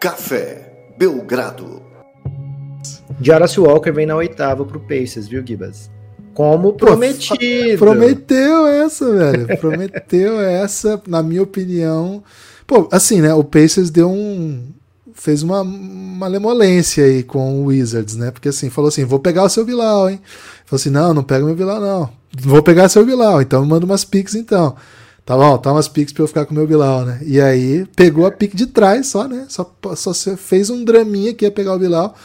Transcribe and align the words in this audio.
Café 0.00 0.94
Belgrado. 0.96 1.82
Jarvis 3.20 3.58
Walker 3.58 3.92
vem 3.92 4.06
na 4.06 4.16
oitava 4.16 4.64
pro 4.64 4.80
Pacers, 4.80 5.28
viu, 5.28 5.46
Gibas? 5.46 5.90
Como 6.32 6.72
prometido. 6.72 7.78
Prometeu 7.78 8.66
essa, 8.66 9.12
velho. 9.14 9.58
Prometeu 9.58 10.40
essa, 10.40 11.02
na 11.06 11.22
minha 11.22 11.42
opinião. 11.42 12.22
Pô, 12.66 12.88
assim, 12.90 13.20
né? 13.20 13.34
O 13.34 13.44
Pacers 13.44 13.90
deu 13.90 14.10
um. 14.10 14.68
Fez 15.12 15.42
uma 15.42 15.62
malemolência 15.62 17.04
aí 17.04 17.22
com 17.22 17.60
o 17.60 17.66
Wizards, 17.66 18.16
né? 18.16 18.30
Porque 18.30 18.48
assim, 18.48 18.70
falou 18.70 18.88
assim: 18.88 19.04
vou 19.04 19.18
pegar 19.18 19.44
o 19.44 19.50
seu 19.50 19.66
Bilal, 19.66 20.08
hein? 20.08 20.18
Falou 20.64 20.80
assim: 20.80 20.88
não, 20.88 21.12
não 21.12 21.22
pega 21.22 21.44
meu 21.44 21.54
Bilal, 21.54 21.78
não. 21.78 22.08
Vou 22.40 22.62
pegar 22.62 22.88
seu 22.88 23.04
Bilal, 23.04 23.42
então 23.42 23.66
manda 23.66 23.84
umas 23.84 24.06
piques 24.06 24.34
então. 24.34 24.76
Tá 25.30 25.36
bom, 25.36 25.56
tá 25.58 25.70
umas 25.70 25.86
piques 25.86 26.12
pra 26.12 26.24
eu 26.24 26.26
ficar 26.26 26.44
com 26.44 26.50
o 26.50 26.56
meu 26.56 26.66
Bilal, 26.66 27.04
né? 27.04 27.20
E 27.24 27.40
aí 27.40 27.86
pegou 27.94 28.26
a 28.26 28.32
pique 28.32 28.56
de 28.56 28.66
trás 28.66 29.06
só, 29.06 29.28
né? 29.28 29.46
Só, 29.48 29.72
só 29.94 30.12
fez 30.36 30.70
um 30.70 30.82
draminha 30.82 31.32
que 31.32 31.44
ia 31.44 31.52
pegar 31.52 31.72
o 31.72 31.78
Bilal 31.78 32.16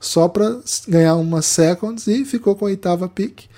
só 0.00 0.28
pra 0.28 0.60
ganhar 0.88 1.14
umas 1.16 1.44
seconds 1.44 2.06
e 2.06 2.24
ficou 2.24 2.56
com 2.56 2.64
a 2.64 2.68
oitava 2.68 3.06
pique. 3.06 3.48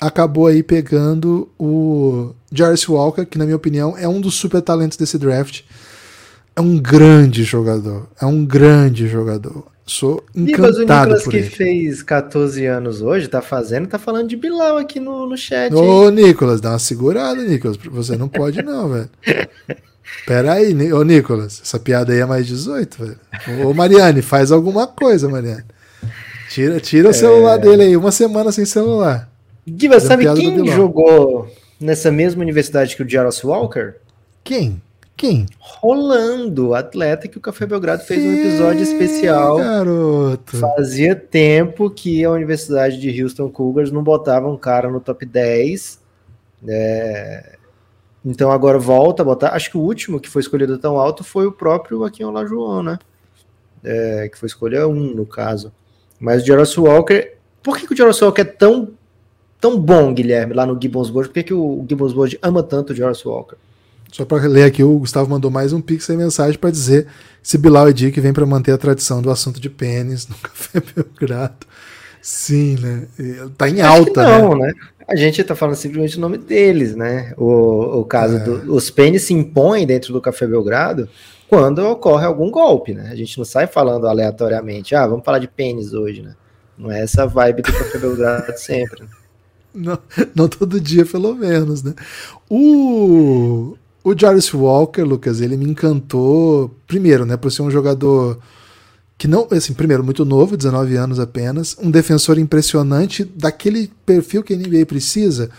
Acabou 0.00 0.46
aí 0.46 0.62
pegando 0.62 1.46
o 1.58 2.32
Jarvis 2.50 2.88
Walker, 2.88 3.26
que 3.26 3.36
na 3.36 3.44
minha 3.44 3.54
opinião 3.54 3.94
é 3.98 4.08
um 4.08 4.18
dos 4.18 4.36
super 4.36 4.62
talentos 4.62 4.96
desse 4.96 5.18
draft. 5.18 5.60
É 6.56 6.60
um 6.62 6.78
grande 6.78 7.44
jogador. 7.44 8.08
É 8.18 8.24
um 8.24 8.46
grande 8.46 9.08
jogador. 9.08 9.66
Sou 9.88 10.22
encantado 10.36 10.60
Mas 10.62 10.76
o 10.76 10.80
Nicolas 10.80 11.26
que 11.26 11.36
ele. 11.38 11.48
fez 11.48 12.02
14 12.02 12.66
anos 12.66 13.00
hoje, 13.00 13.26
tá 13.26 13.40
fazendo, 13.40 13.88
tá 13.88 13.98
falando 13.98 14.28
de 14.28 14.36
Bilal 14.36 14.76
aqui 14.76 15.00
no, 15.00 15.26
no 15.26 15.36
chat. 15.36 15.74
Ô, 15.74 16.10
Nicolas, 16.10 16.60
dá 16.60 16.72
uma 16.72 16.78
segurada, 16.78 17.42
Nicolas. 17.42 17.78
Você 17.78 18.14
não 18.14 18.28
pode, 18.28 18.62
não, 18.62 18.90
velho. 18.90 19.08
Pera 20.26 20.52
aí, 20.52 20.92
ô, 20.92 21.02
Nicolas. 21.02 21.62
Essa 21.64 21.78
piada 21.78 22.12
aí 22.12 22.20
é 22.20 22.26
mais 22.26 22.46
18, 22.46 22.98
velho. 23.02 23.18
Ô, 23.66 23.72
Mariane, 23.72 24.20
faz 24.20 24.52
alguma 24.52 24.86
coisa, 24.86 25.26
Mariane. 25.26 25.64
Tira, 26.50 26.78
tira 26.80 27.08
o 27.08 27.14
celular 27.14 27.54
é... 27.54 27.58
dele 27.58 27.82
aí, 27.84 27.96
uma 27.96 28.12
semana 28.12 28.52
sem 28.52 28.66
celular. 28.66 29.30
Giva, 29.66 29.98
sabe 30.00 30.30
quem 30.34 30.66
jogou 30.66 31.50
nessa 31.80 32.12
mesma 32.12 32.42
universidade 32.42 32.94
que 32.94 33.02
o 33.02 33.08
Jaros 33.08 33.42
Walker? 33.42 33.94
Quem? 34.44 34.82
Quem? 35.18 35.46
Rolando, 35.58 36.74
atleta 36.74 37.26
que 37.26 37.36
o 37.36 37.40
Café 37.40 37.66
Belgrado 37.66 38.04
fez 38.04 38.24
um 38.24 38.34
episódio 38.34 38.82
especial. 38.82 39.58
Garoto. 39.58 40.56
Fazia 40.56 41.16
tempo 41.16 41.90
que 41.90 42.24
a 42.24 42.30
Universidade 42.30 43.00
de 43.00 43.20
Houston 43.20 43.50
Cougars 43.50 43.90
não 43.90 44.00
botava 44.00 44.48
um 44.48 44.56
cara 44.56 44.88
no 44.88 45.00
top 45.00 45.26
10. 45.26 46.00
É... 46.68 47.56
Então 48.24 48.52
agora 48.52 48.78
volta 48.78 49.22
a 49.22 49.24
botar. 49.24 49.48
Acho 49.56 49.72
que 49.72 49.76
o 49.76 49.80
último 49.80 50.20
que 50.20 50.28
foi 50.28 50.40
escolhido 50.40 50.78
tão 50.78 50.96
alto 50.96 51.24
foi 51.24 51.48
o 51.48 51.52
próprio 51.52 52.04
Aqui 52.04 52.24
Olajuwon, 52.24 52.84
né? 52.84 52.98
É, 53.82 54.28
que 54.28 54.38
foi 54.38 54.46
escolha 54.46 54.86
1 54.86 54.90
um, 54.92 55.14
no 55.16 55.26
caso. 55.26 55.72
Mas 56.20 56.44
o 56.44 56.46
Jarvis 56.46 56.78
Walker. 56.78 57.34
Por 57.60 57.76
que, 57.76 57.88
que 57.88 57.92
o 57.92 57.96
Jarvis 57.96 58.22
Walker 58.22 58.42
é 58.42 58.44
tão, 58.44 58.90
tão 59.60 59.80
bom, 59.80 60.14
Guilherme, 60.14 60.54
lá 60.54 60.64
no 60.64 60.80
Gibbons 60.80 61.10
Board? 61.10 61.28
Por 61.30 61.34
que, 61.34 61.42
que 61.42 61.54
o 61.54 61.84
Gibbons 61.88 62.12
Board 62.12 62.38
ama 62.40 62.62
tanto 62.62 62.92
o 62.92 62.96
Jarvis 62.96 63.24
Walker? 63.24 63.56
Só 64.12 64.24
para 64.24 64.46
ler 64.48 64.64
aqui, 64.64 64.82
o 64.82 64.98
Gustavo 64.98 65.30
mandou 65.30 65.50
mais 65.50 65.72
um 65.72 65.80
pix 65.80 66.04
sem 66.04 66.16
mensagem 66.16 66.58
para 66.58 66.70
dizer 66.70 67.06
se 67.42 67.58
Bilal 67.58 67.88
e 67.88 67.92
Dick 67.92 68.18
vem 68.20 68.32
para 68.32 68.46
manter 68.46 68.72
a 68.72 68.78
tradição 68.78 69.22
do 69.22 69.30
assunto 69.30 69.60
de 69.60 69.70
pênis 69.70 70.26
no 70.26 70.34
Café 70.42 70.80
Belgrado. 70.80 71.66
Sim, 72.20 72.76
né? 72.76 73.06
Tá 73.56 73.68
em 73.68 73.80
alta, 73.80 74.22
não, 74.22 74.56
né? 74.56 74.66
né? 74.66 74.74
A 75.06 75.16
gente 75.16 75.42
tá 75.42 75.54
falando 75.54 75.76
simplesmente 75.76 76.18
o 76.18 76.20
nome 76.20 76.36
deles, 76.36 76.94
né? 76.94 77.32
O, 77.38 78.00
o 78.00 78.04
caso 78.04 78.36
é. 78.36 78.40
dos 78.40 78.86
do, 78.86 78.92
pênis 78.92 79.22
se 79.22 79.32
impõem 79.32 79.86
dentro 79.86 80.12
do 80.12 80.20
Café 80.20 80.46
Belgrado 80.46 81.08
quando 81.48 81.78
ocorre 81.78 82.26
algum 82.26 82.50
golpe, 82.50 82.92
né? 82.92 83.08
A 83.10 83.14
gente 83.14 83.38
não 83.38 83.44
sai 83.44 83.66
falando 83.66 84.06
aleatoriamente, 84.06 84.94
ah, 84.94 85.06
vamos 85.06 85.24
falar 85.24 85.38
de 85.38 85.48
pênis 85.48 85.94
hoje, 85.94 86.20
né? 86.20 86.34
Não 86.76 86.90
é 86.90 87.02
essa 87.02 87.26
vibe 87.26 87.62
do 87.62 87.72
Café 87.72 87.98
Belgrado 87.98 88.58
sempre. 88.58 89.04
Não, 89.74 89.98
não 90.34 90.48
todo 90.48 90.80
dia, 90.80 91.04
pelo 91.04 91.34
menos, 91.36 91.82
né? 91.84 91.94
O, 92.50 93.76
o 94.10 94.18
Jarvis 94.18 94.52
Walker, 94.52 95.02
Lucas, 95.02 95.40
ele 95.40 95.56
me 95.56 95.64
encantou, 95.66 96.70
primeiro, 96.86 97.24
né, 97.26 97.36
por 97.36 97.50
ser 97.50 97.62
um 97.62 97.70
jogador 97.70 98.38
que 99.16 99.26
não, 99.26 99.48
assim, 99.50 99.74
primeiro, 99.74 100.04
muito 100.04 100.24
novo, 100.24 100.56
19 100.56 100.94
anos 100.96 101.18
apenas, 101.18 101.76
um 101.82 101.90
defensor 101.90 102.38
impressionante, 102.38 103.24
daquele 103.24 103.90
perfil 104.06 104.44
que 104.44 104.54
a 104.54 104.56
NBA 104.56 104.86
precisa, 104.86 105.50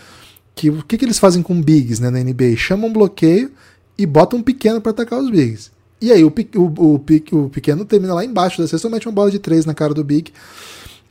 que 0.54 0.70
o 0.70 0.82
que, 0.82 0.96
que 0.96 1.04
eles 1.04 1.18
fazem 1.18 1.42
com 1.42 1.60
bigs, 1.60 2.00
né, 2.00 2.08
na 2.08 2.18
NBA? 2.18 2.56
Chamam 2.56 2.88
um 2.88 2.92
bloqueio 2.92 3.50
e 3.98 4.06
botam 4.06 4.38
um 4.38 4.42
pequeno 4.42 4.80
para 4.80 4.92
atacar 4.92 5.18
os 5.18 5.30
bigs. 5.30 5.70
E 6.00 6.10
aí 6.10 6.24
o, 6.24 6.32
o, 6.56 6.60
o, 6.60 6.94
o, 6.94 7.48
pequeno 7.50 7.84
termina 7.84 8.14
lá 8.14 8.24
embaixo 8.24 8.62
da 8.62 8.66
cesta, 8.66 8.88
mete 8.88 9.06
uma 9.06 9.12
bola 9.12 9.30
de 9.30 9.38
três 9.38 9.66
na 9.66 9.74
cara 9.74 9.92
do 9.92 10.02
big. 10.02 10.32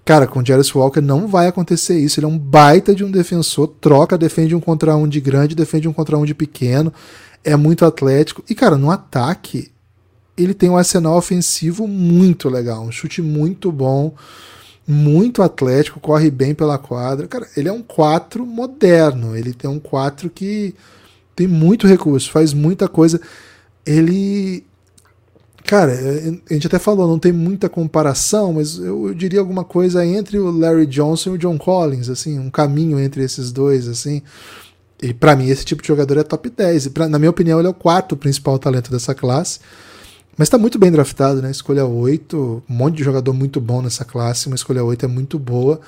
Cara, 0.03 0.25
com 0.25 0.39
o 0.39 0.45
Jarvis 0.45 0.73
Walker 0.73 1.01
não 1.01 1.27
vai 1.27 1.45
acontecer 1.45 1.99
isso. 1.99 2.19
Ele 2.19 2.25
é 2.25 2.29
um 2.29 2.37
baita 2.37 2.95
de 2.95 3.03
um 3.03 3.11
defensor, 3.11 3.67
troca, 3.79 4.17
defende 4.17 4.55
um 4.55 4.59
contra 4.59 4.95
um 4.95 5.07
de 5.07 5.21
grande, 5.21 5.53
defende 5.53 5.87
um 5.87 5.93
contra 5.93 6.17
um 6.17 6.25
de 6.25 6.33
pequeno, 6.33 6.91
é 7.43 7.55
muito 7.55 7.85
atlético. 7.85 8.43
E, 8.49 8.55
cara, 8.55 8.77
no 8.77 8.91
ataque, 8.91 9.71
ele 10.37 10.53
tem 10.53 10.69
um 10.69 10.77
arsenal 10.77 11.17
ofensivo 11.17 11.87
muito 11.87 12.49
legal, 12.49 12.83
um 12.83 12.91
chute 12.91 13.21
muito 13.21 13.71
bom, 13.71 14.13
muito 14.87 15.41
atlético, 15.41 15.99
corre 15.99 16.31
bem 16.31 16.55
pela 16.55 16.77
quadra. 16.77 17.27
Cara, 17.27 17.47
ele 17.55 17.69
é 17.69 17.71
um 17.71 17.81
4 17.81 18.45
moderno, 18.45 19.35
ele 19.35 19.53
tem 19.53 19.69
um 19.69 19.79
4 19.79 20.29
que 20.29 20.73
tem 21.35 21.47
muito 21.47 21.87
recurso, 21.87 22.31
faz 22.31 22.53
muita 22.53 22.87
coisa. 22.87 23.19
Ele 23.85 24.65
Cara, 25.69 25.91
é, 25.91 26.33
a 26.49 26.53
gente 26.53 26.65
até 26.65 26.79
falou, 26.79 27.07
não 27.07 27.19
tem 27.19 27.31
muita 27.31 27.69
comparação, 27.69 28.53
mas 28.53 28.79
eu, 28.79 29.13
diria 29.13 29.39
alguma 29.39 29.63
coisa 29.63 30.03
entre 30.03 30.39
o 30.39 30.49
Larry 30.49 30.87
Johnson 30.87 31.29
e 31.29 31.33
o 31.33 31.37
John 31.37 31.59
Collins, 31.59 32.09
assim, 32.09 32.39
um 32.39 32.49
caminho 32.49 32.99
entre 32.99 33.23
esses 33.23 33.51
dois, 33.51 33.87
assim. 33.87 34.23
E 35.01 35.13
para 35.13 35.35
mim 35.35 35.49
esse 35.49 35.63
tipo 35.63 35.81
de 35.81 35.87
jogador 35.87 36.17
é 36.17 36.23
top 36.23 36.49
10. 36.49 36.87
E 36.87 36.89
pra, 36.89 37.07
na 37.07 37.17
minha 37.17 37.29
opinião, 37.29 37.59
ele 37.59 37.67
é 37.67 37.71
o 37.71 37.73
quarto 37.73 38.17
principal 38.17 38.59
talento 38.59 38.91
dessa 38.91 39.15
classe. 39.15 39.59
Mas 40.37 40.47
está 40.47 40.57
muito 40.57 40.79
bem 40.79 40.91
draftado, 40.91 41.41
né? 41.41 41.51
Escolha 41.51 41.85
8, 41.85 42.63
um 42.69 42.73
monte 42.73 42.97
de 42.97 43.03
jogador 43.03 43.33
muito 43.33 43.59
bom 43.59 43.81
nessa 43.81 44.05
classe, 44.05 44.47
uma 44.47 44.55
escolha 44.55 44.83
8 44.83 45.05
é 45.05 45.07
muito 45.07 45.37
boa. 45.37 45.81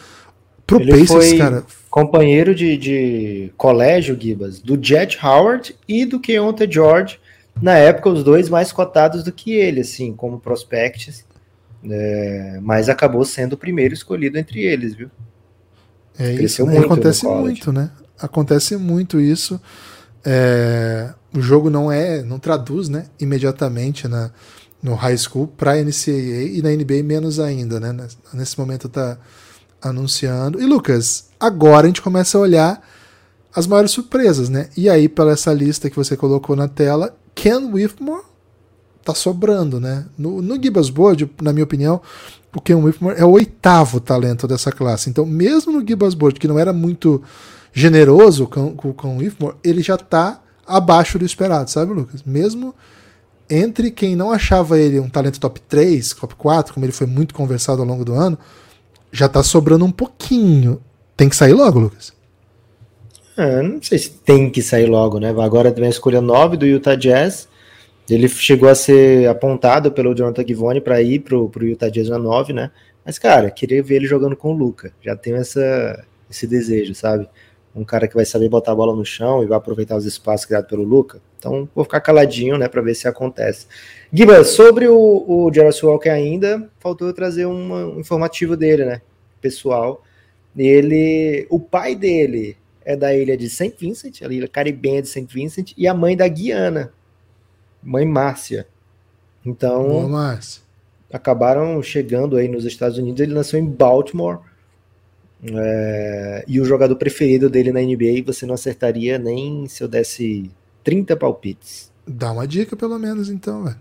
Pro 0.67 0.79
ele 0.81 0.91
Pacers, 0.91 1.09
foi 1.09 1.37
cara. 1.37 1.63
Companheiro 1.89 2.53
de, 2.53 2.77
de 2.77 3.53
colégio, 3.57 4.17
Gibas, 4.19 4.59
do 4.59 4.77
Jet 4.81 5.17
Howard 5.25 5.75
e 5.87 6.05
do 6.05 6.19
Keontae 6.19 6.69
George 6.69 7.19
na 7.59 7.77
época, 7.77 8.09
os 8.09 8.23
dois 8.23 8.49
mais 8.49 8.71
cotados 8.71 9.23
do 9.23 9.31
que 9.31 9.53
ele, 9.53 9.81
assim, 9.81 10.13
como 10.13 10.39
prospects, 10.39 11.25
é, 11.83 12.59
mas 12.61 12.89
acabou 12.89 13.25
sendo 13.25 13.53
o 13.53 13.57
primeiro 13.57 13.93
escolhido 13.93 14.37
entre 14.37 14.61
eles, 14.61 14.95
viu? 14.95 15.09
É 16.17 16.35
Cresceu 16.35 16.65
isso, 16.65 16.73
muito 16.73 16.85
acontece 16.85 17.25
muito, 17.25 17.71
né? 17.71 17.89
Acontece 18.21 18.77
muito 18.77 19.19
isso. 19.19 19.59
É, 20.23 21.13
o 21.33 21.41
jogo 21.41 21.69
não 21.69 21.91
é, 21.91 22.21
não 22.21 22.37
traduz, 22.37 22.89
né, 22.89 23.05
imediatamente 23.19 24.07
na, 24.07 24.31
no 24.81 24.93
high 24.95 25.17
school 25.17 25.47
para 25.47 25.81
NCAA 25.81 26.43
e 26.53 26.61
na 26.61 26.69
NBA 26.69 27.03
menos 27.03 27.39
ainda, 27.39 27.79
né? 27.79 28.07
Nesse 28.33 28.59
momento 28.59 28.87
tá 28.87 29.17
anunciando. 29.81 30.61
E 30.61 30.65
Lucas, 30.65 31.29
agora 31.39 31.85
a 31.85 31.87
gente 31.87 32.01
começa 32.01 32.37
a 32.37 32.41
olhar 32.41 32.81
as 33.53 33.67
maiores 33.67 33.91
surpresas, 33.91 34.49
né? 34.49 34.69
E 34.77 34.89
aí, 34.89 35.09
pela 35.09 35.33
essa 35.33 35.53
lista 35.53 35.89
que 35.89 35.95
você 35.95 36.15
colocou 36.15 36.55
na 36.55 36.67
tela, 36.67 37.15
Ken 37.35 37.71
Whitmore 37.71 38.23
tá 39.03 39.13
sobrando, 39.13 39.79
né? 39.79 40.05
No, 40.17 40.41
no 40.41 40.57
Board, 40.93 41.29
na 41.41 41.51
minha 41.51 41.63
opinião, 41.63 42.01
o 42.55 42.61
Ken 42.61 42.75
Whitmore 42.75 43.15
é 43.17 43.25
o 43.25 43.31
oitavo 43.31 43.99
talento 43.99 44.47
dessa 44.47 44.71
classe. 44.71 45.09
Então, 45.09 45.25
mesmo 45.25 45.71
no 45.71 45.85
Gibbs 45.85 46.13
Board, 46.13 46.39
que 46.39 46.47
não 46.47 46.59
era 46.59 46.71
muito 46.71 47.21
generoso 47.73 48.47
com, 48.47 48.75
com 48.75 48.89
o 48.89 48.93
Ken 48.93 49.17
Whitmore, 49.17 49.55
ele 49.63 49.81
já 49.81 49.97
tá 49.97 50.41
abaixo 50.65 51.17
do 51.17 51.25
esperado, 51.25 51.69
sabe, 51.69 51.93
Lucas? 51.93 52.23
Mesmo 52.23 52.73
entre 53.49 53.91
quem 53.91 54.15
não 54.15 54.31
achava 54.31 54.79
ele 54.79 54.99
um 54.99 55.09
talento 55.09 55.39
top 55.39 55.59
3, 55.61 56.13
top 56.13 56.35
4, 56.35 56.73
como 56.73 56.85
ele 56.85 56.93
foi 56.93 57.05
muito 57.05 57.33
conversado 57.33 57.81
ao 57.81 57.87
longo 57.87 58.05
do 58.05 58.13
ano, 58.13 58.37
já 59.11 59.27
tá 59.27 59.43
sobrando 59.43 59.83
um 59.83 59.91
pouquinho. 59.91 60.81
Tem 61.17 61.27
que 61.27 61.35
sair 61.35 61.53
logo, 61.53 61.79
Lucas. 61.79 62.13
É, 63.37 63.61
não 63.61 63.81
sei 63.81 63.97
se 63.97 64.09
tem 64.11 64.49
que 64.49 64.61
sair 64.61 64.85
logo, 64.85 65.19
né? 65.19 65.29
Agora 65.29 65.71
também 65.71 65.87
a 65.87 65.91
escolha 65.91 66.21
9 66.21 66.57
do 66.57 66.65
Utah 66.65 66.95
Jazz. 66.95 67.49
Ele 68.09 68.27
chegou 68.27 68.69
a 68.69 68.75
ser 68.75 69.27
apontado 69.27 69.91
pelo 69.91 70.15
Jonathan 70.15 70.45
Givone 70.47 70.81
para 70.81 71.01
ir 71.01 71.19
pro, 71.19 71.49
pro 71.49 71.65
Utah 71.65 71.89
Jazz 71.89 72.09
na 72.09 72.17
9, 72.17 72.53
né? 72.53 72.71
Mas, 73.05 73.17
cara, 73.17 73.49
queria 73.49 73.81
ver 73.81 73.95
ele 73.95 74.07
jogando 74.07 74.35
com 74.35 74.49
o 74.49 74.57
Luca. 74.57 74.93
Já 75.01 75.15
tenho 75.15 75.37
essa, 75.37 76.05
esse 76.29 76.45
desejo, 76.45 76.93
sabe? 76.93 77.27
Um 77.73 77.85
cara 77.85 78.07
que 78.07 78.15
vai 78.15 78.25
saber 78.25 78.49
botar 78.49 78.73
a 78.73 78.75
bola 78.75 78.95
no 78.95 79.05
chão 79.05 79.43
e 79.43 79.47
vai 79.47 79.57
aproveitar 79.57 79.95
os 79.95 80.05
espaços 80.05 80.45
criados 80.45 80.69
pelo 80.69 80.83
Luca. 80.83 81.21
Então, 81.39 81.67
vou 81.73 81.85
ficar 81.85 82.01
caladinho, 82.01 82.57
né, 82.57 82.67
para 82.67 82.81
ver 82.81 82.93
se 82.93 83.07
acontece. 83.07 83.65
Giba, 84.11 84.43
sobre 84.43 84.87
o, 84.87 85.25
o 85.27 85.51
Jarvis 85.53 85.81
Walker 85.81 86.09
ainda, 86.09 86.69
faltou 86.79 87.07
eu 87.07 87.13
trazer 87.13 87.45
uma, 87.45 87.85
um 87.85 87.99
informativo 87.99 88.57
dele, 88.57 88.85
né? 88.85 89.01
Pessoal. 89.39 90.03
Ele, 90.55 91.47
o 91.49 91.59
pai 91.59 91.95
dele 91.95 92.57
é 92.83 92.95
da 92.95 93.15
ilha 93.15 93.37
de 93.37 93.49
St. 93.49 93.73
Vincent, 93.79 94.21
a 94.21 94.25
ilha 94.25 94.47
caribenha 94.47 95.01
de 95.01 95.07
St. 95.07 95.27
Vincent, 95.31 95.73
e 95.77 95.87
a 95.87 95.93
mãe 95.93 96.17
da 96.17 96.27
Guiana, 96.27 96.91
mãe 97.81 98.05
Márcia. 98.05 98.67
Então, 99.45 99.87
Boa, 99.87 100.07
Márcio. 100.07 100.61
acabaram 101.11 101.81
chegando 101.81 102.37
aí 102.37 102.47
nos 102.47 102.65
Estados 102.65 102.97
Unidos. 102.97 103.21
Ele 103.21 103.33
nasceu 103.33 103.59
em 103.59 103.65
Baltimore. 103.65 104.39
É, 105.43 106.43
e 106.47 106.59
o 106.59 106.65
jogador 106.65 106.95
preferido 106.95 107.49
dele 107.49 107.71
na 107.71 107.81
NBA 107.81 108.23
você 108.25 108.45
não 108.45 108.53
acertaria 108.53 109.17
nem 109.17 109.67
se 109.67 109.83
eu 109.83 109.87
desse 109.87 110.49
30 110.83 111.15
palpites. 111.15 111.91
Dá 112.07 112.31
uma 112.31 112.47
dica, 112.47 112.75
pelo 112.75 112.97
menos, 112.99 113.29
então, 113.29 113.63
velho. 113.63 113.77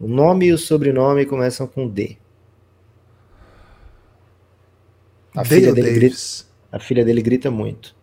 O 0.00 0.06
nome 0.06 0.46
e 0.46 0.52
o 0.52 0.58
sobrenome 0.58 1.24
começam 1.24 1.66
com 1.66 1.88
D. 1.88 2.16
A 5.34 5.44
filha, 5.44 5.72
dele 5.72 5.92
grita, 5.92 6.16
a 6.72 6.78
filha 6.78 7.04
dele 7.04 7.20
grita 7.20 7.50
muito. 7.50 7.94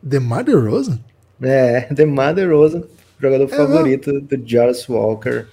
DeMar 0.00 0.44
DeRozan? 0.44 1.00
É, 1.42 1.82
The 1.94 2.06
Mother 2.06 2.50
Rosen, 2.50 2.84
jogador 3.18 3.44
É 3.44 3.56
favorito 3.56 4.20
do 4.20 4.48
Jarvis 4.48 4.88
Walker. 4.88 5.46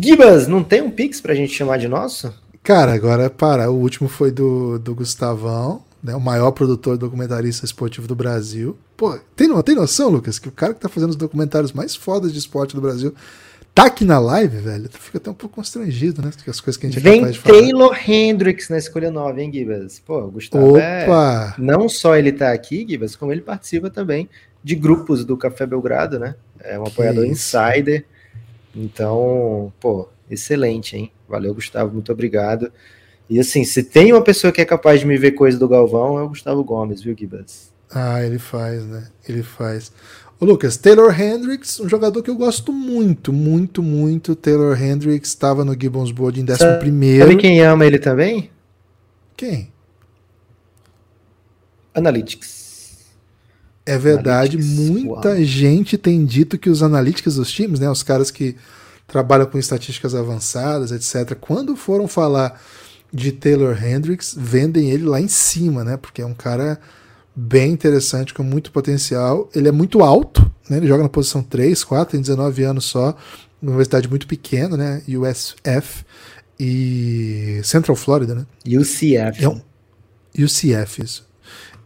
Gibas, 0.00 0.46
não 0.46 0.62
tem 0.62 0.80
um 0.80 0.90
Pix 0.90 1.20
pra 1.20 1.34
gente 1.34 1.52
chamar 1.52 1.78
de 1.78 1.88
nosso? 1.88 2.32
Cara, 2.62 2.94
agora 2.94 3.28
para. 3.28 3.70
O 3.70 3.74
último 3.74 4.08
foi 4.08 4.30
do, 4.30 4.78
do 4.78 4.94
Gustavão, 4.94 5.82
né, 6.02 6.14
o 6.14 6.20
maior 6.20 6.52
produtor 6.52 6.96
documentarista 6.96 7.64
esportivo 7.64 8.06
do 8.06 8.14
Brasil. 8.14 8.76
Pô, 8.96 9.18
tem, 9.34 9.48
tem 9.62 9.74
noção, 9.74 10.08
Lucas, 10.08 10.38
que 10.38 10.48
o 10.48 10.52
cara 10.52 10.72
que 10.74 10.80
tá 10.80 10.88
fazendo 10.88 11.10
os 11.10 11.16
documentários 11.16 11.72
mais 11.72 11.96
fodas 11.96 12.32
de 12.32 12.38
esporte 12.38 12.74
do 12.74 12.80
Brasil 12.80 13.14
tá 13.74 13.86
aqui 13.86 14.04
na 14.04 14.18
live, 14.18 14.58
velho? 14.58 14.88
Tu 14.88 14.98
fica 14.98 15.18
até 15.18 15.30
um 15.30 15.34
pouco 15.34 15.56
constrangido, 15.56 16.22
né? 16.22 16.30
As 16.46 16.60
coisas 16.60 16.76
que 16.76 16.86
a 16.86 16.90
gente 16.90 16.98
é 16.98 17.02
Vem 17.02 17.20
capaz 17.20 17.34
de 17.34 17.40
falar. 17.40 17.58
Taylor 17.58 18.10
Hendricks 18.10 18.68
na 18.68 18.78
escolha 18.78 19.10
9, 19.10 19.42
hein, 19.42 19.52
Gibas? 19.52 19.98
Pô, 20.00 20.18
o 20.20 20.30
Gustavo 20.30 20.76
é... 20.76 21.04
Opa! 21.04 21.54
Não 21.58 21.88
só 21.88 22.16
ele 22.16 22.32
tá 22.32 22.52
aqui, 22.52 22.86
Gibas, 22.88 23.16
como 23.16 23.32
ele 23.32 23.40
participa 23.40 23.90
também 23.90 24.28
de 24.62 24.74
grupos 24.74 25.24
do 25.24 25.36
Café 25.36 25.66
Belgrado, 25.66 26.18
né? 26.18 26.36
É 26.60 26.78
um 26.78 26.86
apoiador 26.86 27.24
isso. 27.24 27.32
insider. 27.56 28.04
Então, 28.74 29.72
pô, 29.80 30.08
excelente, 30.30 30.96
hein? 30.96 31.12
Valeu, 31.32 31.54
Gustavo, 31.54 31.94
muito 31.94 32.12
obrigado. 32.12 32.70
E 33.28 33.40
assim, 33.40 33.64
se 33.64 33.82
tem 33.82 34.12
uma 34.12 34.22
pessoa 34.22 34.52
que 34.52 34.60
é 34.60 34.64
capaz 34.66 35.00
de 35.00 35.06
me 35.06 35.16
ver 35.16 35.30
coisa 35.32 35.58
do 35.58 35.66
Galvão, 35.66 36.18
é 36.18 36.22
o 36.22 36.28
Gustavo 36.28 36.62
Gomes, 36.62 37.02
viu, 37.02 37.16
Gibas? 37.18 37.72
Ah, 37.90 38.22
ele 38.22 38.38
faz, 38.38 38.84
né? 38.84 39.08
Ele 39.26 39.42
faz. 39.42 39.90
Ô, 40.38 40.44
Lucas, 40.44 40.76
Taylor 40.76 41.18
Hendricks, 41.18 41.80
um 41.80 41.88
jogador 41.88 42.22
que 42.22 42.28
eu 42.28 42.36
gosto 42.36 42.70
muito, 42.70 43.32
muito, 43.32 43.82
muito. 43.82 44.36
Taylor 44.36 44.78
Hendricks 44.78 45.30
estava 45.30 45.64
no 45.64 45.72
Gibbons 45.72 46.10
Board 46.10 46.38
em 46.38 46.44
11 46.44 46.58
Sabe 47.20 47.36
quem 47.36 47.62
ama 47.62 47.86
ele 47.86 47.98
também? 47.98 48.50
Quem? 49.34 49.72
Analytics. 51.94 53.06
É 53.86 53.96
verdade, 53.96 54.58
Analytics, 54.58 54.90
muita 54.90 55.30
uau. 55.30 55.44
gente 55.44 55.96
tem 55.96 56.26
dito 56.26 56.58
que 56.58 56.68
os 56.68 56.82
analíticos 56.82 57.36
dos 57.36 57.50
times, 57.50 57.80
né, 57.80 57.90
os 57.90 58.02
caras 58.02 58.30
que 58.30 58.54
trabalham 59.06 59.46
com 59.46 59.58
estatísticas 59.58 60.14
avançadas, 60.14 60.92
etc., 60.92 61.36
quando 61.38 61.76
foram 61.76 62.08
falar 62.08 62.60
de 63.12 63.30
Taylor 63.30 63.76
Hendricks, 63.84 64.34
vendem 64.36 64.90
ele 64.90 65.04
lá 65.04 65.20
em 65.20 65.28
cima, 65.28 65.84
né? 65.84 65.96
Porque 65.96 66.22
é 66.22 66.26
um 66.26 66.34
cara 66.34 66.80
bem 67.34 67.72
interessante, 67.72 68.32
com 68.32 68.42
muito 68.42 68.72
potencial. 68.72 69.50
Ele 69.54 69.68
é 69.68 69.72
muito 69.72 70.02
alto, 70.02 70.50
né? 70.68 70.78
Ele 70.78 70.86
joga 70.86 71.02
na 71.02 71.08
posição 71.08 71.42
3, 71.42 71.84
4, 71.84 72.12
tem 72.12 72.20
19 72.20 72.62
anos 72.62 72.84
só, 72.86 73.16
uma 73.60 73.70
universidade 73.70 74.08
muito 74.08 74.26
pequena, 74.26 74.76
né? 74.76 75.02
USF 75.06 76.04
e 76.58 77.60
Central 77.64 77.96
Florida, 77.96 78.34
né? 78.34 78.46
UCF. 78.66 79.44
É 79.44 79.48
um 79.48 79.60
UCF, 80.38 81.02
isso. 81.02 81.26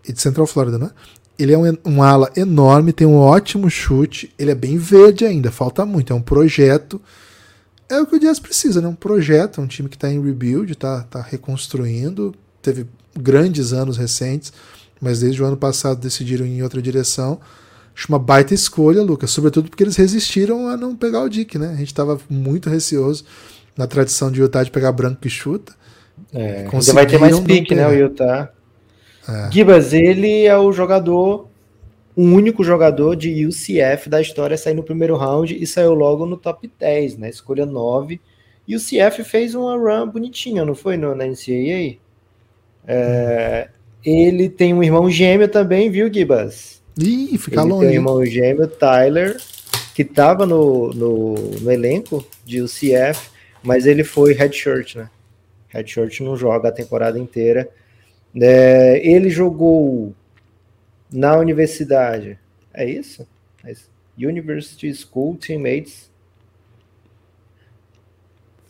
E 0.09 0.13
de 0.13 0.21
Central 0.21 0.47
Florida, 0.47 0.79
né? 0.79 0.91
Ele 1.39 1.53
é 1.53 1.59
um, 1.59 1.77
um 1.85 2.03
ala 2.03 2.31
enorme, 2.37 2.93
tem 2.93 3.07
um 3.07 3.17
ótimo 3.17 3.69
chute. 3.69 4.33
Ele 4.39 4.51
é 4.51 4.55
bem 4.55 4.79
verde 4.79 5.25
ainda, 5.25 5.51
falta 5.51 5.85
muito. 5.85 6.13
É 6.13 6.17
um 6.17 6.23
projeto. 6.23 7.01
É 7.89 8.01
o 8.01 8.07
que 8.07 8.17
o 8.17 8.19
Jazz 8.19 8.41
precisa, 8.41 8.81
né? 8.81 8.89
Um 8.89 8.95
projeto, 8.95 9.61
um 9.61 9.67
time 9.67 9.89
que 9.89 9.97
está 9.97 10.11
em 10.11 10.21
rebuild, 10.21 10.73
está 10.73 11.03
tá 11.03 11.21
reconstruindo. 11.21 12.35
Teve 12.63 12.87
grandes 13.17 13.73
anos 13.73 13.97
recentes, 13.97 14.53
mas 15.01 15.21
desde 15.21 15.43
o 15.43 15.47
ano 15.47 15.57
passado 15.57 16.01
decidiram 16.01 16.47
ir 16.47 16.59
em 16.59 16.63
outra 16.63 16.83
direção. 16.83 17.39
Acho 17.95 18.09
uma 18.09 18.19
baita 18.19 18.53
escolha, 18.53 19.03
Lucas, 19.03 19.31
sobretudo 19.31 19.71
porque 19.71 19.83
eles 19.83 19.97
resistiram 19.97 20.69
a 20.69 20.77
não 20.77 20.95
pegar 20.95 21.23
o 21.23 21.29
Dick, 21.29 21.59
né? 21.59 21.69
A 21.69 21.77
gente 21.77 21.87
estava 21.87 22.19
muito 22.29 22.69
receoso 22.69 23.25
na 23.77 23.87
tradição 23.87 24.31
de 24.31 24.41
Utah 24.41 24.63
de 24.63 24.71
pegar 24.71 24.93
branco 24.93 25.21
que 25.21 25.31
chuta. 25.31 25.73
É, 26.33 26.69
ainda 26.71 26.93
vai 26.93 27.07
ter 27.07 27.19
mais 27.19 27.39
pique, 27.41 27.75
né, 27.75 27.87
o. 27.87 27.93
Utah. 27.93 28.51
É. 29.29 29.51
Gibas, 29.53 29.93
ele 29.93 30.45
é 30.45 30.57
o 30.57 30.73
jogador, 30.73 31.49
o 32.15 32.23
único 32.23 32.63
jogador 32.63 33.17
de 33.17 33.47
UCF 33.47 34.09
da 34.09 34.21
história 34.21 34.55
a 34.55 34.59
sair 34.59 34.75
no 34.75 34.83
primeiro 34.83 35.17
round 35.17 35.57
e 35.61 35.67
saiu 35.67 35.95
logo 35.95 36.27
no 36.27 36.37
top 36.37 36.71
10, 36.79 37.19
né? 37.19 37.29
Escolha 37.29 37.67
9. 37.67 38.21
E 38.67 38.75
o 38.75 38.81
CF 38.81 39.23
fez 39.25 39.55
uma 39.55 39.77
run 39.77 40.09
bonitinha, 40.09 40.65
não 40.65 40.75
foi 40.75 40.97
no, 40.97 41.15
na 41.15 41.25
NCAA? 41.25 41.99
É, 42.87 43.69
ele 44.05 44.49
tem 44.49 44.73
um 44.73 44.83
irmão 44.83 45.11
gêmeo 45.11 45.49
também, 45.49 45.91
viu, 45.91 46.13
Gibas? 46.13 46.83
Ih, 46.99 47.37
fica 47.39 47.61
ele 47.61 47.63
tem 47.63 47.73
um 47.73 47.77
longe. 47.77 47.95
irmão 47.95 48.25
gêmeo, 48.25 48.67
Tyler, 48.67 49.37
que 49.95 50.03
estava 50.03 50.47
no, 50.47 50.93
no, 50.93 51.35
no 51.35 51.71
elenco 51.71 52.25
de 52.45 52.63
UCF, 52.63 53.31
mas 53.63 53.87
ele 53.87 54.05
foi 54.05 54.33
redshirt, 54.33 54.97
né? 54.97 55.11
Redshirt 55.69 56.21
não 56.21 56.37
joga 56.37 56.69
a 56.69 56.73
temporada 56.73 57.19
inteira. 57.19 57.69
É, 58.41 59.01
ele 59.03 59.31
jogou 59.31 60.15
na 61.11 61.37
universidade. 61.39 62.39
É 62.73 62.89
isso? 62.89 63.27
É 63.65 63.73
isso. 63.73 63.91
University 64.19 64.93
School 64.95 65.37
Teammates. 65.37 66.11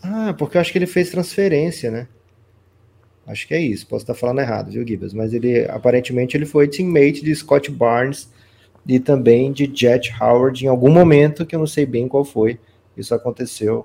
Ah, 0.02 0.34
porque 0.38 0.56
eu 0.56 0.60
acho 0.60 0.70
que 0.70 0.78
ele 0.78 0.86
fez 0.86 1.10
transferência, 1.10 1.90
né? 1.90 2.06
Acho 3.26 3.46
que 3.48 3.54
é 3.54 3.60
isso. 3.60 3.86
Posso 3.86 4.04
estar 4.04 4.14
falando 4.14 4.40
errado, 4.40 4.70
viu, 4.70 4.86
Gibbs? 4.86 5.12
Mas 5.12 5.34
ele 5.34 5.64
aparentemente 5.66 6.36
ele 6.36 6.46
foi 6.46 6.68
teammate 6.68 7.24
de 7.24 7.34
Scott 7.34 7.70
Barnes 7.70 8.30
e 8.86 9.00
também 9.00 9.50
de 9.52 9.70
Jet 9.74 10.14
Howard 10.20 10.64
em 10.64 10.68
algum 10.68 10.90
momento 10.90 11.44
que 11.44 11.56
eu 11.56 11.58
não 11.58 11.66
sei 11.66 11.84
bem 11.84 12.06
qual 12.06 12.24
foi. 12.24 12.58
Isso 12.96 13.14
aconteceu. 13.14 13.84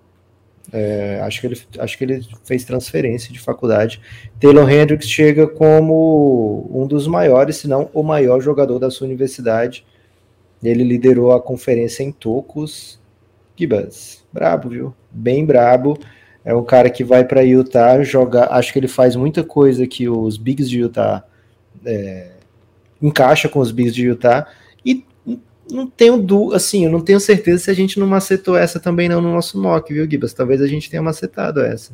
É, 0.72 1.20
acho, 1.24 1.42
que 1.42 1.48
ele, 1.48 1.62
acho 1.80 1.98
que 1.98 2.04
ele 2.04 2.26
fez 2.44 2.64
transferência 2.64 3.32
de 3.32 3.40
faculdade. 3.40 4.02
Taylor 4.40 4.70
Hendricks 4.70 5.10
chega 5.10 5.48
como 5.48 6.70
um 6.72 6.88
dos 6.88 7.08
maiores, 7.08 7.58
se 7.58 7.68
não 7.68 7.90
o 7.94 8.04
maior 8.04 8.40
jogador 8.40 8.80
da 8.80 8.90
sua 8.90 9.08
universidade. 9.08 9.86
Ele 10.64 10.84
liderou 10.84 11.32
a 11.32 11.42
conferência 11.42 12.04
em 12.04 12.12
tocos. 12.12 13.00
Gibas, 13.56 14.24
brabo, 14.32 14.70
viu? 14.70 14.94
Bem 15.12 15.46
brabo. 15.46 16.00
É 16.44 16.54
um 16.56 16.64
cara 16.64 16.90
que 16.90 17.04
vai 17.04 17.24
para 17.24 17.42
Utah 17.42 18.02
jogar. 18.04 18.52
Acho 18.52 18.74
que 18.74 18.80
ele 18.80 18.88
faz 18.88 19.16
muita 19.16 19.44
coisa 19.44 19.86
que 19.86 20.08
os 20.10 20.38
bigs 20.38 20.70
de 20.70 20.80
Utah 20.80 21.24
é, 21.86 22.32
encaixa 23.02 23.50
com 23.50 23.60
os 23.60 23.72
bigs 23.72 23.94
de 23.94 24.06
Utah. 24.06 24.48
E 25.72 25.74
não 25.74 25.88
tenho 25.88 26.22
du 26.22 26.54
assim, 26.54 26.84
eu 26.84 26.92
não 26.92 27.00
tenho 27.00 27.20
certeza 27.20 27.64
se 27.64 27.72
a 27.72 27.74
gente 27.74 27.98
não 27.98 28.06
macetou 28.06 28.58
essa 28.58 28.78
também 28.78 29.08
não 29.08 29.22
no 29.22 29.32
nosso 29.32 29.58
mock, 29.58 29.94
viu, 29.94 30.10
Gibas? 30.10 30.34
Talvez 30.34 30.62
a 30.62 30.68
gente 30.68 30.90
tenha 30.90 31.02
macetado 31.02 31.62
essa. 31.62 31.92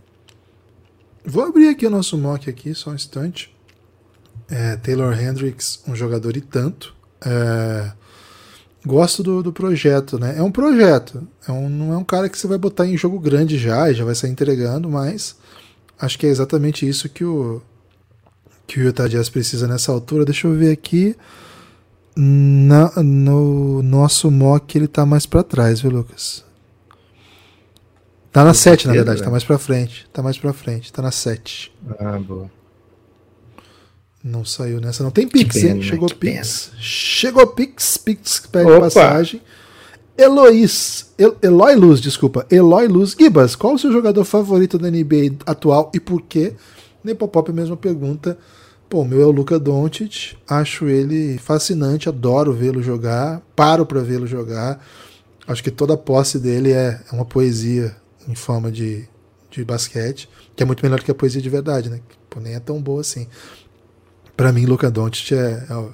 Vou 1.23 1.43
abrir 1.43 1.67
aqui 1.67 1.85
o 1.85 1.89
nosso 1.89 2.17
mock 2.17 2.49
aqui, 2.49 2.73
só 2.73 2.89
um 2.89 2.95
instante. 2.95 3.55
É, 4.49 4.77
Taylor 4.77 5.13
Hendricks, 5.13 5.83
um 5.87 5.95
jogador 5.95 6.35
e 6.35 6.41
tanto. 6.41 6.95
É, 7.23 7.91
gosto 8.83 9.21
do, 9.21 9.43
do, 9.43 9.53
projeto, 9.53 10.17
né? 10.17 10.35
É 10.37 10.41
um 10.41 10.51
projeto. 10.51 11.27
É 11.47 11.51
um, 11.51 11.69
não 11.69 11.93
é 11.93 11.97
um 11.97 12.03
cara 12.03 12.29
que 12.29 12.37
você 12.39 12.47
vai 12.47 12.57
botar 12.57 12.87
em 12.87 12.97
jogo 12.97 13.19
grande 13.19 13.59
já, 13.59 13.93
já 13.93 14.03
vai 14.03 14.15
sair 14.15 14.31
entregando, 14.31 14.89
mas 14.89 15.35
acho 15.99 16.17
que 16.17 16.25
é 16.25 16.29
exatamente 16.29 16.87
isso 16.87 17.09
que 17.09 17.23
o 17.23 17.61
que 18.65 18.79
o 18.79 18.83
Utah 18.83 19.07
Jazz 19.07 19.29
precisa 19.29 19.67
nessa 19.67 19.91
altura. 19.91 20.25
Deixa 20.25 20.47
eu 20.47 20.53
ver 20.53 20.71
aqui. 20.71 21.15
Na, 22.19 22.91
no 23.03 23.83
nosso 23.83 24.31
mock 24.31 24.75
ele 24.75 24.87
tá 24.87 25.05
mais 25.05 25.27
para 25.27 25.43
trás, 25.43 25.81
viu, 25.81 25.91
Lucas? 25.91 26.43
Tá 28.31 28.43
na 28.43 28.55
7, 28.55 28.87
na 28.87 28.93
verdade, 28.93 29.21
tá 29.21 29.29
mais 29.29 29.43
pra 29.43 29.59
frente. 29.59 30.07
Tá 30.11 30.23
mais 30.23 30.37
pra 30.37 30.51
frente, 30.51 30.91
tá 30.91 31.01
na 31.01 31.11
7. 31.11 31.71
Ah, 31.99 32.17
boa. 32.17 32.49
Não 34.23 34.43
saiu 34.43 34.81
nessa, 34.81 35.03
não. 35.03 35.11
Tem 35.11 35.27
Pix, 35.27 35.61
pena, 35.61 35.75
hein? 35.75 35.81
Chegou 35.83 36.09
que 36.09 36.15
Pix. 36.15 36.71
Chegou 36.79 37.47
Pix, 37.47 37.97
Pix 37.97 38.39
pede 38.51 38.71
Opa. 38.71 38.81
passagem. 38.81 39.41
Eloís, 40.17 41.13
El, 41.19 41.37
Eloy 41.41 41.75
Luz, 41.75 42.01
desculpa. 42.01 42.47
Eloy 42.49 42.87
Luz. 42.87 43.15
Gibas, 43.17 43.55
qual 43.55 43.75
o 43.75 43.79
seu 43.79 43.91
jogador 43.91 44.25
favorito 44.25 44.79
da 44.79 44.89
NBA 44.89 45.37
atual 45.45 45.91
e 45.93 45.99
por 45.99 46.23
quê? 46.23 46.53
Nepopop, 47.03 47.53
mesma 47.53 47.77
pergunta. 47.77 48.37
Pô, 48.89 49.03
meu 49.03 49.21
é 49.21 49.25
o 49.25 49.31
Luca 49.31 49.59
Doncic. 49.59 50.37
Acho 50.47 50.87
ele 50.87 51.37
fascinante, 51.37 52.07
adoro 52.07 52.53
vê-lo 52.53 52.81
jogar. 52.81 53.41
Paro 53.55 53.85
para 53.85 54.01
vê-lo 54.01 54.25
jogar. 54.25 54.81
Acho 55.45 55.63
que 55.63 55.71
toda 55.71 55.93
a 55.93 55.97
posse 55.97 56.39
dele 56.39 56.71
é, 56.71 57.01
é 57.11 57.15
uma 57.15 57.25
poesia 57.25 57.95
em 58.27 58.35
forma 58.35 58.71
de, 58.71 59.07
de 59.51 59.63
basquete, 59.63 60.29
que 60.55 60.63
é 60.63 60.65
muito 60.65 60.83
melhor 60.83 61.01
que 61.01 61.11
a 61.11 61.15
poesia 61.15 61.41
de 61.41 61.49
verdade, 61.49 61.89
né? 61.89 61.99
Pô, 62.29 62.39
nem 62.39 62.53
é 62.53 62.59
tão 62.59 62.81
boa 62.81 63.01
assim. 63.01 63.27
Para 64.35 64.51
mim, 64.53 64.65
Luca 64.65 64.89
Doncic 64.91 65.33
é, 65.33 65.65
é 65.69 65.89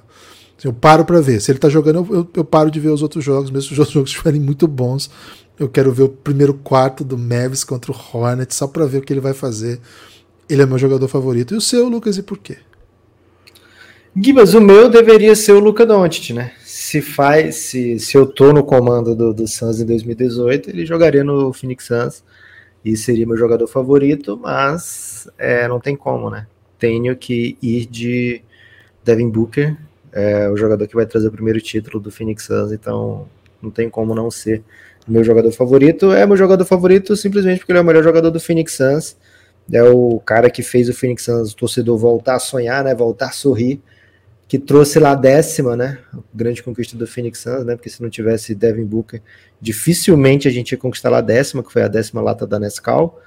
eu 0.64 0.74
paro 0.74 1.04
para 1.04 1.20
ver. 1.20 1.42
Se 1.42 1.52
ele 1.52 1.60
tá 1.60 1.70
jogando, 1.70 2.00
eu, 2.00 2.16
eu, 2.16 2.30
eu, 2.36 2.46
paro 2.46 2.72
de 2.72 2.80
ver 2.80 2.90
os 2.90 3.02
outros 3.02 3.24
jogos, 3.24 3.52
mesmo 3.52 3.68
se 3.68 3.74
os 3.74 3.80
outros 3.80 3.94
jogos 3.94 4.10
estiverem 4.12 4.40
muito 4.40 4.68
bons. 4.68 5.10
Eu 5.60 5.68
quero 5.68 5.92
ver 5.92 6.04
o 6.04 6.10
primeiro 6.10 6.54
quarto 6.54 7.04
do 7.04 7.18
Mavis 7.18 7.64
contra 7.64 7.92
o 7.92 7.96
Hornets 7.96 8.56
só 8.56 8.68
pra 8.68 8.86
ver 8.86 9.00
o 9.00 9.02
que 9.02 9.12
ele 9.12 9.20
vai 9.20 9.34
fazer. 9.34 9.80
Ele 10.50 10.62
é 10.62 10.66
meu 10.66 10.78
jogador 10.78 11.08
favorito. 11.08 11.54
E 11.54 11.58
o 11.58 11.62
seu, 11.62 11.88
Lucas, 11.90 12.18
e 12.18 12.24
por 12.24 12.38
quê? 12.38 12.58
Gibas, 14.16 14.54
o 14.54 14.62
meu 14.62 14.90
deveria 14.90 15.36
ser 15.36 15.54
o 15.54 15.60
Luca 15.60 15.88
Doncic, 15.88 16.34
né? 16.34 16.52
Se 16.64 17.02
faz, 17.02 17.56
se, 17.56 17.98
se 17.98 18.16
eu 18.16 18.28
tô 18.28 18.54
no 18.54 18.64
comando 18.64 19.16
do, 19.16 19.34
do 19.34 19.48
Suns 19.48 19.82
em 19.82 19.86
2018, 19.88 20.70
ele 20.70 20.86
jogaria 20.86 21.24
no 21.24 21.52
Phoenix 21.52 21.88
Suns 21.88 22.24
e 22.86 22.96
seria 22.96 23.26
meu 23.26 23.36
jogador 23.36 23.66
favorito, 23.66 24.40
mas 24.40 25.28
é, 25.36 25.68
não 25.68 25.80
tem 25.80 25.96
como, 25.96 26.30
né? 26.30 26.46
Tenho 26.78 27.16
que 27.16 27.58
ir 27.60 27.88
de 27.88 28.44
Devin 29.04 29.30
Booker, 29.30 29.76
é 30.12 30.48
o 30.48 30.56
jogador 30.56 30.88
que 30.88 30.96
vai 30.96 31.08
trazer 31.08 31.30
o 31.30 31.32
primeiro 31.32 31.60
título 31.60 32.00
do 32.00 32.12
Phoenix 32.12 32.44
Suns, 32.46 32.72
então 32.72 33.28
não 33.60 33.72
tem 33.72 33.90
como 33.90 34.14
não 34.14 34.30
ser 34.30 34.64
meu 35.08 35.24
jogador 35.24 35.52
favorito. 35.52 36.12
É 36.12 36.24
meu 36.28 36.38
jogador 36.38 36.66
favorito 36.66 37.16
simplesmente 37.16 37.60
porque 37.60 37.72
ele 37.72 37.80
é 37.80 37.82
o 37.82 37.86
melhor 37.86 38.04
jogador 38.04 38.30
do 38.30 38.40
Phoenix 38.40 38.74
Suns. 38.74 39.18
É 39.72 39.82
o 39.82 40.20
cara 40.20 40.52
que 40.52 40.62
fez 40.62 40.88
o 40.88 40.94
Phoenix 40.94 41.24
Suns, 41.24 41.54
o 41.54 41.56
torcedor, 41.56 41.98
voltar 41.98 42.36
a 42.36 42.40
sonhar, 42.40 42.84
né? 42.84 42.94
Voltar 42.94 43.30
a 43.30 43.32
sorrir 43.32 43.82
que 44.54 44.60
trouxe 44.60 45.00
lá 45.00 45.14
a 45.14 45.16
décima, 45.16 45.76
né? 45.76 45.98
A 46.14 46.20
grande 46.32 46.62
conquista 46.62 46.96
do 46.96 47.08
Phoenix 47.08 47.40
Suns, 47.40 47.66
né? 47.66 47.76
Porque 47.76 47.90
se 47.90 48.00
não 48.04 48.08
tivesse 48.08 48.54
Devin 48.54 48.86
Booker, 48.86 49.20
dificilmente 49.60 50.48
a 50.48 50.52
gente 50.52 50.74
ia 50.74 50.78
conquistar 50.78 51.10
lá 51.10 51.18
a 51.18 51.22
décima, 51.22 51.64
que 51.64 51.74
foi 51.74 51.82
a 51.82 51.88
décima 51.88 52.22
lata 52.22 52.46
da 52.46 52.60
Nescau. 52.60 53.20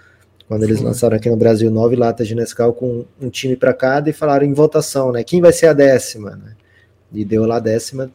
Quando 0.47 0.63
eles 0.63 0.79
Sim. 0.79 0.85
lançaram 0.85 1.17
aqui 1.17 1.29
no 1.29 1.37
Brasil 1.37 1.69
nove 1.69 1.97
latas 1.97 2.29
de 2.29 2.35
Nescau 2.37 2.73
com 2.73 3.05
um 3.21 3.29
time 3.29 3.57
para 3.57 3.75
cada 3.75 4.09
e 4.09 4.13
falaram 4.13 4.47
em 4.47 4.53
votação, 4.53 5.11
né? 5.11 5.25
Quem 5.25 5.41
vai 5.41 5.53
ser 5.53 5.67
a 5.67 5.73
décima, 5.73 6.37
né? 6.37 6.53
E 7.13 7.25
deu 7.25 7.45
lá 7.45 7.57
a 7.57 7.59
décima, 7.59 8.09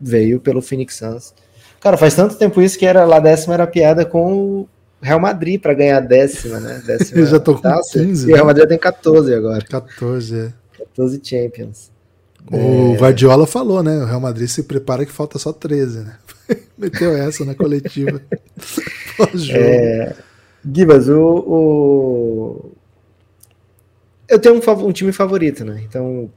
veio 0.00 0.40
pelo 0.40 0.62
Phoenix 0.62 0.94
Suns. 0.94 1.34
Cara, 1.78 1.98
faz 1.98 2.14
tanto 2.14 2.36
tempo 2.36 2.62
isso 2.62 2.78
que 2.78 2.86
era 2.86 3.04
lá 3.04 3.18
a 3.18 3.20
décima 3.20 3.52
era 3.52 3.66
piada 3.66 4.06
com 4.06 4.32
o 4.32 4.68
Real 5.02 5.20
Madrid 5.20 5.60
para 5.60 5.74
ganhar 5.74 5.98
a 5.98 6.00
décima, 6.00 6.58
né? 6.60 6.80
Décima 6.88 7.20
Eu 7.20 7.26
já 7.26 7.38
tô 7.38 7.56
com 7.56 7.60
taça, 7.60 7.98
15. 7.98 8.26
E 8.26 8.32
o 8.32 8.34
Real 8.34 8.46
Madrid 8.46 8.66
tem 8.66 8.78
14 8.78 9.34
agora. 9.34 9.62
14, 9.62 10.34
é. 10.34 10.52
14 10.78 11.20
Champions. 11.22 11.97
O 12.50 12.94
é... 12.94 12.96
Guardiola 12.96 13.46
falou, 13.46 13.82
né? 13.82 13.98
O 13.98 14.06
Real 14.06 14.20
Madrid 14.20 14.48
se 14.48 14.62
prepara 14.62 15.04
que 15.04 15.12
falta 15.12 15.38
só 15.38 15.52
13, 15.52 16.00
né? 16.00 16.16
Meteu 16.78 17.16
essa 17.16 17.44
na 17.44 17.54
coletiva. 17.54 18.20
é... 19.52 20.14
Gibas, 20.74 21.08
o, 21.08 21.20
o, 21.20 22.72
Eu 24.28 24.38
tenho 24.38 24.56
um, 24.56 24.86
um, 24.86 24.92
time 24.92 25.12
favorito, 25.12 25.64
né? 25.64 25.82
Então, 25.88 26.30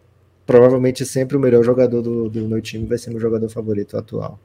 provavelmente 0.45 1.05
sempre 1.05 1.37
o 1.37 1.39
melhor 1.39 1.63
jogador 1.63 2.01
do, 2.01 2.29
do 2.29 2.47
meu 2.47 2.61
time 2.61 2.85
vai 2.85 2.97
ser 2.97 3.09
meu 3.09 3.19
jogador 3.19 3.49
favorito 3.49 3.97
atual. 3.97 4.39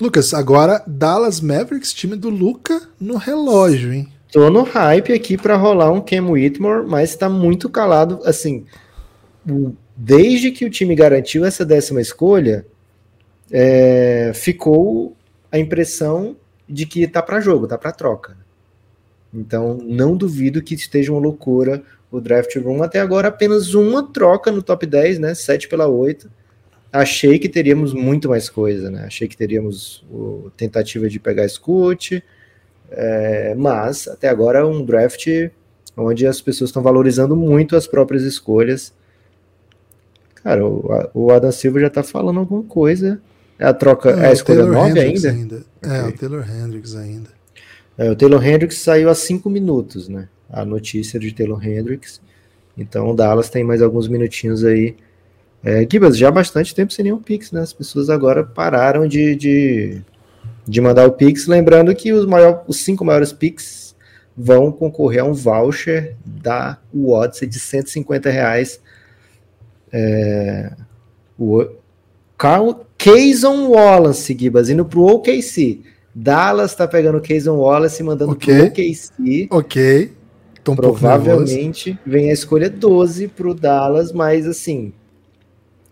Lucas, 0.00 0.32
agora 0.32 0.82
Dallas 0.86 1.40
Mavericks, 1.40 1.92
time 1.92 2.16
do 2.16 2.30
Luca 2.30 2.88
no 2.98 3.16
relógio, 3.16 3.92
hein? 3.92 4.08
Tô 4.32 4.48
no 4.48 4.62
hype 4.62 5.12
aqui 5.12 5.36
para 5.36 5.56
rolar 5.56 5.90
um 5.90 6.00
Cam 6.00 6.30
Whitmore, 6.30 6.86
mas 6.86 7.16
tá 7.16 7.28
muito 7.28 7.68
calado, 7.68 8.20
assim, 8.24 8.64
desde 10.02 10.50
que 10.50 10.64
o 10.64 10.70
time 10.70 10.94
garantiu 10.94 11.44
essa 11.44 11.62
décima 11.62 12.00
escolha, 12.00 12.64
é, 13.52 14.32
ficou 14.34 15.14
a 15.52 15.58
impressão 15.58 16.36
de 16.66 16.86
que 16.86 17.06
tá 17.06 17.20
para 17.20 17.38
jogo, 17.38 17.66
tá 17.66 17.76
para 17.76 17.92
troca. 17.92 18.34
Então, 19.32 19.76
não 19.82 20.16
duvido 20.16 20.62
que 20.62 20.74
esteja 20.74 21.12
uma 21.12 21.20
loucura 21.20 21.82
o 22.10 22.18
draft 22.18 22.56
room. 22.56 22.82
Até 22.82 22.98
agora, 22.98 23.28
apenas 23.28 23.74
uma 23.74 24.02
troca 24.10 24.50
no 24.50 24.62
top 24.62 24.86
10, 24.86 25.18
né? 25.18 25.34
7 25.34 25.68
pela 25.68 25.86
8. 25.86 26.30
Achei 26.90 27.38
que 27.38 27.48
teríamos 27.48 27.92
muito 27.92 28.28
mais 28.28 28.48
coisa, 28.48 28.90
né? 28.90 29.04
Achei 29.04 29.28
que 29.28 29.36
teríamos 29.36 30.02
o, 30.10 30.50
tentativa 30.56 31.10
de 31.10 31.20
pegar 31.20 31.46
Scoot, 31.46 32.24
é, 32.90 33.54
mas 33.54 34.08
até 34.08 34.28
agora 34.28 34.60
é 34.60 34.64
um 34.64 34.82
draft 34.82 35.28
onde 35.94 36.26
as 36.26 36.40
pessoas 36.40 36.70
estão 36.70 36.82
valorizando 36.82 37.36
muito 37.36 37.76
as 37.76 37.86
próprias 37.86 38.22
escolhas 38.22 38.94
Cara, 40.42 40.66
o, 40.66 41.10
o 41.14 41.30
Adam 41.30 41.52
Silva 41.52 41.80
já 41.80 41.90
tá 41.90 42.02
falando 42.02 42.40
alguma 42.40 42.62
coisa. 42.62 43.20
É 43.58 43.66
a 43.66 43.74
troca, 43.74 44.10
é, 44.10 44.24
é 44.24 44.26
a 44.28 44.32
escolha 44.32 44.64
9 44.64 44.98
ainda? 44.98 45.30
ainda? 45.30 45.62
É, 45.82 46.02
o 46.02 46.12
Taylor 46.12 46.44
Hendricks 46.48 46.96
ainda. 46.96 47.28
É, 47.98 48.10
o 48.10 48.16
Taylor 48.16 48.46
Hendricks 48.46 48.78
saiu 48.78 49.10
há 49.10 49.14
5 49.14 49.50
minutos, 49.50 50.08
né? 50.08 50.28
A 50.48 50.64
notícia 50.64 51.20
de 51.20 51.32
Taylor 51.32 51.62
Hendricks. 51.62 52.20
Então 52.76 53.10
o 53.10 53.14
Dallas 53.14 53.50
tem 53.50 53.62
mais 53.62 53.82
alguns 53.82 54.08
minutinhos 54.08 54.64
aí. 54.64 54.96
É, 55.62 55.86
Gibas, 55.90 56.16
já 56.16 56.28
há 56.28 56.32
bastante 56.32 56.74
tempo 56.74 56.92
sem 56.92 57.02
nenhum 57.02 57.18
Pix, 57.18 57.52
né? 57.52 57.60
As 57.60 57.72
pessoas 57.72 58.08
agora 58.08 58.42
pararam 58.42 59.06
de, 59.06 59.36
de, 59.36 60.02
de 60.66 60.80
mandar 60.80 61.06
o 61.06 61.12
Pix. 61.12 61.46
Lembrando 61.46 61.94
que 61.94 62.14
os, 62.14 62.24
maior, 62.24 62.64
os 62.66 62.78
cinco 62.78 63.04
maiores 63.04 63.30
Pix 63.30 63.94
vão 64.34 64.72
concorrer 64.72 65.20
a 65.20 65.24
um 65.24 65.34
voucher 65.34 66.16
da 66.24 66.78
Odyssey 66.94 67.46
de 67.46 67.60
150 67.60 68.30
reais 68.30 68.80
é, 69.92 70.72
o 71.38 71.66
Carl 72.36 72.86
Kayson 72.96 73.68
Wallace, 73.68 74.36
Gibas, 74.38 74.68
indo 74.68 74.84
pro 74.84 75.06
OKC. 75.06 75.80
Dallas 76.14 76.74
tá 76.74 76.88
pegando 76.88 77.18
o 77.18 77.20
Kayson 77.20 77.56
Wallace 77.56 78.02
e 78.02 78.04
mandando 78.04 78.32
okay. 78.32 78.56
pro 78.56 78.66
OKC. 78.66 79.48
Ok. 79.50 80.12
Tô 80.62 80.72
um 80.72 80.76
Provavelmente 80.76 81.98
vem 82.04 82.30
a 82.30 82.32
escolha 82.32 82.68
12 82.68 83.28
pro 83.28 83.54
Dallas, 83.54 84.12
mas 84.12 84.46
assim, 84.46 84.92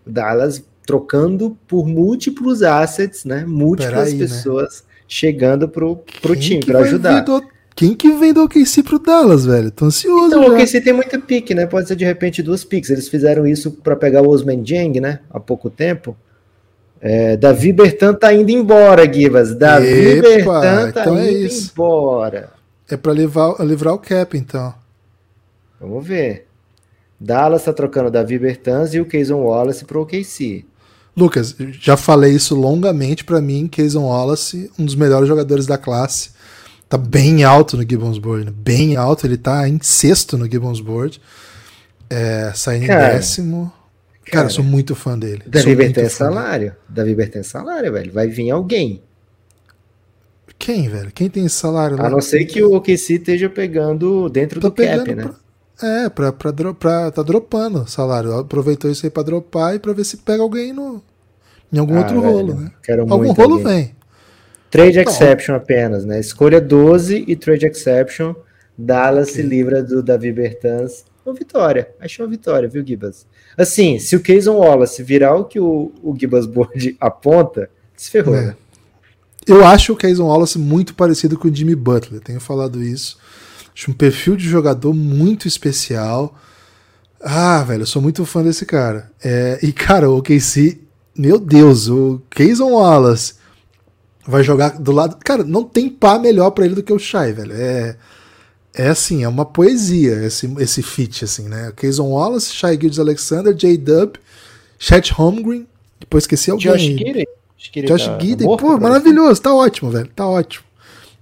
Dallas 0.05 0.63
trocando 0.85 1.57
por 1.67 1.87
múltiplos 1.87 2.61
assets, 2.61 3.25
né? 3.25 3.45
Múltiplas 3.47 4.13
né? 4.13 4.19
pessoas 4.19 4.81
né? 4.81 4.93
chegando 5.07 5.67
pro, 5.69 5.97
pro 6.21 6.35
time 6.35 6.65
para 6.65 6.79
ajudar. 6.79 7.21
Do 7.21 7.43
quem 7.79 7.95
que 7.95 8.11
vem 8.11 8.33
do 8.33 8.43
OKC 8.43 8.83
pro 8.83 8.99
Dallas, 8.99 9.45
velho? 9.45 9.71
Tô 9.71 9.85
ansioso. 9.85 10.27
Então, 10.27 10.43
já. 10.43 10.49
o 10.49 10.53
OKC 10.53 10.81
tem 10.81 10.91
muita 10.91 11.17
pique, 11.17 11.55
né? 11.55 11.65
Pode 11.65 11.87
ser 11.87 11.95
de 11.95 12.03
repente 12.03 12.43
duas 12.43 12.65
piques. 12.65 12.89
Eles 12.89 13.07
fizeram 13.07 13.47
isso 13.47 13.71
para 13.71 13.95
pegar 13.95 14.21
o 14.21 14.27
Osman 14.27 14.61
Jeng, 14.65 14.99
né? 14.99 15.21
Há 15.29 15.39
pouco 15.39 15.69
tempo. 15.69 16.13
É, 16.99 17.37
Davi 17.37 17.71
Bertan 17.71 18.13
tá 18.13 18.33
indo 18.33 18.51
embora, 18.51 19.09
Givas. 19.09 19.55
Davi 19.55 19.87
Epa, 19.87 20.59
Bertan 20.59 20.91
tá 20.91 21.01
então 21.03 21.17
é 21.17 21.31
indo 21.31 21.53
é 21.53 21.57
embora. 21.57 22.49
É 22.89 22.97
para 22.97 23.13
livrar, 23.13 23.55
livrar 23.61 23.93
o 23.93 23.99
cap, 23.99 24.37
então. 24.37 24.73
Vamos 25.79 26.05
ver. 26.05 26.47
Dallas 27.17 27.63
tá 27.63 27.71
trocando 27.71 28.11
Davi 28.11 28.37
Bertans 28.37 28.93
e 28.93 28.99
o 28.99 29.05
Keyson 29.05 29.37
Wallace 29.37 29.85
pro 29.85 30.01
OKC. 30.01 30.65
Lucas, 31.15 31.55
já 31.79 31.95
falei 31.95 32.33
isso 32.33 32.55
longamente 32.55 33.23
para 33.23 33.39
mim, 33.39 33.69
Keyson 33.69 34.03
Wallace, 34.03 34.69
um 34.77 34.83
dos 34.83 34.95
melhores 34.95 35.29
jogadores 35.29 35.65
da 35.65 35.77
classe 35.77 36.37
tá 36.89 36.97
bem 36.97 37.43
alto 37.43 37.77
no 37.77 37.83
Gibbons 37.83 38.17
Board, 38.17 38.45
né? 38.45 38.53
bem 38.53 38.95
alto, 38.95 39.25
ele 39.25 39.37
tá 39.37 39.69
em 39.69 39.79
sexto 39.81 40.37
no 40.37 40.49
Gibbons 40.49 40.81
Board, 40.81 41.21
é, 42.09 42.51
saindo 42.55 42.87
cara, 42.87 43.13
em 43.13 43.15
décimo. 43.17 43.71
Cara, 44.25 44.31
cara, 44.31 44.45
eu 44.47 44.49
sou 44.49 44.63
muito 44.63 44.95
fã 44.95 45.17
dele. 45.17 45.43
Davi 45.45 45.75
Bertan 45.75 46.09
salário. 46.09 46.75
Davi 46.87 47.15
Bertan 47.15 47.39
é 47.39 47.91
velho. 47.91 48.11
Vai 48.11 48.27
vir 48.27 48.49
alguém. 48.49 49.01
Quem, 50.57 50.89
velho? 50.89 51.11
Quem 51.11 51.29
tem 51.29 51.45
esse 51.45 51.55
salário 51.55 51.97
lá? 51.97 52.07
A 52.07 52.09
não 52.09 52.19
ser 52.19 52.43
que 52.45 52.61
o 52.61 52.75
OKC 52.75 53.13
esteja 53.13 53.49
pegando 53.49 54.27
dentro 54.29 54.59
tá 54.59 54.67
do 54.67 54.75
cap, 54.75 55.15
né? 55.15 55.23
Pra, 55.23 55.87
é, 55.87 56.09
pra, 56.09 56.33
pra, 56.33 56.73
pra, 56.73 57.11
tá 57.11 57.23
dropando 57.23 57.89
salário. 57.89 58.37
Aproveitou 58.37 58.91
isso 58.91 59.05
aí 59.05 59.09
pra 59.09 59.23
dropar 59.23 59.75
e 59.75 59.79
pra 59.79 59.93
ver 59.93 60.03
se 60.03 60.17
pega 60.17 60.43
alguém 60.43 60.73
no, 60.73 61.01
em 61.71 61.79
algum 61.79 61.95
ah, 61.95 61.99
outro 61.99 62.21
velho, 62.21 62.33
rolo, 62.33 62.55
né? 62.55 62.71
Algum 63.09 63.31
rolo 63.31 63.53
alguém. 63.53 63.65
vem. 63.65 63.95
Trade 64.69 64.99
exception 64.99 65.55
apenas, 65.55 66.05
né? 66.05 66.19
Escolha 66.19 66.61
12 66.61 67.25
e 67.27 67.35
trade 67.35 67.65
exception. 67.65 68.35
Dallas 68.77 69.29
okay. 69.29 69.41
se 69.41 69.47
livra 69.47 69.83
do 69.83 70.01
Davi 70.01 70.31
Bertans. 70.31 71.03
Uma 71.25 71.33
vitória. 71.33 71.89
Achei 71.99 72.23
uma 72.23 72.31
vitória, 72.31 72.69
viu, 72.69 72.85
Gibas? 72.85 73.25
Assim, 73.57 73.99
se 73.99 74.15
o 74.15 74.19
Keyson 74.19 74.55
Wallace 74.57 75.03
virar 75.03 75.35
o 75.35 75.45
que 75.45 75.59
o, 75.59 75.91
o 76.01 76.15
Gibas 76.17 76.45
Board 76.45 76.95
aponta, 77.01 77.69
se 77.95 78.09
ferrou, 78.09 78.35
é. 78.35 78.45
né? 78.47 78.55
Eu 79.45 79.65
acho 79.65 79.93
o 79.93 79.95
Keyson 79.95 80.27
Wallace 80.27 80.59
muito 80.59 80.93
parecido 80.93 81.37
com 81.37 81.47
o 81.47 81.53
Jimmy 81.53 81.75
Butler. 81.75 82.21
Tenho 82.21 82.39
falado 82.39 82.83
isso. 82.83 83.17
Acho 83.75 83.91
um 83.91 83.93
perfil 83.93 84.35
de 84.35 84.47
jogador 84.47 84.93
muito 84.93 85.47
especial. 85.47 86.35
Ah, 87.19 87.63
velho, 87.63 87.81
eu 87.81 87.87
sou 87.87 88.01
muito 88.01 88.25
fã 88.25 88.43
desse 88.43 88.65
cara. 88.65 89.11
É, 89.23 89.59
e, 89.61 89.73
cara, 89.73 90.09
o 90.09 90.21
KC, 90.21 90.79
meu 91.17 91.39
Deus, 91.39 91.89
o 91.89 92.21
Keyson 92.29 92.71
Wallace 92.71 93.38
vai 94.29 94.43
jogar 94.43 94.79
do 94.79 94.91
lado. 94.91 95.17
Cara, 95.17 95.43
não 95.43 95.63
tem 95.63 95.89
pá 95.89 96.19
melhor 96.19 96.51
para 96.51 96.65
ele 96.65 96.75
do 96.75 96.83
que 96.83 96.93
o 96.93 96.99
Shai, 96.99 97.33
velho. 97.33 97.53
É, 97.53 97.95
é 98.75 98.87
assim, 98.87 99.23
é 99.23 99.27
uma 99.27 99.43
poesia 99.43 100.23
esse, 100.23 100.53
esse 100.59 100.83
feat, 100.83 101.25
assim, 101.25 101.49
né? 101.49 101.73
Kayson 101.75 102.07
Wallace, 102.07 102.53
Shai 102.53 102.79
Gildes 102.79 102.99
Alexander, 102.99 103.53
J-Dub, 103.53 104.17
Chet 104.77 105.11
Holmgren, 105.11 105.67
depois 105.99 106.23
esqueci 106.23 106.51
alguém. 106.51 106.71
Josh 106.71 106.83
Gidey. 106.83 107.27
Josh 107.85 108.05
tá 108.05 108.57
pô, 108.57 108.77
maravilhoso, 108.77 109.41
tá 109.41 109.53
ótimo, 109.53 109.89
velho, 109.91 110.09
tá 110.15 110.25
ótimo. 110.25 110.63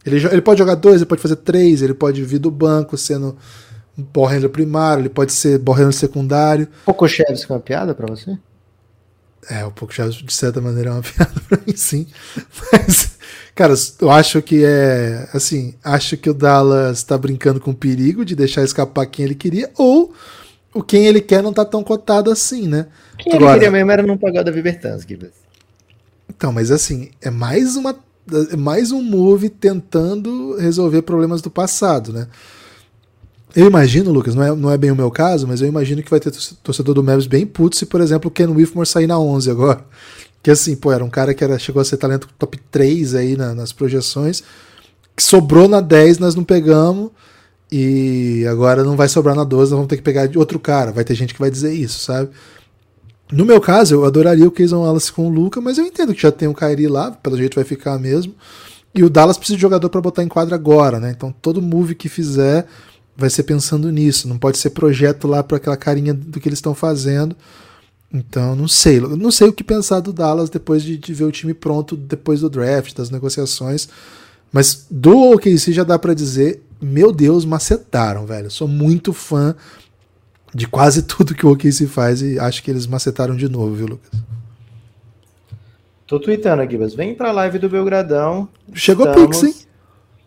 Ele, 0.05 0.23
ele 0.27 0.41
pode 0.41 0.59
jogar 0.59 0.75
dois, 0.75 0.97
ele 0.97 1.05
pode 1.05 1.21
fazer 1.21 1.37
três, 1.37 1.81
ele 1.81 1.93
pode 1.93 2.23
vir 2.23 2.37
do 2.37 2.51
banco 2.51 2.95
sendo 2.95 3.35
borrendo 3.97 4.49
primário, 4.49 5.01
ele 5.01 5.09
pode 5.09 5.33
ser 5.33 5.57
borrendo 5.57 5.91
secundário. 5.91 6.67
Pouco 6.85 7.07
Chaves 7.07 7.43
com 7.43 7.55
uma 7.55 7.59
piada 7.59 7.95
pra 7.95 8.05
você? 8.05 8.37
É, 9.49 9.65
o 9.65 9.71
pouco 9.71 9.93
já 9.93 10.07
de 10.07 10.33
certa 10.33 10.59
maneira 10.59 10.89
é 10.89 10.93
uma 10.93 11.01
piada 11.03 11.33
pra 11.47 11.59
mim, 11.65 11.75
sim. 11.75 12.07
Mas 12.71 13.17
Cara, 13.57 13.73
eu 13.99 14.11
acho 14.11 14.39
que 14.39 14.63
é. 14.63 15.27
Assim, 15.33 15.73
acho 15.83 16.15
que 16.15 16.29
o 16.29 16.33
Dallas 16.33 17.01
tá 17.01 17.17
brincando 17.17 17.59
com 17.59 17.71
o 17.71 17.75
perigo 17.75 18.23
de 18.23 18.35
deixar 18.35 18.63
escapar 18.63 19.07
quem 19.07 19.25
ele 19.25 19.33
queria, 19.33 19.71
ou 19.75 20.13
o 20.71 20.83
quem 20.83 21.07
ele 21.07 21.19
quer 21.19 21.41
não 21.41 21.51
tá 21.51 21.65
tão 21.65 21.83
cotado 21.83 22.29
assim, 22.29 22.67
né? 22.67 22.85
Quem 23.17 23.33
Agora, 23.33 23.53
ele 23.53 23.59
queria 23.61 23.71
mesmo 23.71 23.91
era 23.91 24.03
não 24.03 24.15
pagar 24.15 24.43
da 24.43 24.51
Vivertans, 24.51 25.03
Então, 26.29 26.51
mas 26.51 26.69
assim, 26.69 27.09
é 27.19 27.31
mais 27.31 27.75
uma. 27.75 27.97
É 28.51 28.55
mais 28.55 28.91
um 28.91 29.01
move 29.01 29.49
tentando 29.49 30.55
resolver 30.57 31.01
problemas 31.01 31.41
do 31.41 31.49
passado, 31.49 32.13
né? 32.13 32.27
Eu 33.57 33.65
imagino, 33.65 34.11
Lucas, 34.11 34.35
não 34.35 34.43
é, 34.43 34.55
não 34.55 34.69
é 34.69 34.77
bem 34.77 34.91
o 34.91 34.95
meu 34.95 35.09
caso, 35.09 35.47
mas 35.47 35.61
eu 35.61 35.67
imagino 35.67 36.03
que 36.03 36.11
vai 36.11 36.19
ter 36.19 36.31
torcedor 36.61 36.93
do 36.93 37.03
Mavs 37.03 37.25
bem 37.25 37.43
puto 37.43 37.75
se, 37.75 37.87
por 37.87 37.99
exemplo, 38.01 38.27
o 38.27 38.31
Ken 38.31 38.45
Whitmore 38.45 38.85
sair 38.87 39.07
na 39.07 39.17
11 39.17 39.49
agora. 39.49 39.83
Que 40.43 40.51
assim, 40.51 40.75
pô, 40.75 40.91
era 40.91 41.03
um 41.03 41.09
cara 41.09 41.33
que 41.33 41.43
era, 41.43 41.57
chegou 41.57 41.81
a 41.81 41.83
ser 41.83 41.97
talento 41.97 42.29
top 42.37 42.55
3 42.69 43.15
aí 43.15 43.35
na, 43.35 43.55
nas 43.55 43.73
projeções, 43.73 44.43
que 45.15 45.23
sobrou 45.23 45.67
na 45.67 45.81
10, 45.81 46.19
nós 46.19 46.35
não 46.35 46.43
pegamos, 46.43 47.09
e 47.71 48.45
agora 48.47 48.83
não 48.83 48.95
vai 48.95 49.07
sobrar 49.07 49.35
na 49.35 49.43
12, 49.43 49.71
nós 49.71 49.77
vamos 49.79 49.87
ter 49.87 49.97
que 49.97 50.03
pegar 50.03 50.27
de 50.27 50.37
outro 50.37 50.59
cara. 50.59 50.91
Vai 50.91 51.03
ter 51.03 51.15
gente 51.15 51.33
que 51.33 51.39
vai 51.39 51.49
dizer 51.49 51.73
isso, 51.73 51.97
sabe? 51.97 52.29
No 53.31 53.43
meu 53.43 53.59
caso, 53.59 53.95
eu 53.95 54.05
adoraria 54.05 54.47
o 54.47 54.51
Keyson 54.51 54.83
Wallace 54.83 55.11
com 55.11 55.25
o 55.25 55.31
Luca, 55.31 55.59
mas 55.59 55.79
eu 55.79 55.83
entendo 55.83 56.13
que 56.13 56.21
já 56.21 56.31
tem 56.31 56.47
o 56.47 56.53
Kyrie 56.53 56.87
lá, 56.87 57.09
pelo 57.09 57.35
jeito 57.35 57.55
vai 57.55 57.63
ficar 57.63 57.97
mesmo. 57.97 58.35
E 58.93 59.03
o 59.03 59.09
Dallas 59.09 59.35
precisa 59.35 59.57
de 59.57 59.61
jogador 59.63 59.89
para 59.89 59.99
botar 59.99 60.23
em 60.23 60.27
quadra 60.27 60.53
agora, 60.53 60.99
né? 60.99 61.09
Então 61.09 61.33
todo 61.41 61.59
move 61.59 61.95
que 61.95 62.07
fizer 62.07 62.67
vai 63.17 63.29
ser 63.29 63.43
pensando 63.43 63.91
nisso. 63.91 64.27
Não 64.27 64.37
pode 64.37 64.57
ser 64.57 64.69
projeto 64.69 65.27
lá 65.27 65.43
para 65.43 65.57
aquela 65.57 65.75
carinha 65.75 66.13
do 66.13 66.39
que 66.39 66.47
eles 66.47 66.59
estão 66.59 66.75
fazendo. 66.75 67.35
Então, 68.13 68.55
não 68.55 68.67
sei. 68.67 68.99
Não 68.99 69.31
sei 69.31 69.49
o 69.49 69.53
que 69.53 69.63
pensar 69.63 69.99
do 69.99 70.13
Dallas 70.13 70.49
depois 70.49 70.83
de, 70.83 70.97
de 70.97 71.13
ver 71.13 71.25
o 71.25 71.31
time 71.31 71.53
pronto 71.53 71.97
depois 71.97 72.41
do 72.41 72.49
draft, 72.49 72.95
das 72.95 73.09
negociações. 73.09 73.89
Mas 74.51 74.85
do 74.89 75.33
OKC 75.33 75.73
já 75.73 75.83
dá 75.83 75.99
para 75.99 76.13
dizer, 76.13 76.61
meu 76.79 77.11
Deus, 77.11 77.43
macetaram, 77.43 78.25
velho. 78.25 78.51
Sou 78.51 78.67
muito 78.67 79.11
fã 79.11 79.55
de 80.53 80.67
quase 80.67 81.01
tudo 81.03 81.35
que 81.35 81.45
o 81.45 81.51
OKC 81.51 81.87
faz 81.87 82.21
e 82.21 82.39
acho 82.39 82.63
que 82.63 82.71
eles 82.71 82.87
macetaram 82.87 83.35
de 83.35 83.49
novo, 83.49 83.73
viu, 83.73 83.87
Lucas? 83.87 84.11
Tô 86.05 86.17
tweetando 86.19 86.61
aqui, 86.61 86.77
mas 86.77 86.93
vem 86.93 87.13
pra 87.13 87.33
live 87.33 87.59
do 87.59 87.67
Belgradão. 87.67 88.47
Chegou 88.73 89.11
Pix, 89.13 89.43
hein? 89.43 89.53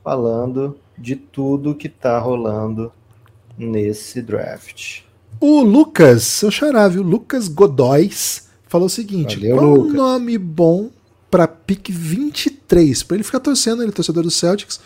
Falando 0.02 0.78
de 0.96 1.16
tudo 1.16 1.74
que 1.74 1.88
tá 1.88 2.18
rolando 2.18 2.92
nesse 3.56 4.22
draft. 4.22 5.02
O 5.40 5.62
Lucas, 5.62 6.22
seu 6.24 6.50
xará, 6.50 6.88
viu? 6.88 7.02
Lucas 7.02 7.48
Godóis 7.48 8.48
falou 8.66 8.86
o 8.86 8.90
seguinte: 8.90 9.36
Valeu, 9.36 9.56
qual 9.56 9.74
Lucas. 9.74 9.94
nome 9.94 10.38
bom 10.38 10.90
para 11.30 11.46
pick 11.46 11.90
23? 11.90 13.02
Para 13.02 13.16
ele 13.16 13.24
ficar 13.24 13.40
torcendo, 13.40 13.82
ele 13.82 13.90
é 13.90 13.94
torcedor 13.94 14.22
do 14.22 14.30
Celtics, 14.30 14.80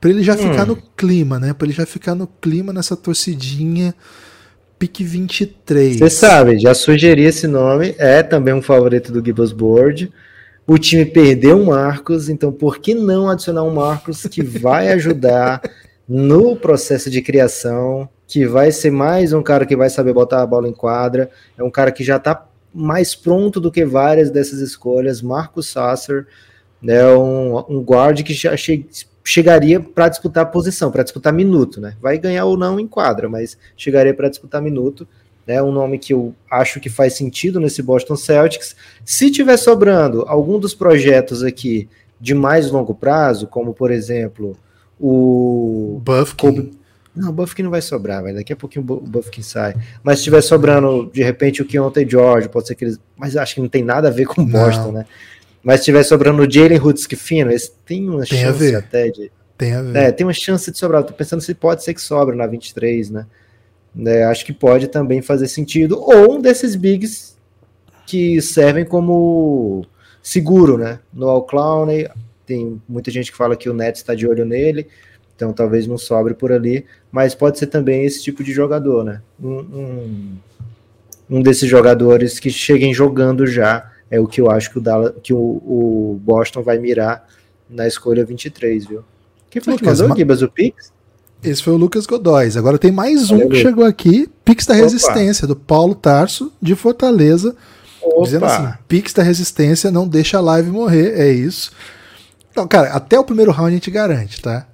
para 0.00 0.10
ele 0.10 0.22
já 0.22 0.34
hum. 0.34 0.38
ficar 0.38 0.66
no 0.66 0.76
clima, 0.96 1.38
né? 1.38 1.52
Para 1.52 1.66
ele 1.66 1.74
já 1.74 1.86
ficar 1.86 2.14
no 2.14 2.26
clima 2.26 2.72
nessa 2.72 2.96
torcidinha. 2.96 3.94
Pick 4.76 5.00
23. 5.00 5.98
Você 5.98 6.10
sabe, 6.10 6.58
já 6.58 6.74
sugeri 6.74 7.22
esse 7.22 7.46
nome, 7.46 7.94
é 7.96 8.22
também 8.22 8.52
um 8.52 8.60
favorito 8.60 9.12
do 9.12 9.24
Gibbs 9.24 9.52
Board. 9.52 10.12
O 10.66 10.78
time 10.78 11.04
perdeu 11.04 11.58
um 11.58 11.66
Marcos, 11.66 12.28
então 12.30 12.50
por 12.50 12.78
que 12.78 12.94
não 12.94 13.28
adicionar 13.28 13.62
um 13.64 13.74
Marcos 13.74 14.22
que 14.22 14.40
vai 14.42 14.88
ajudar 14.92 15.60
no 16.08 16.56
processo 16.56 17.10
de 17.10 17.20
criação, 17.20 18.08
que 18.26 18.46
vai 18.46 18.72
ser 18.72 18.90
mais 18.90 19.32
um 19.32 19.42
cara 19.42 19.66
que 19.66 19.76
vai 19.76 19.90
saber 19.90 20.12
botar 20.12 20.42
a 20.42 20.46
bola 20.46 20.68
em 20.68 20.72
quadra, 20.72 21.30
é 21.56 21.62
um 21.62 21.70
cara 21.70 21.92
que 21.92 22.02
já 22.02 22.16
está 22.16 22.46
mais 22.72 23.14
pronto 23.14 23.60
do 23.60 23.70
que 23.70 23.84
várias 23.84 24.30
dessas 24.30 24.60
escolhas, 24.60 25.22
Marcos 25.22 25.68
Sasser, 25.68 26.26
né, 26.82 27.06
um, 27.14 27.56
um 27.68 27.80
guard 27.80 28.22
que 28.22 28.34
já 28.34 28.56
che 28.56 28.86
chegaria 29.26 29.80
para 29.80 30.10
disputar 30.10 30.50
posição, 30.50 30.90
para 30.90 31.02
disputar 31.02 31.32
minuto, 31.32 31.80
né? 31.80 31.96
Vai 31.98 32.18
ganhar 32.18 32.44
ou 32.44 32.58
não 32.58 32.78
em 32.78 32.86
quadra, 32.86 33.26
mas 33.26 33.56
chegaria 33.74 34.12
para 34.12 34.28
disputar 34.28 34.60
minuto 34.60 35.08
né, 35.46 35.62
um 35.62 35.72
nome 35.72 35.98
que 35.98 36.12
eu 36.12 36.34
acho 36.50 36.80
que 36.80 36.88
faz 36.88 37.14
sentido 37.14 37.60
nesse 37.60 37.82
Boston 37.82 38.16
Celtics. 38.16 38.74
Se 39.04 39.30
tiver 39.30 39.56
sobrando 39.56 40.24
algum 40.26 40.58
dos 40.58 40.74
projetos 40.74 41.42
aqui 41.42 41.88
de 42.20 42.34
mais 42.34 42.70
longo 42.70 42.94
prazo, 42.94 43.46
como 43.46 43.74
por 43.74 43.90
exemplo 43.90 44.56
o 44.98 46.00
Buffkin. 46.02 46.72
Não, 47.14 47.28
o 47.28 47.32
Buffkin 47.32 47.62
não 47.62 47.70
vai 47.70 47.82
sobrar, 47.82 48.22
vai. 48.22 48.32
daqui 48.32 48.52
a 48.52 48.56
pouquinho 48.56 48.84
o 48.88 49.00
Buffkin 49.00 49.42
sai. 49.42 49.74
Mas 50.02 50.18
se 50.18 50.24
tiver 50.24 50.40
sobrando 50.40 51.10
de 51.12 51.22
repente 51.22 51.62
o 51.62 51.64
Keontae 51.64 52.08
George, 52.08 52.48
pode 52.48 52.66
ser 52.66 52.74
que 52.74 52.84
eles. 52.84 52.98
Mas 53.16 53.36
acho 53.36 53.54
que 53.54 53.60
não 53.60 53.68
tem 53.68 53.84
nada 53.84 54.08
a 54.08 54.10
ver 54.10 54.26
com 54.26 54.44
Boston, 54.44 54.86
não. 54.86 54.92
né? 54.92 55.06
Mas 55.62 55.80
se 55.80 55.86
tiver 55.86 56.02
sobrando 56.02 56.42
o 56.42 56.50
Jalen 56.50 56.78
Hoods 56.78 57.06
fino, 57.16 57.50
esse 57.50 57.72
tem 57.86 58.08
uma 58.08 58.24
tem 58.24 58.40
chance 58.40 58.74
até 58.74 59.08
de. 59.08 59.30
Tem 59.56 59.72
a 59.72 59.82
ver. 59.82 59.96
É, 59.96 60.12
tem 60.12 60.26
uma 60.26 60.32
chance 60.32 60.70
de 60.70 60.76
sobrar. 60.76 61.04
Tô 61.04 61.12
pensando 61.12 61.40
se 61.40 61.54
pode 61.54 61.82
ser 61.84 61.94
que 61.94 62.02
sobra 62.02 62.34
na 62.34 62.46
23, 62.46 63.10
né? 63.10 63.26
Né, 63.94 64.24
acho 64.24 64.44
que 64.44 64.52
pode 64.52 64.88
também 64.88 65.22
fazer 65.22 65.46
sentido. 65.46 66.00
Ou 66.00 66.34
um 66.34 66.40
desses 66.40 66.74
bigs 66.74 67.36
que 68.06 68.40
servem 68.42 68.84
como 68.84 69.86
seguro, 70.22 70.76
né? 70.78 70.98
No 71.12 71.28
All 71.28 71.44
Clowney, 71.44 72.08
tem 72.46 72.80
muita 72.88 73.10
gente 73.10 73.30
que 73.30 73.36
fala 73.36 73.56
que 73.56 73.68
o 73.68 73.74
Nets 73.74 74.00
está 74.00 74.14
de 74.14 74.26
olho 74.26 74.44
nele, 74.44 74.88
então 75.36 75.52
talvez 75.52 75.86
não 75.86 75.98
sobre 75.98 76.34
por 76.34 76.52
ali, 76.52 76.86
mas 77.12 77.34
pode 77.34 77.58
ser 77.58 77.66
também 77.66 78.04
esse 78.04 78.22
tipo 78.22 78.42
de 78.42 78.52
jogador, 78.52 79.04
né? 79.04 79.20
Um, 79.42 79.58
um, 79.58 80.36
um 81.30 81.42
desses 81.42 81.68
jogadores 81.68 82.38
que 82.38 82.50
cheguem 82.50 82.94
jogando 82.94 83.46
já 83.46 83.90
é 84.10 84.20
o 84.20 84.26
que 84.26 84.40
eu 84.40 84.50
acho 84.50 84.70
que 84.70 84.78
o, 84.78 84.80
Dallas, 84.80 85.12
que 85.22 85.32
o, 85.32 85.38
o 85.38 86.20
Boston 86.22 86.62
vai 86.62 86.78
mirar 86.78 87.28
na 87.68 87.86
escolha 87.86 88.24
23, 88.24 88.86
viu? 88.86 89.04
Quem 89.50 89.60
foi 89.60 89.76
que 89.76 89.84
mandou, 89.84 90.16
Gibas, 90.16 90.42
o 90.42 90.48
Pix? 90.48 90.92
Esse 91.44 91.62
foi 91.62 91.74
o 91.74 91.76
Lucas 91.76 92.06
Godóis. 92.06 92.56
Agora 92.56 92.78
tem 92.78 92.90
mais 92.90 93.30
um 93.30 93.48
que 93.48 93.56
chegou 93.56 93.84
aqui, 93.84 94.28
Pix 94.44 94.64
da 94.64 94.74
Resistência, 94.74 95.46
do 95.46 95.54
Paulo 95.54 95.94
Tarso, 95.94 96.50
de 96.60 96.74
Fortaleza. 96.74 97.54
Opa. 98.02 98.24
Dizendo 98.24 98.46
assim: 98.46 98.72
Pix 98.88 99.12
da 99.12 99.22
Resistência 99.22 99.90
não 99.90 100.08
deixa 100.08 100.38
a 100.38 100.40
live 100.40 100.70
morrer, 100.70 101.20
é 101.20 101.30
isso. 101.30 101.70
Então, 102.50 102.66
cara, 102.66 102.88
até 102.92 103.18
o 103.18 103.24
primeiro 103.24 103.50
round 103.50 103.70
a 103.70 103.74
gente 103.74 103.90
garante, 103.90 104.40
tá? 104.40 104.66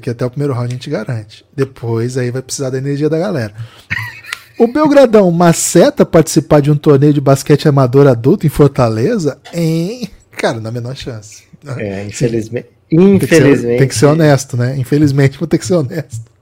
Que 0.00 0.10
até 0.10 0.24
o 0.24 0.30
primeiro 0.30 0.52
round 0.52 0.68
a 0.68 0.74
gente 0.74 0.88
garante. 0.88 1.44
Depois 1.56 2.16
aí 2.16 2.30
vai 2.30 2.42
precisar 2.42 2.70
da 2.70 2.78
energia 2.78 3.08
da 3.08 3.18
galera. 3.18 3.54
O 4.58 4.68
Belgradão 4.68 5.30
maceta 5.32 6.06
participar 6.06 6.60
de 6.60 6.70
um 6.70 6.76
torneio 6.76 7.12
de 7.12 7.20
basquete 7.20 7.66
amador 7.66 8.06
adulto 8.06 8.46
em 8.46 8.50
Fortaleza? 8.50 9.38
Em. 9.52 10.08
Cara, 10.30 10.60
na 10.60 10.70
menor 10.70 10.94
chance. 10.94 11.44
É, 11.78 12.04
infelizmente. 12.04 12.68
Infelizmente. 12.92 13.26
Tem 13.26 13.38
que, 13.38 13.56
ser, 13.56 13.78
tem 13.78 13.88
que 13.88 13.94
ser 13.94 14.06
honesto, 14.06 14.56
né? 14.56 14.76
Infelizmente, 14.76 15.38
vou 15.38 15.48
ter 15.48 15.58
que 15.58 15.66
ser 15.66 15.74
honesto. 15.74 16.32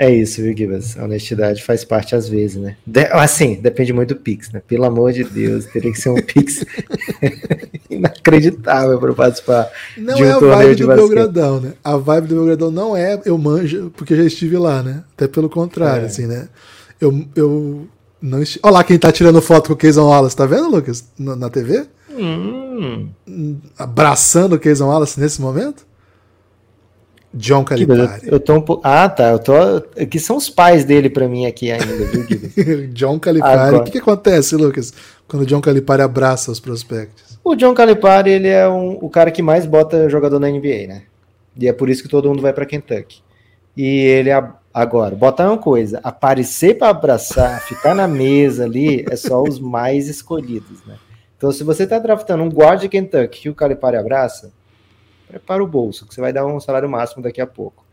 É 0.00 0.08
isso, 0.14 0.40
viu, 0.40 0.56
Gibas? 0.56 0.96
A 0.96 1.02
honestidade 1.02 1.60
faz 1.60 1.84
parte 1.84 2.14
às 2.14 2.28
vezes, 2.28 2.54
né? 2.54 2.76
De, 2.86 3.00
assim, 3.06 3.56
depende 3.60 3.92
muito 3.92 4.14
do 4.14 4.20
Pix, 4.20 4.48
né? 4.52 4.62
Pelo 4.64 4.84
amor 4.84 5.12
de 5.12 5.24
Deus, 5.24 5.64
teria 5.64 5.90
que 5.90 6.00
ser 6.00 6.10
um 6.10 6.14
Pix 6.22 6.64
inacreditável 7.90 8.96
para 9.00 9.12
participar. 9.12 9.68
Não 9.96 10.14
de 10.14 10.22
um 10.22 10.26
é 10.26 10.30
a 10.30 10.38
vibe 10.38 10.76
do 10.76 10.86
Belgradão, 10.86 11.60
né? 11.60 11.72
A 11.82 11.96
vibe 11.96 12.28
do 12.28 12.34
Belgradão 12.36 12.70
não 12.70 12.96
é 12.96 13.20
eu 13.24 13.36
manjo, 13.36 13.92
porque 13.96 14.14
já 14.14 14.22
estive 14.22 14.56
lá, 14.56 14.84
né? 14.84 15.02
Até 15.16 15.26
pelo 15.26 15.50
contrário, 15.50 16.04
é. 16.04 16.06
assim, 16.06 16.28
né? 16.28 16.48
Eu, 17.00 17.26
eu 17.34 17.88
não 18.22 18.40
estive... 18.40 18.60
Olha 18.62 18.74
lá 18.74 18.84
quem 18.84 18.96
tá 19.00 19.10
tirando 19.10 19.42
foto 19.42 19.66
com 19.66 19.72
o 19.72 19.76
Keyson 19.76 20.06
Wallace, 20.06 20.36
tá 20.36 20.46
vendo, 20.46 20.70
Lucas? 20.70 21.04
Na, 21.18 21.34
na 21.34 21.50
TV? 21.50 21.86
Hum. 22.18 23.08
Abraçando 23.78 24.54
o 24.54 24.58
Keyson 24.58 24.88
Wallace 24.88 25.20
nesse 25.20 25.40
momento? 25.40 25.86
John 27.32 27.62
Calipari. 27.62 28.26
Eu, 28.26 28.32
eu 28.32 28.40
tô 28.40 28.54
um 28.54 28.60
po... 28.60 28.80
Ah, 28.82 29.08
tá. 29.08 29.30
Eu 29.30 29.38
tô. 29.38 29.52
Que 30.06 30.18
são 30.18 30.36
os 30.36 30.48
pais 30.48 30.84
dele 30.84 31.10
para 31.10 31.28
mim 31.28 31.46
aqui 31.46 31.70
ainda, 31.70 31.86
viu, 31.86 32.88
John 32.92 33.18
Calipari. 33.18 33.76
O 33.76 33.84
que, 33.84 33.92
que 33.92 33.98
acontece, 33.98 34.56
Lucas, 34.56 34.92
quando 35.26 35.42
o 35.42 35.46
John 35.46 35.60
Calipari 35.60 36.02
abraça 36.02 36.50
os 36.50 36.58
prospectos? 36.58 37.38
O 37.44 37.54
John 37.54 37.74
Calipari, 37.74 38.30
ele 38.30 38.48
é 38.48 38.68
um, 38.68 38.98
o 39.00 39.08
cara 39.08 39.30
que 39.30 39.42
mais 39.42 39.66
bota 39.66 40.08
jogador 40.08 40.38
na 40.38 40.48
NBA, 40.48 40.86
né? 40.88 41.02
E 41.56 41.68
é 41.68 41.72
por 41.72 41.88
isso 41.88 42.02
que 42.02 42.08
todo 42.08 42.28
mundo 42.28 42.42
vai 42.42 42.52
para 42.52 42.66
Kentucky. 42.66 43.22
E 43.76 43.84
ele 43.84 44.30
agora, 44.72 45.14
botar 45.14 45.48
uma 45.48 45.58
coisa, 45.58 46.00
aparecer 46.02 46.78
para 46.78 46.88
abraçar, 46.88 47.60
ficar 47.62 47.94
na 47.94 48.08
mesa 48.08 48.64
ali, 48.64 49.04
é 49.08 49.16
só 49.16 49.42
os 49.42 49.58
mais 49.58 50.08
escolhidos, 50.08 50.82
né? 50.86 50.96
Então, 51.38 51.52
se 51.52 51.62
você 51.62 51.84
está 51.84 52.00
draftando 52.00 52.42
um 52.42 52.48
guard 52.48 52.80
de 52.80 52.88
Kentucky 52.88 53.42
que 53.42 53.48
o 53.48 53.54
Calipari 53.54 53.96
abraça, 53.96 54.52
prepara 55.28 55.62
o 55.62 55.68
bolso, 55.68 56.04
que 56.04 56.12
você 56.12 56.20
vai 56.20 56.32
dar 56.32 56.44
um 56.44 56.58
salário 56.58 56.88
máximo 56.88 57.22
daqui 57.22 57.40
a 57.40 57.46
pouco. 57.46 57.86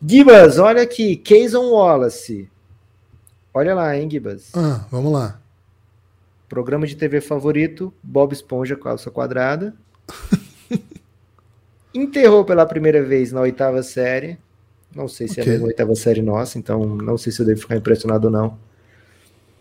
Gibas, 0.00 0.58
olha 0.58 0.82
aqui, 0.82 1.16
Keyson 1.16 1.68
Wallace. 1.72 2.48
Olha 3.52 3.74
lá, 3.74 3.96
hein, 3.96 4.08
Gibas. 4.08 4.52
Ah, 4.54 4.86
vamos 4.88 5.12
lá. 5.12 5.40
Programa 6.48 6.86
de 6.86 6.94
TV 6.94 7.20
favorito, 7.20 7.92
Bob 8.00 8.32
Esponja, 8.32 8.76
calça 8.76 9.10
quadrada. 9.10 9.74
Enterrou 11.92 12.44
pela 12.44 12.64
primeira 12.64 13.02
vez 13.02 13.32
na 13.32 13.40
oitava 13.40 13.82
série. 13.82 14.38
Não 14.94 15.08
sei 15.08 15.26
se 15.26 15.40
okay. 15.40 15.44
é 15.44 15.46
a 15.46 15.52
mesma 15.54 15.66
oitava 15.66 15.94
série 15.96 16.22
nossa, 16.22 16.56
então 16.56 16.86
não 16.86 17.18
sei 17.18 17.32
se 17.32 17.40
eu 17.40 17.46
devo 17.46 17.60
ficar 17.60 17.74
impressionado 17.74 18.26
ou 18.28 18.32
não. 18.32 18.58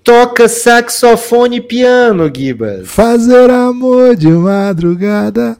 Toca 0.06 0.48
saxofone 0.48 1.58
e 1.58 1.62
piano, 1.62 2.32
Gibas. 2.32 2.88
Fazer 2.88 3.50
amor 3.50 4.16
de 4.16 4.30
madrugada. 4.30 5.58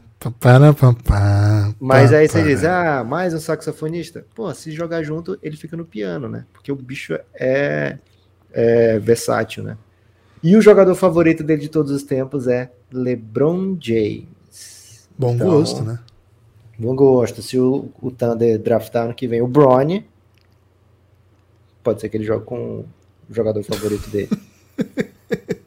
Mas 1.80 2.12
aí 2.12 2.28
você 2.28 2.44
diz, 2.44 2.62
ah, 2.62 3.02
mais 3.02 3.34
um 3.34 3.40
saxofonista? 3.40 4.24
Pô, 4.36 4.54
se 4.54 4.70
jogar 4.70 5.02
junto, 5.02 5.36
ele 5.42 5.56
fica 5.56 5.76
no 5.76 5.84
piano, 5.84 6.28
né? 6.28 6.46
Porque 6.52 6.70
o 6.70 6.76
bicho 6.76 7.18
é, 7.34 7.98
é 8.52 9.00
versátil, 9.00 9.64
né? 9.64 9.76
E 10.40 10.56
o 10.56 10.62
jogador 10.62 10.94
favorito 10.94 11.42
dele 11.42 11.62
de 11.62 11.68
todos 11.68 11.90
os 11.90 12.04
tempos 12.04 12.46
é 12.46 12.70
LeBron 12.92 13.76
James. 13.80 15.08
Bom 15.18 15.34
Então, 15.34 15.50
gosto, 15.50 15.82
né? 15.82 15.98
Bom 16.78 16.94
gosto. 16.94 17.42
Se 17.42 17.58
o, 17.58 17.90
o 18.00 18.12
Thunder 18.12 18.60
draftar 18.60 19.06
ano 19.06 19.14
que 19.14 19.26
vem 19.26 19.42
o 19.42 19.48
Bronny, 19.48 20.06
pode 21.82 22.00
ser 22.00 22.08
que 22.08 22.16
ele 22.16 22.24
jogue 22.24 22.44
com 22.44 22.84
jogador 23.30 23.62
favorito 23.62 24.08
dele. 24.10 24.30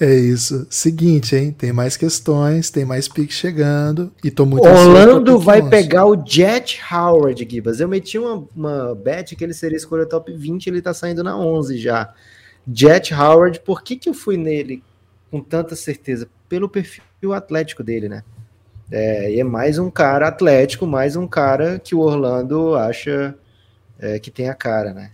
É 0.00 0.14
isso. 0.14 0.66
Seguinte, 0.68 1.36
hein? 1.36 1.52
Tem 1.52 1.72
mais 1.72 1.96
questões, 1.96 2.70
tem 2.70 2.84
mais 2.84 3.08
piques 3.08 3.36
chegando. 3.36 4.12
E 4.22 4.30
tô 4.30 4.44
muito 4.44 4.66
Orlando 4.66 5.34
pique 5.34 5.44
vai 5.44 5.68
pegar 5.68 6.06
o 6.06 6.26
Jet 6.26 6.80
Howard, 6.92 7.46
Gibas. 7.48 7.80
Eu 7.80 7.88
meti 7.88 8.18
uma, 8.18 8.46
uma 8.54 8.94
bet 8.94 9.36
que 9.36 9.44
ele 9.44 9.54
seria 9.54 9.76
escolha 9.76 10.06
top 10.06 10.32
20, 10.32 10.66
ele 10.66 10.82
tá 10.82 10.92
saindo 10.92 11.22
na 11.22 11.36
11 11.36 11.78
já. 11.78 12.12
Jet 12.72 13.14
Howard, 13.14 13.60
por 13.60 13.82
que, 13.82 13.96
que 13.96 14.08
eu 14.08 14.14
fui 14.14 14.36
nele 14.36 14.82
com 15.30 15.40
tanta 15.40 15.76
certeza? 15.76 16.28
Pelo 16.48 16.68
perfil 16.68 17.32
atlético 17.32 17.82
dele, 17.82 18.08
né? 18.08 18.22
É, 18.90 19.32
e 19.32 19.40
é 19.40 19.44
mais 19.44 19.78
um 19.78 19.88
cara 19.88 20.26
atlético, 20.28 20.86
mais 20.86 21.14
um 21.14 21.26
cara 21.26 21.78
que 21.78 21.94
o 21.94 22.00
Orlando 22.00 22.74
acha 22.74 23.36
é, 23.98 24.18
que 24.18 24.30
tem 24.30 24.48
a 24.48 24.54
cara, 24.54 24.92
né? 24.92 25.12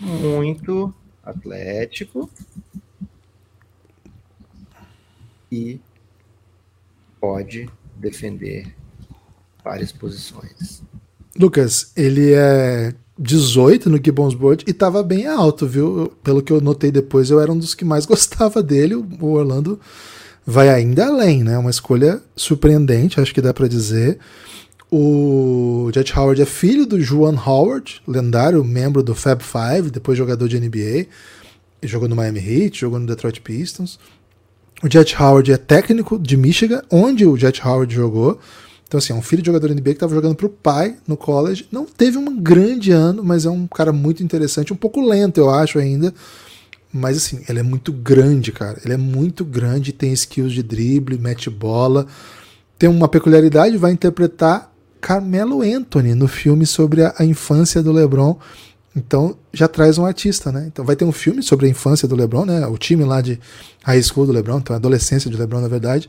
Muito 0.00 0.92
atlético. 1.24 2.30
E 5.50 5.80
pode 7.20 7.70
defender 7.96 8.74
várias 9.64 9.92
posições. 9.92 10.82
Lucas, 11.38 11.92
ele 11.96 12.32
é 12.32 12.94
18 13.18 13.88
no 13.88 13.96
Gibbons 13.96 14.34
Board 14.34 14.64
e 14.66 14.72
tava 14.72 15.02
bem 15.02 15.26
alto, 15.26 15.66
viu? 15.66 16.12
Pelo 16.22 16.42
que 16.42 16.52
eu 16.52 16.60
notei 16.60 16.90
depois, 16.90 17.30
eu 17.30 17.40
era 17.40 17.52
um 17.52 17.58
dos 17.58 17.74
que 17.74 17.84
mais 17.84 18.04
gostava 18.06 18.62
dele. 18.62 18.94
O 18.94 19.32
Orlando 19.32 19.80
vai 20.44 20.68
ainda 20.68 21.06
além, 21.06 21.42
né? 21.42 21.56
Uma 21.56 21.70
escolha 21.70 22.20
surpreendente, 22.36 23.20
acho 23.20 23.32
que 23.32 23.40
dá 23.40 23.54
pra 23.54 23.68
dizer. 23.68 24.18
O 24.96 25.90
Jet 25.92 26.16
Howard 26.16 26.40
é 26.40 26.44
filho 26.44 26.86
do 26.86 27.00
Juan 27.00 27.34
Howard, 27.34 28.00
lendário 28.06 28.62
membro 28.62 29.02
do 29.02 29.12
Fab 29.12 29.42
Five, 29.42 29.90
depois 29.90 30.16
jogador 30.16 30.48
de 30.48 30.56
NBA. 30.56 31.06
Jogou 31.82 32.08
no 32.08 32.14
Miami 32.14 32.38
Heat, 32.38 32.78
jogou 32.78 33.00
no 33.00 33.04
Detroit 33.04 33.40
Pistons. 33.40 33.98
O 34.84 34.88
Jet 34.88 35.20
Howard 35.20 35.50
é 35.50 35.56
técnico 35.56 36.16
de 36.16 36.36
Michigan, 36.36 36.80
onde 36.92 37.26
o 37.26 37.36
Jet 37.36 37.60
Howard 37.66 37.92
jogou. 37.92 38.38
Então, 38.86 38.98
assim, 38.98 39.12
é 39.12 39.16
um 39.16 39.20
filho 39.20 39.42
de 39.42 39.46
jogador 39.46 39.68
NBA 39.68 39.82
que 39.82 39.90
estava 39.90 40.14
jogando 40.14 40.36
para 40.36 40.46
o 40.46 40.50
pai 40.50 40.96
no 41.08 41.16
college. 41.16 41.66
Não 41.72 41.86
teve 41.86 42.16
um 42.16 42.40
grande 42.40 42.92
ano, 42.92 43.24
mas 43.24 43.46
é 43.46 43.50
um 43.50 43.66
cara 43.66 43.92
muito 43.92 44.22
interessante. 44.22 44.72
Um 44.72 44.76
pouco 44.76 45.00
lento, 45.00 45.38
eu 45.38 45.50
acho, 45.50 45.80
ainda. 45.80 46.14
Mas, 46.92 47.16
assim, 47.16 47.42
ele 47.48 47.58
é 47.58 47.64
muito 47.64 47.92
grande, 47.92 48.52
cara. 48.52 48.80
Ele 48.84 48.94
é 48.94 48.96
muito 48.96 49.44
grande, 49.44 49.92
tem 49.92 50.12
skills 50.12 50.52
de 50.52 50.62
drible, 50.62 51.18
mete 51.18 51.50
bola. 51.50 52.06
Tem 52.78 52.88
uma 52.88 53.08
peculiaridade, 53.08 53.76
vai 53.76 53.90
interpretar 53.90 54.72
Carmelo 55.04 55.60
Anthony 55.60 56.14
no 56.14 56.26
filme 56.26 56.64
sobre 56.64 57.02
a, 57.02 57.14
a 57.18 57.26
infância 57.26 57.82
do 57.82 57.92
LeBron. 57.92 58.38
Então 58.96 59.36
já 59.52 59.68
traz 59.68 59.98
um 59.98 60.06
artista, 60.06 60.50
né? 60.50 60.64
Então 60.66 60.82
vai 60.82 60.96
ter 60.96 61.04
um 61.04 61.12
filme 61.12 61.42
sobre 61.42 61.66
a 61.66 61.68
infância 61.68 62.08
do 62.08 62.16
LeBron, 62.16 62.46
né? 62.46 62.66
O 62.66 62.78
time 62.78 63.04
lá 63.04 63.20
de 63.20 63.38
high 63.82 64.02
school 64.02 64.24
do 64.24 64.32
LeBron, 64.32 64.56
então 64.56 64.72
a 64.72 64.78
adolescência 64.78 65.30
de 65.30 65.36
LeBron, 65.36 65.60
na 65.60 65.68
verdade. 65.68 66.08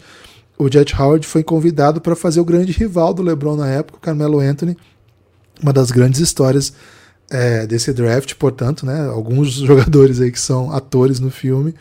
O 0.57 0.71
Jet 0.71 0.95
Howard 0.95 1.27
foi 1.27 1.43
convidado 1.43 1.99
para 1.99 2.15
fazer 2.15 2.39
o 2.39 2.45
grande 2.45 2.71
rival 2.71 3.13
do 3.13 3.21
LeBron 3.21 3.57
na 3.57 3.67
época, 3.69 3.97
o 3.97 3.99
Carmelo 3.99 4.39
Anthony. 4.39 4.77
Uma 5.61 5.73
das 5.73 5.91
grandes 5.91 6.21
histórias 6.21 6.71
é, 7.29 7.67
desse 7.67 7.91
draft, 7.91 8.35
portanto, 8.35 8.85
né? 8.85 9.09
Alguns 9.09 9.55
jogadores 9.59 10.21
aí 10.21 10.31
que 10.31 10.39
são 10.39 10.71
atores 10.71 11.19
no 11.19 11.29
filme. 11.29 11.75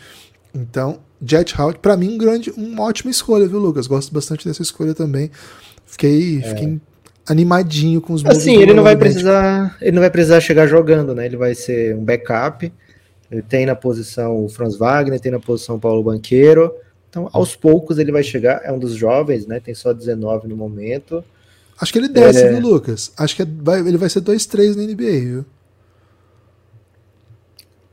Então, 0.52 0.98
Jet 1.24 1.54
Howard, 1.56 1.78
para 1.78 1.96
mim, 1.96 2.14
um 2.14 2.18
grande, 2.18 2.50
uma 2.56 2.82
ótima 2.82 3.12
escolha, 3.12 3.46
viu, 3.46 3.60
Lucas? 3.60 3.86
Gosto 3.86 4.12
bastante 4.12 4.48
dessa 4.48 4.62
escolha 4.62 4.94
também. 4.94 5.30
Fiquei, 5.86 6.42
fiquei 6.42 6.80
animadinho 7.26 8.00
com 8.00 8.12
os 8.12 8.22
moves 8.22 8.38
Assim, 8.38 8.54
do 8.56 8.62
ele 8.62 8.74
não 8.74 8.82
vai 8.82 8.96
precisar, 8.96 9.76
ele 9.80 9.92
não 9.92 10.00
vai 10.00 10.10
precisar 10.10 10.40
chegar 10.40 10.66
jogando, 10.66 11.14
né? 11.14 11.26
Ele 11.26 11.36
vai 11.36 11.54
ser 11.54 11.94
um 11.96 12.04
backup. 12.04 12.72
Ele 13.30 13.42
tem 13.42 13.64
na 13.66 13.74
posição 13.74 14.44
o 14.44 14.48
Franz 14.48 14.76
Wagner, 14.76 15.18
tem 15.18 15.32
na 15.32 15.40
posição 15.40 15.76
o 15.76 15.80
Paulo 15.80 16.02
Banqueiro. 16.02 16.72
Então, 17.08 17.28
aos 17.32 17.54
poucos 17.56 17.98
ele 17.98 18.12
vai 18.12 18.22
chegar, 18.22 18.60
é 18.64 18.72
um 18.72 18.78
dos 18.78 18.94
jovens, 18.94 19.46
né? 19.46 19.60
Tem 19.60 19.74
só 19.74 19.92
19 19.92 20.48
no 20.48 20.56
momento. 20.56 21.24
Acho 21.80 21.92
que 21.92 21.98
ele 21.98 22.08
desce, 22.08 22.42
É. 22.42 22.52
viu, 22.52 22.60
Lucas? 22.60 23.12
Acho 23.16 23.36
que 23.36 23.42
é- 23.42 23.46
ele 23.86 23.96
vai 23.96 24.08
ser 24.08 24.20
2-3 24.20 24.76
na 24.76 24.82
NBA, 24.82 25.20
viu? 25.20 25.44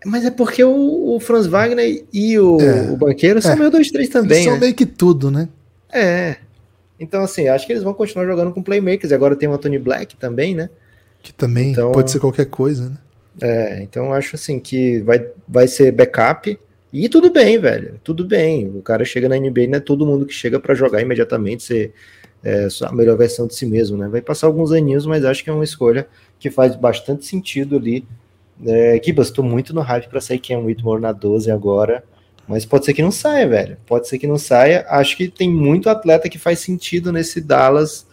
Mas 0.05 0.25
é 0.25 0.31
porque 0.31 0.63
o, 0.63 1.15
o 1.15 1.19
Franz 1.19 1.45
Wagner 1.45 2.03
e 2.11 2.39
o, 2.39 2.59
É. 2.59 2.89
o 2.91 2.97
Banqueiro 2.97 3.41
são 3.41 3.51
É. 3.51 3.55
meio 3.55 3.69
2-3 3.71 4.09
também, 4.09 4.31
Eles 4.37 4.43
são 4.45 4.53
né? 4.55 4.59
meio 4.59 4.73
que 4.73 4.85
tudo, 4.85 5.29
né? 5.29 5.47
É. 5.93 6.37
Então, 7.01 7.23
assim, 7.23 7.47
acho 7.47 7.65
que 7.65 7.73
eles 7.73 7.81
vão 7.83 7.95
continuar 7.95 8.25
jogando 8.27 8.53
com 8.53 8.61
playmakers. 8.61 9.11
Agora 9.11 9.35
tem 9.35 9.49
o 9.49 9.53
Anthony 9.53 9.79
Black 9.79 10.15
também, 10.17 10.53
né? 10.53 10.69
Que 11.23 11.33
também 11.33 11.71
Então- 11.71 11.91
pode 11.91 12.11
ser 12.11 12.19
qualquer 12.19 12.45
coisa, 12.45 12.89
né? 12.89 12.97
É, 13.41 13.81
então 13.81 14.13
acho 14.13 14.35
assim 14.35 14.59
que 14.59 14.99
vai, 14.99 15.25
vai 15.47 15.67
ser 15.67 15.91
backup. 15.91 16.59
E 16.93 17.09
tudo 17.09 17.31
bem, 17.31 17.57
velho. 17.57 17.99
Tudo 18.03 18.23
bem. 18.25 18.67
O 18.67 18.81
cara 18.81 19.03
chega 19.03 19.27
na 19.27 19.35
NBA, 19.37 19.67
não 19.67 19.77
é 19.77 19.79
todo 19.79 20.05
mundo 20.05 20.25
que 20.25 20.33
chega 20.33 20.59
pra 20.59 20.75
jogar 20.75 21.01
imediatamente 21.01 21.63
ser 21.63 21.93
é, 22.43 22.67
a 22.83 22.91
melhor 22.91 23.17
versão 23.17 23.47
de 23.47 23.55
si 23.55 23.65
mesmo, 23.65 23.97
né? 23.97 24.07
Vai 24.07 24.21
passar 24.21 24.47
alguns 24.47 24.71
aninhos, 24.71 25.05
mas 25.05 25.23
acho 25.25 25.43
que 25.43 25.49
é 25.49 25.53
uma 25.53 25.63
escolha 25.63 26.07
que 26.39 26.49
faz 26.49 26.75
bastante 26.75 27.25
sentido 27.25 27.77
ali. 27.77 28.05
É, 28.65 28.99
Gibas, 29.03 29.31
tô 29.31 29.41
muito 29.41 29.73
no 29.73 29.81
hype 29.81 30.07
pra 30.09 30.19
sair 30.21 30.39
Ken 30.39 30.57
Whitmore 30.57 31.01
na 31.01 31.11
12 31.11 31.49
agora. 31.51 32.03
Mas 32.47 32.65
pode 32.65 32.85
ser 32.85 32.93
que 32.93 33.01
não 33.01 33.11
saia, 33.11 33.47
velho. 33.47 33.77
Pode 33.85 34.07
ser 34.07 34.17
que 34.17 34.27
não 34.27 34.37
saia. 34.37 34.85
Acho 34.89 35.15
que 35.15 35.27
tem 35.27 35.49
muito 35.49 35.89
atleta 35.89 36.29
que 36.29 36.37
faz 36.37 36.59
sentido 36.59 37.11
nesse 37.11 37.39
Dallas. 37.39 38.05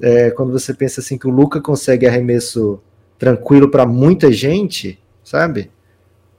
É, 0.00 0.30
quando 0.30 0.52
você 0.52 0.72
pensa 0.72 1.00
assim 1.00 1.18
que 1.18 1.26
o 1.26 1.30
Luca 1.30 1.60
consegue 1.60 2.06
arremesso 2.06 2.80
tranquilo 3.18 3.68
para 3.70 3.84
muita 3.84 4.32
gente, 4.32 4.98
sabe? 5.24 5.70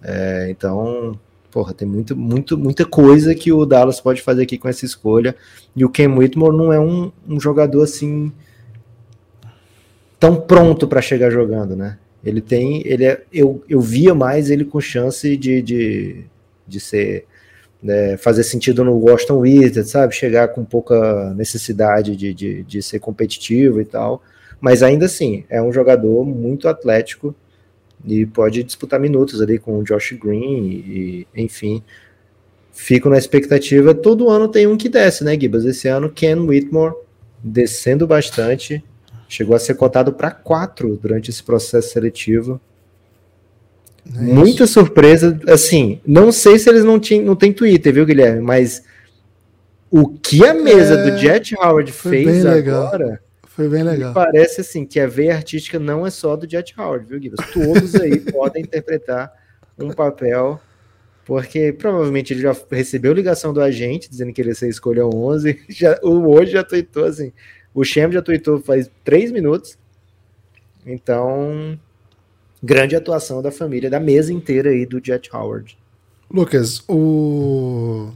É, 0.02 0.48
então, 0.50 1.20
porra, 1.52 1.74
tem 1.74 1.88
muito, 1.88 2.16
muito, 2.16 2.58
muita 2.58 2.86
coisa 2.86 3.36
que 3.36 3.52
o 3.52 3.66
Dallas 3.66 4.00
pode 4.00 4.22
fazer 4.22 4.44
aqui 4.44 4.58
com 4.58 4.70
essa 4.70 4.86
escolha. 4.86 5.36
E 5.76 5.84
o 5.84 5.90
Ken 5.90 6.08
Whitmore 6.08 6.56
não 6.56 6.72
é 6.72 6.80
um, 6.80 7.12
um 7.28 7.40
jogador 7.40 7.84
assim 7.84 8.32
tão 10.20 10.36
pronto 10.36 10.88
para 10.88 11.02
chegar 11.02 11.30
jogando, 11.30 11.76
né? 11.76 11.98
Ele 12.24 12.42
tem, 12.42 12.86
ele 12.86 13.06
é, 13.06 13.24
eu, 13.32 13.64
eu 13.70 13.80
via 13.80 14.14
mais 14.14 14.50
ele 14.50 14.66
com 14.66 14.82
chance 14.82 15.38
de, 15.38 15.62
de, 15.62 16.26
de 16.70 16.80
ser 16.80 17.26
né, 17.82 18.18
fazer 18.18 18.44
sentido 18.44 18.84
no 18.84 18.94
Washington 18.98 19.40
Wizards, 19.40 19.90
sabe? 19.92 20.16
Chegar 20.16 20.50
com 20.50 20.64
pouca 20.64 21.34
necessidade 21.34 22.16
de, 22.16 22.34
de, 22.34 22.64
de 22.64 22.82
ser 22.82 23.00
competitivo 23.00 23.82
e 23.82 23.86
tal. 23.86 24.22
Mas 24.60 24.84
ainda 24.84 25.06
assim, 25.06 25.46
é 25.50 25.62
um 25.62 25.72
jogador 25.72 26.26
muito 26.26 26.68
atlético 26.68 27.34
e 28.06 28.26
pode 28.26 28.64
disputar 28.64 29.00
minutos 29.00 29.42
ali 29.42 29.58
com 29.58 29.80
o 29.80 29.84
Josh 29.84 30.14
Green 30.14 30.68
e, 30.68 31.28
enfim. 31.36 31.82
Fico 32.72 33.10
na 33.10 33.18
expectativa. 33.18 33.94
Todo 33.94 34.30
ano 34.30 34.48
tem 34.48 34.68
um 34.68 34.78
que 34.78 34.90
desce, 34.90 35.24
né, 35.24 35.38
Gibas? 35.40 35.66
Esse 35.66 35.88
ano, 35.88 36.10
Ken 36.10 36.36
Whitmore 36.36 36.96
descendo 37.44 38.06
bastante. 38.08 38.84
Chegou 39.28 39.56
a 39.56 39.60
ser 39.60 39.76
cotado 39.76 40.14
para 40.14 40.32
quatro 40.32 40.98
durante 40.98 41.30
esse 41.30 41.44
processo 41.44 41.92
seletivo. 41.92 42.60
É 44.16 44.22
Muita 44.22 44.66
surpresa. 44.66 45.40
Assim, 45.48 46.00
não 46.06 46.32
sei 46.32 46.58
se 46.58 46.70
eles 46.70 46.84
não, 46.84 47.00
tinham, 47.00 47.24
não 47.26 47.36
tem 47.36 47.54
Twitter, 47.54 47.94
viu, 47.94 48.06
Guilherme? 48.06 48.42
Mas 48.42 48.84
o 49.92 50.08
que 50.08 50.46
a 50.46 50.54
mesa 50.54 50.96
É, 50.96 51.12
do 51.12 51.18
Jet 51.18 51.56
Howard 51.56 51.92
fez 51.92 52.46
agora 52.46 53.22
Foi 53.48 53.68
bem 53.68 53.84
legal. 53.84 54.14
parece 54.14 54.62
assim 54.62 54.86
que 54.86 55.00
a 55.00 55.08
veia 55.08 55.36
artística 55.36 55.80
não 55.80 56.06
é 56.06 56.10
só 56.10 56.36
do 56.36 56.50
Jet 56.50 56.74
Howard, 56.78 57.06
viu, 57.08 57.20
Guilherme? 57.20 57.54
Todos 57.54 57.96
aí 57.96 58.20
podem 58.32 58.64
interpretar 58.64 59.32
um 59.78 59.92
papel. 59.92 60.60
Porque 61.26 61.72
provavelmente 61.72 62.34
ele 62.34 62.42
já 62.42 62.56
recebeu 62.72 63.14
ligação 63.14 63.54
do 63.54 63.62
agente 63.62 64.10
dizendo 64.10 64.34
que 64.34 64.42
ele 64.42 64.50
ia 64.50 64.56
ser 64.56 64.68
escolha 64.68 65.06
11. 65.06 65.62
Já, 65.70 66.00
o 66.02 66.28
hoje 66.28 66.54
já 66.54 66.64
tweetou 66.64 67.06
assim. 67.06 67.32
O 67.72 67.84
Shem 67.84 68.12
já 68.12 68.20
tweetou 68.20 68.60
faz 68.60 68.90
três 69.04 69.32
minutos. 69.32 69.78
Então, 70.84 71.80
grande 72.62 72.96
atuação 72.96 73.42
da 73.42 73.52
família, 73.52 73.90
da 73.90 74.00
mesa 74.00 74.34
inteira 74.34 74.70
aí 74.70 74.86
do 74.86 75.02
Jet 75.04 75.30
Howard. 75.34 75.78
Lucas, 76.32 76.84
o. 76.88 78.10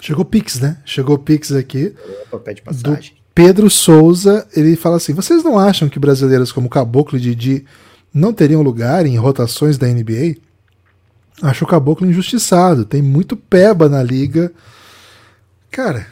Chegou 0.00 0.24
Pix, 0.24 0.60
né? 0.60 0.78
Chegou 0.84 1.18
Pix 1.18 1.52
aqui. 1.52 1.94
Papel 2.30 2.54
de 2.54 2.62
passagem. 2.62 3.16
Pedro 3.34 3.70
Souza, 3.70 4.46
ele 4.54 4.76
fala 4.76 4.96
assim: 4.96 5.14
vocês 5.14 5.42
não 5.42 5.58
acham 5.58 5.88
que 5.88 5.98
brasileiros 5.98 6.52
como 6.52 6.68
Caboclo 6.68 7.18
e 7.18 7.20
Didi 7.20 7.64
não 8.12 8.32
teriam 8.32 8.62
lugar 8.62 9.06
em 9.06 9.16
rotações 9.16 9.78
da 9.78 9.86
NBA? 9.86 10.36
Acho 11.42 11.64
o 11.64 11.68
Caboclo 11.68 12.06
injustiçado. 12.06 12.84
Tem 12.84 13.02
muito 13.02 13.36
peba 13.36 13.88
na 13.88 14.02
liga. 14.02 14.52
Cara, 15.70 16.06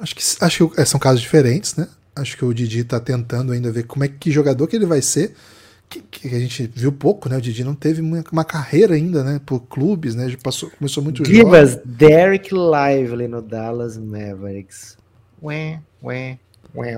Acho 0.00 0.16
que, 0.16 0.22
acho 0.40 0.68
que 0.68 0.80
é, 0.80 0.84
são 0.84 0.98
casos 0.98 1.20
diferentes, 1.20 1.76
né? 1.76 1.86
Acho 2.16 2.36
que 2.36 2.44
o 2.44 2.54
Didi 2.54 2.82
tá 2.84 2.98
tentando 2.98 3.52
ainda 3.52 3.70
ver 3.70 3.84
como 3.84 4.02
é 4.02 4.08
que 4.08 4.30
jogador 4.30 4.66
que 4.66 4.74
ele 4.74 4.86
vai 4.86 5.02
ser. 5.02 5.34
Que, 5.90 6.00
que 6.00 6.28
a 6.28 6.38
gente 6.38 6.70
viu 6.72 6.92
pouco, 6.92 7.28
né? 7.28 7.36
O 7.36 7.40
Didi 7.40 7.64
não 7.64 7.74
teve 7.74 8.00
uma, 8.00 8.44
carreira 8.44 8.94
ainda, 8.94 9.24
né? 9.24 9.40
Por 9.44 9.60
clubes, 9.60 10.14
né? 10.14 10.32
Passou, 10.42 10.70
começou 10.70 11.02
muito 11.02 11.24
Gibas, 11.24 11.80
Derek 11.84 12.50
Lively 12.54 13.26
no 13.26 13.42
Dallas 13.42 13.98
Mavericks. 13.98 14.96
Ué, 15.42 15.80
ué, 16.02 16.38
ué. 16.76 16.96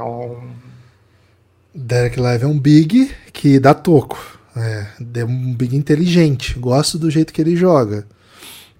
Derek 1.74 2.16
Lively 2.16 2.44
é 2.44 2.46
um 2.46 2.58
big 2.58 3.10
que 3.32 3.58
dá 3.58 3.72
toco. 3.72 4.38
É, 4.54 4.86
é 5.20 5.24
um 5.24 5.54
big 5.54 5.74
inteligente. 5.74 6.58
Gosto 6.58 6.98
do 6.98 7.10
jeito 7.10 7.32
que 7.32 7.40
ele 7.40 7.56
joga. 7.56 8.06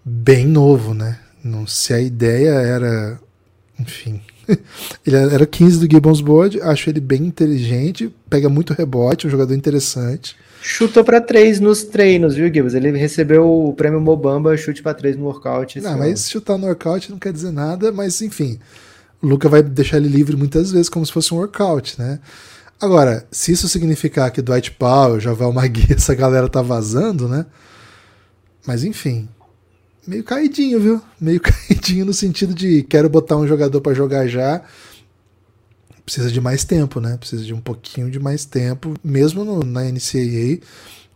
Bem 0.04 0.46
novo, 0.46 0.92
né? 0.92 1.18
Não 1.42 1.66
sei 1.66 1.96
a 1.96 2.00
ideia 2.00 2.50
era. 2.50 3.20
Enfim. 3.78 4.20
ele 5.06 5.16
era 5.16 5.46
15 5.46 5.86
do 5.86 5.92
Gibbons 5.92 6.20
Board, 6.20 6.60
acho 6.60 6.90
ele 6.90 7.00
bem 7.00 7.24
inteligente, 7.24 8.14
pega 8.28 8.48
muito 8.48 8.72
rebote, 8.72 9.26
um 9.26 9.30
jogador 9.30 9.54
interessante. 9.54 10.36
Chutou 10.62 11.02
para 11.02 11.20
três 11.20 11.58
nos 11.58 11.82
treinos, 11.82 12.36
viu, 12.36 12.52
Gibbons? 12.52 12.74
Ele 12.74 12.96
recebeu 12.96 13.50
o 13.50 13.72
prêmio 13.72 14.00
Mobamba, 14.00 14.56
chute 14.56 14.82
para 14.82 14.94
três 14.94 15.16
no 15.16 15.24
workout. 15.24 15.80
Não, 15.80 15.98
mas 15.98 16.30
chutar 16.30 16.56
no 16.56 16.66
workout 16.66 17.10
não 17.10 17.18
quer 17.18 17.32
dizer 17.32 17.50
nada, 17.50 17.90
mas 17.90 18.22
enfim. 18.22 18.58
O 19.20 19.26
Luca 19.26 19.48
vai 19.48 19.62
deixar 19.62 19.96
ele 19.96 20.08
livre 20.08 20.36
muitas 20.36 20.70
vezes 20.70 20.88
como 20.88 21.04
se 21.04 21.12
fosse 21.12 21.34
um 21.34 21.38
workout, 21.38 21.98
né? 21.98 22.20
Agora, 22.80 23.24
se 23.30 23.52
isso 23.52 23.68
significar 23.68 24.30
que 24.32 24.42
Dwight 24.42 24.72
Powell, 24.72 25.20
Javal 25.20 25.52
Magui, 25.52 25.86
essa 25.94 26.14
galera 26.14 26.48
tá 26.48 26.62
vazando, 26.62 27.28
né? 27.28 27.46
Mas 28.66 28.82
enfim, 28.84 29.28
meio 30.06 30.24
caidinho, 30.24 30.80
viu? 30.80 31.00
Meio 31.20 31.40
caidinho 31.42 32.04
no 32.04 32.12
sentido 32.12 32.54
de 32.54 32.82
quero 32.82 33.08
botar 33.08 33.36
um 33.36 33.46
jogador 33.46 33.80
para 33.80 33.94
jogar 33.94 34.26
já. 34.26 34.62
Precisa 36.04 36.30
de 36.30 36.40
mais 36.40 36.64
tempo, 36.64 37.00
né? 37.00 37.16
Precisa 37.16 37.44
de 37.44 37.54
um 37.54 37.60
pouquinho 37.60 38.10
de 38.10 38.18
mais 38.18 38.44
tempo. 38.44 38.94
Mesmo 39.04 39.44
no, 39.44 39.62
na 39.62 39.84
NCAA, 39.84 40.58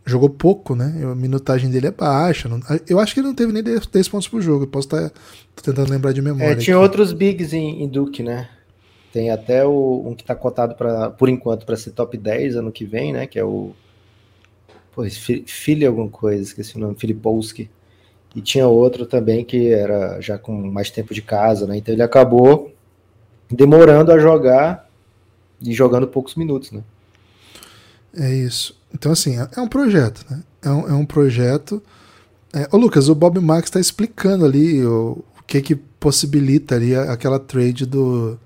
jogou 0.05 0.29
pouco, 0.29 0.75
né? 0.75 1.01
A 1.03 1.13
minutagem 1.13 1.69
dele 1.69 1.87
é 1.87 1.91
baixa. 1.91 2.47
Não, 2.47 2.61
eu 2.87 2.97
acho 2.99 3.13
que 3.13 3.19
ele 3.19 3.27
não 3.27 3.35
teve 3.35 3.51
nem 3.51 3.61
10 3.61 4.07
pontos 4.07 4.27
por 4.27 4.41
jogo. 4.41 4.63
Eu 4.63 4.67
posso 4.67 4.87
estar 4.87 5.09
tá, 5.09 5.15
tentando 5.61 5.91
lembrar 5.91 6.13
de 6.13 6.21
memória. 6.21 6.53
É, 6.53 6.55
tinha 6.55 6.77
aqui. 6.77 6.83
outros 6.83 7.11
bigs 7.11 7.53
em, 7.53 7.83
em, 7.83 7.87
Duke, 7.87 8.23
né? 8.23 8.49
Tem 9.11 9.29
até 9.29 9.65
o, 9.65 10.03
um 10.05 10.15
que 10.15 10.23
está 10.23 10.35
cotado 10.35 10.75
para, 10.75 11.09
por 11.09 11.27
enquanto, 11.27 11.65
para 11.65 11.75
ser 11.75 11.91
top 11.91 12.17
10 12.17 12.55
ano 12.55 12.71
que 12.71 12.85
vem, 12.85 13.11
né? 13.11 13.27
Que 13.27 13.37
é 13.37 13.43
o. 13.43 13.73
Pô, 14.93 15.03
filho 15.45 15.87
alguma 15.87 16.09
coisa, 16.09 16.41
esqueci 16.41 16.75
o 16.77 16.79
nome, 16.79 16.95
Filipowski 16.97 17.69
e 18.37 18.41
tinha 18.41 18.67
outro 18.67 19.07
também 19.07 19.43
que 19.43 19.73
era 19.73 20.21
já 20.21 20.37
com 20.37 20.53
mais 20.53 20.91
tempo 20.91 21.11
de 21.11 21.23
casa, 21.23 21.65
né? 21.65 21.75
Então 21.75 21.91
ele 21.91 22.03
acabou 22.03 22.71
demorando 23.49 24.11
a 24.11 24.19
jogar 24.19 24.87
e 25.59 25.73
jogando 25.73 26.07
poucos 26.07 26.35
minutos, 26.35 26.71
né? 26.71 26.83
É 28.15 28.31
isso. 28.31 28.79
Então, 28.93 29.11
assim, 29.11 29.39
é, 29.39 29.49
é 29.57 29.59
um 29.59 29.67
projeto, 29.67 30.23
né? 30.29 30.43
É 30.63 30.69
um, 30.69 30.87
é 30.87 30.93
um 30.93 31.03
projeto. 31.03 31.81
É, 32.53 32.67
ô, 32.71 32.77
Lucas, 32.77 33.09
o 33.09 33.15
Bob 33.15 33.39
Marks 33.39 33.69
está 33.69 33.79
explicando 33.79 34.45
ali 34.45 34.85
o, 34.85 35.23
o, 35.39 35.43
que 35.47 35.59
que 35.59 35.75
possibilita 35.75 36.75
ali 36.75 36.95
aquela 36.95 37.39
trade 37.39 37.87
do, 37.87 38.37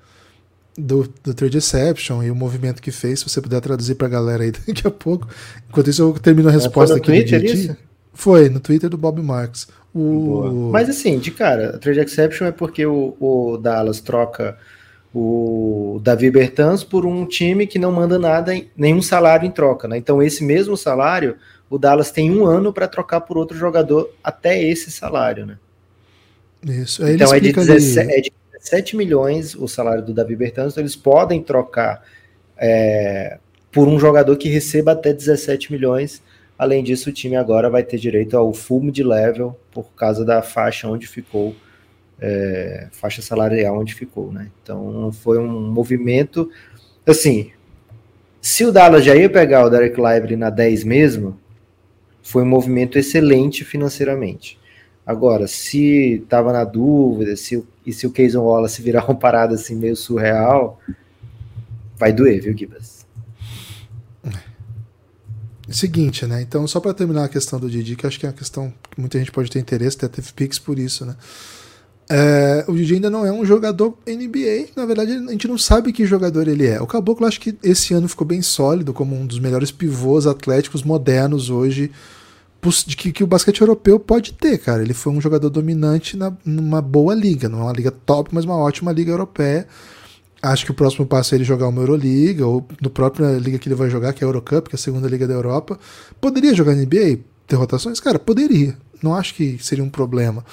do, 0.77 1.13
do 1.21 1.33
Trade 1.33 1.57
Exception 1.57 2.23
e 2.23 2.31
o 2.31 2.35
movimento 2.35 2.81
que 2.81 2.91
fez. 2.91 3.19
Se 3.19 3.29
você 3.29 3.41
puder 3.41 3.59
traduzir 3.59 3.95
para 3.95 4.07
a 4.07 4.09
galera 4.09 4.43
aí 4.43 4.51
daqui 4.65 4.87
a 4.87 4.91
pouco. 4.91 5.27
Enquanto 5.67 5.89
isso, 5.89 6.01
eu 6.01 6.13
termino 6.13 6.47
a 6.47 6.51
resposta 6.53 6.95
aqui 6.95 7.07
Twitter, 7.07 7.73
do. 7.73 7.77
Foi, 8.13 8.47
no 8.47 8.61
Twitter 8.61 8.89
do 8.89 8.97
Bob 8.97 9.21
Marks. 9.21 9.67
O... 9.93 10.69
Mas 10.71 10.89
assim, 10.89 11.19
de 11.19 11.31
cara, 11.31 11.75
a 11.75 11.77
trade 11.77 11.99
exception 11.99 12.47
é 12.47 12.51
porque 12.51 12.85
o, 12.85 13.15
o 13.19 13.57
Dallas 13.57 13.99
troca 13.99 14.57
o 15.13 15.99
Davi 16.01 16.31
Bertans 16.31 16.83
por 16.83 17.05
um 17.05 17.25
time 17.25 17.67
que 17.67 17.77
não 17.77 17.91
manda 17.91 18.17
nada, 18.17 18.53
nenhum 18.77 19.01
salário 19.01 19.45
em 19.45 19.51
troca, 19.51 19.87
né? 19.87 19.97
Então 19.97 20.23
esse 20.23 20.43
mesmo 20.43 20.77
salário, 20.77 21.35
o 21.69 21.77
Dallas 21.77 22.11
tem 22.11 22.31
um 22.31 22.45
ano 22.45 22.71
para 22.71 22.87
trocar 22.87 23.21
por 23.21 23.37
outro 23.37 23.57
jogador 23.57 24.09
até 24.23 24.63
esse 24.63 24.89
salário, 24.89 25.45
né? 25.45 25.57
Isso. 26.65 27.03
Aí 27.03 27.15
então 27.15 27.33
é 27.33 27.39
de, 27.39 27.51
17, 27.51 28.11
é 28.11 28.21
de 28.21 28.31
17 28.53 28.95
milhões 28.95 29.55
o 29.55 29.67
salário 29.67 30.03
do 30.03 30.13
Davi 30.13 30.35
Bertans, 30.35 30.71
então 30.71 30.81
eles 30.81 30.95
podem 30.95 31.41
trocar 31.41 32.05
é, 32.57 33.37
por 33.71 33.89
um 33.89 33.99
jogador 33.99 34.37
que 34.37 34.47
receba 34.47 34.93
até 34.93 35.11
17 35.11 35.71
milhões 35.73 36.21
Além 36.61 36.83
disso, 36.83 37.09
o 37.09 37.11
time 37.11 37.35
agora 37.35 37.71
vai 37.71 37.81
ter 37.81 37.97
direito 37.97 38.37
ao 38.37 38.53
full 38.53 38.83
mid-level 38.83 39.59
por 39.71 39.85
causa 39.95 40.23
da 40.23 40.43
faixa 40.43 40.87
onde 40.87 41.07
ficou, 41.07 41.55
é, 42.19 42.87
faixa 42.91 43.19
salarial 43.19 43.79
onde 43.79 43.95
ficou, 43.95 44.31
né? 44.31 44.51
Então 44.61 45.11
foi 45.11 45.39
um 45.39 45.71
movimento, 45.71 46.51
assim, 47.03 47.49
se 48.39 48.63
o 48.63 48.71
Dallas 48.71 49.03
já 49.03 49.15
ia 49.15 49.27
pegar 49.27 49.65
o 49.65 49.71
Derek 49.71 49.99
Lively 49.99 50.35
na 50.35 50.51
10 50.51 50.83
mesmo, 50.83 51.35
foi 52.21 52.43
um 52.43 52.49
movimento 52.49 52.99
excelente 52.99 53.65
financeiramente. 53.65 54.59
Agora, 55.03 55.47
se 55.47 56.21
estava 56.21 56.53
na 56.53 56.63
dúvida, 56.63 57.35
se, 57.35 57.65
e 57.83 57.91
se 57.91 58.05
o 58.05 58.11
Keyson 58.11 58.43
Wallace 58.43 58.83
virar 58.83 59.05
uma 59.05 59.17
parada 59.17 59.55
assim 59.55 59.75
meio 59.75 59.95
surreal, 59.95 60.79
vai 61.97 62.13
doer, 62.13 62.39
viu, 62.39 62.55
Gibas? 62.55 63.00
Seguinte, 65.73 66.25
né? 66.25 66.41
Então, 66.41 66.67
só 66.67 66.79
para 66.79 66.93
terminar 66.93 67.25
a 67.25 67.29
questão 67.29 67.59
do 67.59 67.69
Didi, 67.69 67.95
que 67.95 68.05
acho 68.05 68.19
que 68.19 68.25
é 68.25 68.29
uma 68.29 68.35
questão 68.35 68.73
que 68.89 68.99
muita 68.99 69.17
gente 69.19 69.31
pode 69.31 69.49
ter 69.49 69.59
interesse, 69.59 69.97
até 69.97 70.07
teve 70.07 70.31
Pix 70.33 70.59
por 70.59 70.77
isso, 70.79 71.05
né? 71.05 71.15
É, 72.09 72.65
o 72.67 72.75
Didi 72.75 72.95
ainda 72.95 73.09
não 73.09 73.25
é 73.25 73.31
um 73.31 73.45
jogador 73.45 73.97
NBA, 74.05 74.71
na 74.75 74.85
verdade 74.85 75.13
a 75.13 75.31
gente 75.31 75.47
não 75.47 75.57
sabe 75.57 75.93
que 75.93 76.05
jogador 76.05 76.47
ele 76.47 76.67
é. 76.67 76.81
O 76.81 76.87
Caboclo 76.87 77.25
acho 77.25 77.39
que 77.39 77.57
esse 77.63 77.93
ano 77.93 78.09
ficou 78.09 78.27
bem 78.27 78.41
sólido, 78.41 78.93
como 78.93 79.15
um 79.15 79.25
dos 79.25 79.39
melhores 79.39 79.71
pivôs 79.71 80.27
atléticos 80.27 80.83
modernos 80.83 81.49
hoje 81.49 81.89
que, 82.97 83.11
que 83.11 83.23
o 83.23 83.27
basquete 83.27 83.61
europeu 83.61 83.99
pode 83.99 84.33
ter, 84.33 84.57
cara. 84.59 84.83
Ele 84.83 84.93
foi 84.93 85.11
um 85.11 85.21
jogador 85.21 85.49
dominante 85.49 86.15
na, 86.15 86.31
numa 86.45 86.81
boa 86.81 87.15
liga, 87.15 87.49
não 87.49 87.61
é 87.61 87.63
uma 87.63 87.73
liga 87.73 87.91
top, 87.91 88.29
mas 88.33 88.45
uma 88.45 88.57
ótima 88.57 88.91
liga 88.91 89.11
europeia 89.11 89.67
Acho 90.41 90.65
que 90.65 90.71
o 90.71 90.73
próximo 90.73 91.05
passo 91.05 91.35
é 91.35 91.37
ele 91.37 91.43
jogar 91.43 91.67
uma 91.67 91.81
Euroliga, 91.81 92.47
ou 92.47 92.65
no 92.81 92.89
próprio 92.89 93.37
liga 93.37 93.59
que 93.59 93.67
ele 93.67 93.75
vai 93.75 93.89
jogar, 93.89 94.11
que 94.13 94.23
é 94.23 94.25
a 94.25 94.29
Eurocup, 94.29 94.69
que 94.69 94.75
é 94.75 94.77
a 94.77 94.79
segunda 94.79 95.07
liga 95.07 95.27
da 95.27 95.33
Europa. 95.33 95.79
Poderia 96.19 96.53
jogar 96.55 96.73
NBA, 96.73 97.19
ter 97.45 97.55
rotações? 97.55 97.99
Cara, 97.99 98.17
poderia. 98.17 98.75
Não 99.03 99.13
acho 99.13 99.35
que 99.35 99.57
seria 99.61 99.83
um 99.83 99.89
problema. 99.89 100.43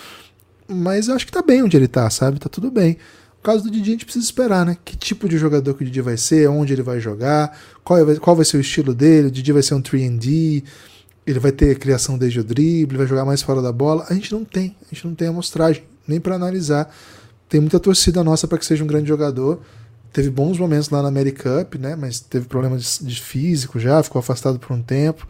Mas 0.69 1.09
eu 1.09 1.15
acho 1.15 1.25
que 1.25 1.33
tá 1.33 1.41
bem 1.41 1.63
onde 1.63 1.77
ele 1.77 1.89
tá, 1.89 2.09
sabe? 2.11 2.39
Tá 2.39 2.49
tudo 2.51 2.71
bem. 2.71 2.99
No 3.39 3.43
caso 3.43 3.65
do 3.65 3.71
Didi, 3.71 3.91
a 3.91 3.93
gente 3.93 4.05
precisa 4.05 4.25
esperar, 4.25 4.67
né? 4.67 4.77
Que 4.85 4.97
tipo 4.97 5.29
de 5.29 5.39
jogador 5.39 5.73
que 5.75 5.83
o 5.83 5.87
Didi 5.87 6.03
vai 6.03 6.19
ser, 6.19 6.49
onde 6.51 6.73
ele 6.73 6.83
vai 6.83 7.01
jogar, 7.01 7.57
qual, 7.83 8.05
vai, 8.05 8.17
qual 8.17 8.37
vai 8.37 8.45
ser 8.45 8.59
o 8.59 8.61
estilo 8.61 8.95
dele. 8.95 9.29
O 9.29 9.31
Didi 9.31 9.53
vai 9.53 9.63
ser 9.63 9.75
um 9.75 9.81
3D, 9.81 10.65
ele 11.27 11.39
vai 11.39 11.53
ter 11.53 11.79
criação 11.79 12.19
desde 12.19 12.41
o 12.41 12.45
drible, 12.45 12.99
vai 12.99 13.07
jogar 13.07 13.25
mais 13.25 13.41
fora 13.41 13.63
da 13.63 13.73
bola. 13.73 14.05
A 14.11 14.15
gente 14.15 14.33
não 14.33 14.45
tem, 14.45 14.77
a 14.91 14.95
gente 14.95 15.07
não 15.07 15.15
tem 15.15 15.29
amostragem, 15.29 15.85
nem 16.07 16.21
para 16.21 16.35
analisar. 16.35 16.95
Tem 17.49 17.61
muita 17.61 17.81
torcida 17.81 18.23
nossa 18.23 18.47
para 18.47 18.59
que 18.59 18.67
seja 18.67 18.85
um 18.85 18.87
grande 18.87 19.09
jogador 19.09 19.61
teve 20.13 20.31
bons 20.31 20.59
momentos 20.59 20.91
lá 20.91 21.03
na 21.03 21.09
AmeriCup, 21.09 21.79
né? 21.79 21.97
Mas 21.97 22.21
teve 22.21 22.47
problemas 22.47 22.99
de, 23.01 23.07
de 23.07 23.21
físico 23.21 23.79
já, 23.79 24.03
ficou 24.03 24.19
afastado 24.19 24.59
por 24.59 24.73
um 24.75 24.83
tempo. 24.83 25.27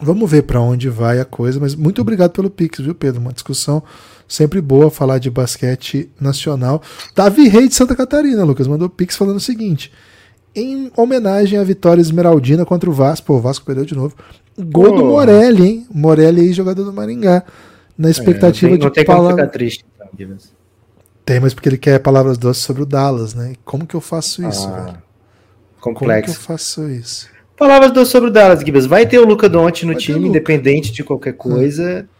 Vamos 0.00 0.28
ver 0.30 0.42
para 0.42 0.60
onde 0.60 0.88
vai 0.88 1.20
a 1.20 1.24
coisa, 1.24 1.60
mas 1.60 1.74
muito 1.74 2.00
obrigado 2.00 2.32
pelo 2.32 2.50
Pix, 2.50 2.80
viu, 2.80 2.94
Pedro? 2.94 3.20
Uma 3.20 3.32
discussão 3.32 3.82
sempre 4.26 4.60
boa 4.60 4.90
falar 4.90 5.18
de 5.18 5.30
basquete 5.30 6.10
nacional. 6.20 6.82
Davi 7.14 7.48
Rei 7.48 7.68
de 7.68 7.74
Santa 7.74 7.94
Catarina, 7.94 8.42
Lucas, 8.44 8.66
mandou 8.66 8.88
Pix 8.88 9.16
falando 9.16 9.36
o 9.36 9.40
seguinte: 9.40 9.92
em 10.56 10.90
homenagem 10.96 11.58
à 11.58 11.62
vitória 11.62 12.00
esmeraldina 12.00 12.64
contra 12.64 12.90
o 12.90 12.92
Vasco, 12.92 13.26
pô, 13.26 13.34
o 13.34 13.40
Vasco 13.40 13.64
perdeu 13.64 13.84
de 13.84 13.94
novo. 13.94 14.16
Gol 14.58 14.92
oh. 14.92 14.96
do 14.96 15.04
Morelli, 15.04 15.66
hein? 15.66 15.86
Morelli 15.92 16.40
aí, 16.40 16.52
jogador 16.52 16.84
do 16.84 16.92
Maringá. 16.92 17.44
Na 17.96 18.10
expectativa 18.10 18.74
é, 18.74 18.78
não 18.78 18.78
tem, 18.78 18.88
não 18.88 18.92
de. 18.92 18.98
Não 18.98 19.04
tem 19.04 19.04
como 19.04 19.30
ficar 19.30 19.46
triste, 19.48 19.84
então, 19.94 20.08
tem, 21.24 21.40
mas 21.40 21.54
porque 21.54 21.68
ele 21.68 21.78
quer 21.78 21.98
palavras 22.00 22.36
doces 22.36 22.62
sobre 22.62 22.82
o 22.82 22.86
Dallas, 22.86 23.34
né? 23.34 23.54
Como 23.64 23.86
que 23.86 23.94
eu 23.94 24.00
faço 24.00 24.46
isso, 24.46 24.68
ah, 24.68 24.80
velho? 24.80 25.02
Complexo. 25.80 25.98
Como 25.98 26.22
que 26.22 26.30
eu 26.30 26.34
faço 26.34 26.88
isso? 26.88 27.30
Palavras 27.56 27.92
doces 27.92 28.10
sobre 28.10 28.30
o 28.30 28.32
Dallas, 28.32 28.60
Gibbs. 28.60 28.86
Vai 28.86 29.06
ter 29.06 29.18
o 29.18 29.24
Luca 29.24 29.48
Doncic 29.48 29.84
no 29.84 29.92
vai 29.92 30.02
time, 30.02 30.28
independente 30.28 30.92
de 30.92 31.04
qualquer 31.04 31.34
coisa. 31.34 32.02
Hum. 32.02 32.12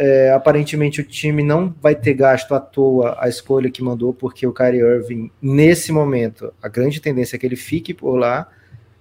É, 0.00 0.30
aparentemente 0.32 1.00
o 1.00 1.04
time 1.04 1.42
não 1.42 1.74
vai 1.82 1.94
ter 1.94 2.14
gasto 2.14 2.54
à 2.54 2.60
toa 2.60 3.16
a 3.18 3.28
escolha 3.28 3.68
que 3.68 3.82
mandou, 3.82 4.14
porque 4.14 4.46
o 4.46 4.52
Kyrie 4.52 4.80
Irving, 4.80 5.28
nesse 5.42 5.90
momento, 5.90 6.52
a 6.62 6.68
grande 6.68 7.00
tendência 7.00 7.34
é 7.34 7.38
que 7.38 7.44
ele 7.44 7.56
fique 7.56 7.92
por 7.92 8.16
lá. 8.16 8.48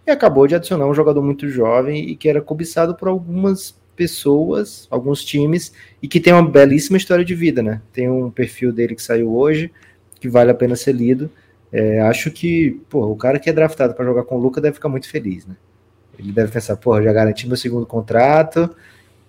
E 0.06 0.12
acabou 0.12 0.48
de 0.48 0.56
adicionar 0.56 0.88
um 0.88 0.94
jogador 0.94 1.22
muito 1.22 1.48
jovem 1.48 2.10
e 2.10 2.16
que 2.16 2.28
era 2.28 2.42
cobiçado 2.42 2.96
por 2.96 3.08
algumas 3.08 3.76
pessoas, 3.98 4.88
alguns 4.90 5.26
times, 5.26 5.74
e 6.02 6.08
que 6.08 6.20
tem 6.22 6.32
uma 6.32 6.48
belíssima 6.48 6.98
história 6.98 7.26
de 7.26 7.36
vida, 7.36 7.62
né? 7.62 7.82
Tem 7.92 8.08
um 8.10 8.32
perfil 8.32 8.72
dele 8.72 8.96
que 8.96 9.04
saiu 9.04 9.36
hoje, 9.36 9.72
que 10.20 10.30
vale 10.30 10.52
a 10.52 10.54
pena 10.54 10.76
ser 10.76 10.94
lido. 10.94 11.30
É, 11.72 12.00
acho 12.02 12.32
que, 12.32 12.80
pô, 12.90 13.06
o 13.08 13.16
cara 13.16 13.40
que 13.40 13.50
é 13.50 13.54
draftado 13.54 13.94
para 13.94 14.06
jogar 14.06 14.24
com 14.24 14.36
o 14.38 14.40
Luca 14.40 14.62
deve 14.62 14.76
ficar 14.76 14.90
muito 14.90 15.10
feliz, 15.10 15.46
né? 15.46 15.56
Ele 16.18 16.32
deve 16.32 16.52
pensar, 16.52 16.78
pô, 16.78 17.02
já 17.02 17.12
garanti 17.12 17.48
meu 17.48 17.58
segundo 17.58 17.86
contrato, 17.86 18.70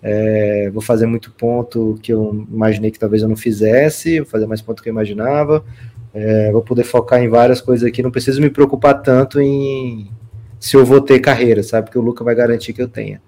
é, 0.01 0.69
vou 0.71 0.81
fazer 0.81 1.05
muito 1.05 1.31
ponto 1.31 1.99
que 2.01 2.13
eu 2.13 2.47
imaginei 2.49 2.91
que 2.91 2.99
talvez 2.99 3.21
eu 3.21 3.27
não 3.27 3.35
fizesse, 3.35 4.19
vou 4.19 4.29
fazer 4.29 4.47
mais 4.47 4.61
ponto 4.61 4.81
que 4.81 4.89
eu 4.89 4.93
imaginava, 4.93 5.63
É, 6.11 6.51
vou 6.51 6.63
poder 6.63 6.83
focar 6.83 7.21
em 7.21 7.29
várias 7.29 7.61
coisas 7.61 7.87
aqui, 7.87 8.01
não 8.01 8.09
preciso 8.09 8.41
me 8.41 8.49
preocupar 8.49 8.99
tanto 9.03 9.39
em 9.39 10.09
se 10.59 10.75
eu 10.75 10.83
vou 10.83 10.99
ter 10.99 11.19
carreira, 11.19 11.61
sabe? 11.61 11.85
Porque 11.85 11.99
o 11.99 12.01
Luca 12.01 12.23
vai 12.23 12.33
garantir 12.33 12.73
que 12.73 12.81
eu 12.81 12.87
tenha. 12.87 13.21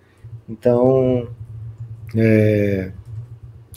Então, 0.51 1.29
é, 2.13 2.91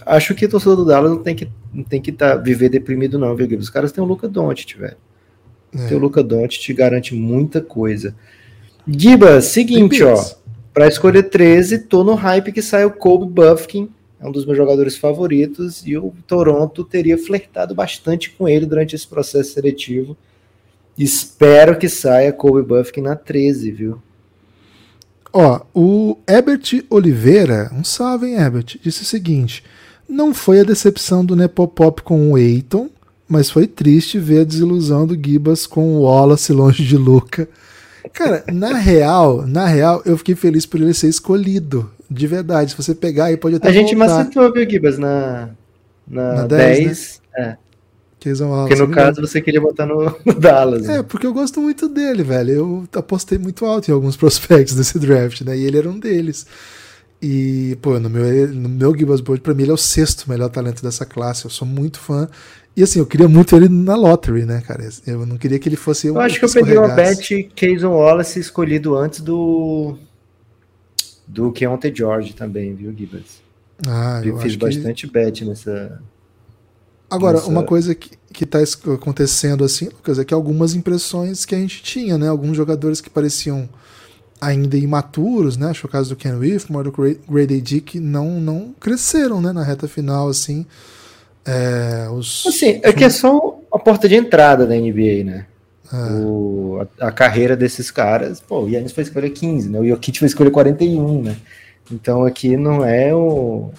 acho 0.05 0.35
que 0.35 0.45
o 0.45 0.49
torcedor 0.49 0.77
do 0.77 0.85
Dallas 0.85 1.13
não 1.13 1.23
tem 1.23 1.37
que, 1.37 1.49
não 1.73 1.85
tem 1.85 2.03
que 2.03 2.11
tá, 2.11 2.35
viver 2.35 2.69
deprimido, 2.69 3.17
não, 3.17 3.35
viu, 3.37 3.59
Os 3.59 3.71
caras 3.71 3.93
têm 3.93 4.03
o 4.03 4.07
Luca 4.07 4.29
Doncic, 4.29 4.77
velho. 4.77 4.97
É. 5.73 5.87
Tem 5.87 5.97
o 5.97 6.01
Luca 6.01 6.23
Doncic, 6.23 6.61
te 6.61 6.75
garante 6.75 7.15
muita 7.15 7.61
coisa. 7.61 8.15
Giba, 8.87 9.41
seguinte, 9.41 10.03
ó. 10.03 10.21
Para 10.73 10.89
escolher 10.89 11.25
13, 11.25 11.79
tô 11.79 12.03
no 12.03 12.15
hype 12.15 12.51
que 12.51 12.61
sai 12.61 12.85
o 12.85 12.91
Kobe 12.91 13.33
Buffkin, 13.33 13.89
é 14.21 14.27
um 14.27 14.33
dos 14.33 14.45
meus 14.45 14.57
jogadores 14.57 14.97
favoritos, 14.97 15.87
e 15.87 15.97
o 15.97 16.13
Toronto 16.27 16.83
teria 16.83 17.17
flertado 17.17 17.73
bastante 17.73 18.31
com 18.31 18.49
ele 18.49 18.67
durante 18.67 18.97
esse 18.97 19.07
processo 19.07 19.53
seletivo. 19.53 20.17
Espero 20.99 21.79
que 21.79 21.89
saia 21.89 22.33
Kobe 22.33 22.63
Buffkin 22.63 23.03
na 23.03 23.15
13, 23.15 23.71
viu? 23.71 24.03
Ó, 25.37 25.63
o 25.75 26.17
Herbert 26.29 26.63
Oliveira, 26.89 27.69
um 27.75 27.83
salve, 27.83 28.29
hein, 28.29 28.35
Herbert, 28.37 28.79
disse 28.81 29.03
o 29.03 29.05
seguinte: 29.05 29.65
não 30.09 30.33
foi 30.33 30.61
a 30.61 30.65
decepção 30.65 31.25
do 31.25 31.35
Nepopop 31.35 32.03
com 32.03 32.31
o 32.31 32.39
Eiton, 32.39 32.89
mas 33.29 33.51
foi 33.51 33.67
triste 33.67 34.17
ver 34.17 34.43
a 34.43 34.45
desilusão 34.45 35.05
do 35.05 35.17
Gibas 35.17 35.67
com 35.67 35.97
o 35.97 36.03
Wallace 36.03 36.53
longe 36.53 36.85
de 36.85 36.97
Luca. 36.97 37.49
Cara, 38.13 38.45
na 38.53 38.75
real, 38.75 39.45
na 39.45 39.67
real, 39.67 40.03
eu 40.07 40.17
fiquei 40.17 40.37
feliz 40.37 40.65
por 40.67 40.81
ele 40.81 40.95
ser 40.95 41.09
escolhido. 41.09 41.91
De 42.09 42.29
verdade. 42.29 42.71
Se 42.71 42.77
você 42.77 42.95
pegar 42.95 43.25
aí, 43.25 43.37
pode 43.37 43.57
até. 43.57 43.69
A 43.69 43.73
gente 43.73 43.97
voltar. 43.97 44.19
macetou, 44.19 44.53
viu, 44.53 44.71
Gibas, 44.71 44.99
na, 44.99 45.49
na, 46.07 46.35
na 46.35 46.47
10. 46.47 46.79
10 46.79 47.23
né? 47.37 47.45
É. 47.45 47.64
Porque 48.69 48.83
no 48.83 48.91
caso 48.91 49.21
você 49.21 49.41
queria 49.41 49.61
botar 49.61 49.87
no, 49.87 50.17
no 50.25 50.35
Dallas. 50.35 50.89
É, 50.89 50.99
né? 50.99 51.03
porque 51.03 51.27
eu 51.27 51.33
gosto 51.33 51.61
muito 51.61 51.89
dele, 51.89 52.23
velho. 52.23 52.51
Eu 52.51 52.89
apostei 52.95 53.39
muito 53.39 53.65
alto 53.65 53.91
em 53.91 53.95
alguns 53.95 54.17
prospectos 54.19 54.75
desse 54.75 54.99
draft, 54.99 55.43
né? 55.43 55.57
E 55.57 55.65
ele 55.65 55.79
era 55.79 55.89
um 55.89 55.99
deles. 55.99 56.47
E, 57.23 57.79
pô, 57.81 57.99
no 57.99 58.11
meu, 58.11 58.49
no 58.49 58.69
meu 58.69 58.97
Gibbs 58.97 59.21
Board, 59.21 59.41
pra 59.41 59.55
mim, 59.55 59.63
ele 59.63 59.71
é 59.71 59.75
o 59.75 59.79
sexto 59.79 60.29
melhor 60.29 60.51
talento 60.51 60.83
dessa 60.83 61.07
classe. 61.07 61.45
Eu 61.45 61.51
sou 61.51 61.67
muito 61.67 61.99
fã. 61.99 62.29
E 62.77 62.83
assim, 62.83 62.99
eu 62.99 63.07
queria 63.07 63.29
muito 63.29 63.55
ele 63.55 63.69
na 63.69 63.95
lottery, 63.95 64.45
né, 64.45 64.61
cara? 64.61 64.89
Eu 65.07 65.25
não 65.25 65.39
queria 65.39 65.59
que 65.59 65.69
ele 65.69 65.77
fosse. 65.77 66.09
Eu 66.09 66.21
acho 66.21 66.39
que 66.39 66.45
eu 66.45 66.53
peguei 66.53 66.77
uma 66.77 66.89
bet 66.89 67.51
Kayson 67.57 67.91
Wallace 67.91 68.39
escolhido 68.41 68.97
antes 68.97 69.21
do. 69.21 69.97
Do 71.27 71.51
Keontae 71.53 71.95
George 71.95 72.35
também, 72.35 72.75
viu, 72.75 72.93
Gibbs? 72.93 73.43
Ah, 73.87 74.21
eu, 74.23 74.35
eu 74.35 74.39
fiz 74.39 74.57
bastante 74.57 75.07
que... 75.07 75.13
bet 75.13 75.45
nessa. 75.45 76.03
Agora, 77.11 77.37
nessa... 77.37 77.49
uma 77.49 77.63
coisa 77.63 77.95
que, 77.95 78.11
que 78.33 78.47
tá 78.47 78.59
acontecendo 78.95 79.65
assim, 79.65 79.87
Lucas, 79.87 80.19
é 80.19 80.25
que 80.25 80.35
algumas 80.35 80.75
impressões 80.75 81.45
que 81.45 81.55
a 81.55 81.59
gente 81.59 81.83
tinha, 81.83 82.19
né? 82.19 82.29
Alguns 82.29 82.57
jogadores 82.57 83.01
que 83.01 83.11
pareciam 83.11 83.69
ainda 84.41 84.77
imaturos, 84.77 85.57
né? 85.57 85.71
Acho 85.71 85.87
o 85.87 85.91
caso 85.91 86.11
do 86.11 86.17
Ken 86.17 86.35
Whitmore, 86.35 86.91
do 86.91 87.19
Grady 87.29 87.61
Dick, 87.61 88.01
não, 88.01 88.41
não 88.41 88.75
cresceram, 88.81 89.41
né? 89.41 89.53
Na 89.53 89.63
reta 89.63 89.89
final, 89.89 90.29
assim. 90.29 90.67
É, 91.47 92.09
os, 92.11 92.45
assim, 92.47 92.81
é 92.83 92.93
que 92.93 93.05
é 93.05 93.11
só 93.11 93.61
a 93.73 93.79
porta 93.79 94.09
de 94.09 94.15
entrada 94.15 94.67
da 94.67 94.75
NBA, 94.75 95.25
né? 95.25 95.47
É. 95.93 95.97
O, 96.25 96.81
a, 96.99 97.09
a, 97.09 97.13
carreira 97.13 97.55
desses 97.57 97.91
caras, 97.91 98.41
pô, 98.41 98.63
o 98.63 98.69
Yannis 98.69 98.93
foi 98.93 99.05
escolher 99.05 99.31
15, 99.31 99.69
né? 99.69 99.79
O 99.79 99.87
Jokic 99.87 100.19
foi 100.19 100.27
escolher 100.27 100.51
41, 100.51 101.23
né? 101.23 101.37
Então 101.93 102.25
aqui 102.25 102.57
não 102.57 102.85
é 102.85 103.15
o, 103.15 103.71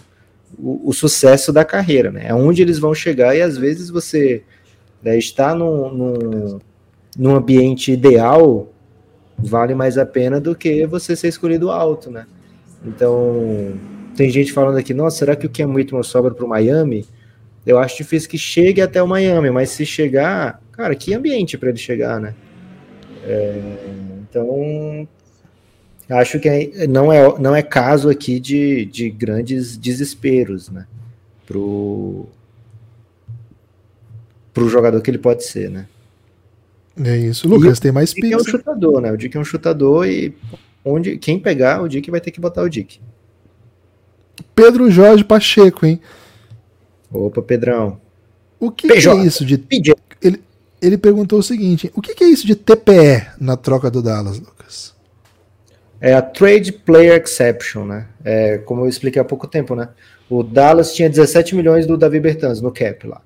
o, 0.58 0.90
o, 0.90 0.94
sucesso 0.94 1.52
da 1.52 1.66
carreira, 1.66 2.12
né? 2.12 2.26
É 2.28 2.34
onde 2.34 2.62
eles 2.62 2.80
vão 2.80 2.94
chegar 2.94 3.36
e 3.36 3.42
às 3.42 3.58
vezes 3.58 3.90
você 3.90 4.44
né, 5.02 5.18
está 5.18 5.56
num, 5.56 5.94
num, 5.94 6.60
num 7.18 7.36
ambiente 7.36 7.92
ideal 7.92 8.70
vale 9.38 9.76
mais 9.76 9.98
a 9.98 10.06
pena 10.06 10.40
do 10.40 10.56
que 10.56 10.86
você 10.86 11.16
ser 11.16 11.28
escolhido 11.28 11.70
alto, 11.70 12.10
né? 12.10 12.26
Então, 12.86 13.74
tem 14.16 14.30
gente 14.30 14.54
falando 14.54 14.78
aqui, 14.78 14.94
nossa, 14.94 15.18
será 15.18 15.36
que 15.36 15.46
o 15.46 15.50
Cam 15.50 15.74
Whitmore 15.74 16.06
sobra 16.06 16.34
para 16.34 16.46
o 16.46 16.48
Miami? 16.48 17.06
Eu 17.66 17.80
acho 17.80 17.98
difícil 17.98 18.30
que 18.30 18.38
chegue 18.38 18.82
até 18.82 19.02
o 19.02 19.08
Miami, 19.08 19.50
mas 19.50 19.70
se 19.72 19.86
chegar, 19.86 20.62
cara, 20.72 20.96
que 20.96 21.14
ambiente 21.14 21.58
para 21.58 21.70
ele 21.70 21.78
chegar, 21.78 22.20
né? 22.20 22.34
É, 23.24 23.60
então, 24.22 25.08
acho 26.10 26.40
que 26.40 26.88
não 26.88 27.12
é, 27.12 27.40
não 27.40 27.56
é 27.56 27.62
caso 27.62 28.10
aqui 28.10 28.40
de, 28.40 28.86
de 28.86 29.10
grandes 29.10 29.76
desesperos, 29.78 30.70
né? 30.70 30.86
Pro, 31.46 32.28
pro 34.54 34.70
jogador 34.70 35.02
que 35.02 35.10
ele 35.10 35.18
pode 35.18 35.44
ser, 35.44 35.70
né? 35.70 35.88
É 37.04 37.18
isso. 37.18 37.48
Lucas, 37.48 37.78
e 37.78 37.82
tem 37.82 37.92
mais 37.92 38.14
pix. 38.14 38.28
O 38.28 38.30
Dick 38.30 38.34
é 38.34 38.38
um 38.38 38.52
chutador, 38.52 39.02
né? 39.02 39.12
O 39.12 39.18
Dick 39.18 39.36
é 39.36 39.40
um 39.40 39.46
chutador 39.46 40.08
e 40.08 40.34
onde, 40.84 41.18
quem 41.18 41.40
pegar 41.40 41.82
o 41.82 41.88
Dick 41.88 42.10
vai 42.10 42.22
ter 42.22 42.32
que 42.32 42.40
botar 42.40 42.64
o 42.64 42.70
Dick. 42.70 43.00
Pedro 44.54 44.90
Jorge 44.90 45.24
Pacheco, 45.24 45.86
hein? 45.86 46.00
Opa, 47.12 47.42
Pedrão. 47.42 48.00
O 48.60 48.72
que, 48.72 48.88
que 48.88 49.08
é 49.08 49.16
isso 49.26 49.46
de. 49.46 49.64
Ele, 50.22 50.42
ele 50.82 50.98
perguntou 50.98 51.40
o 51.40 51.44
seguinte: 51.44 51.92
o 51.94 52.02
que, 52.02 52.16
que 52.16 52.24
é 52.24 52.28
isso 52.28 52.48
de 52.48 52.56
TPE 52.56 53.28
na 53.40 53.58
troca 53.58 53.92
do 53.92 54.02
Dallas, 54.02 54.40
Lucas? 54.40 54.95
É 56.06 56.14
a 56.14 56.22
Trade 56.22 56.72
Player 56.72 57.20
Exception, 57.20 57.84
né? 57.84 58.06
É, 58.24 58.60
como 58.60 58.86
eu 58.86 58.88
expliquei 58.88 59.20
há 59.20 59.26
pouco 59.26 59.48
tempo, 59.48 59.74
né? 59.74 59.90
O 60.30 60.44
Dallas 60.44 60.94
tinha 60.94 61.10
17 61.10 61.56
milhões 61.56 61.88
do 61.88 61.98
Davi 61.98 62.20
Bertans 62.20 62.62
no 62.62 62.72
cap 62.72 63.08
lá. 63.08 63.24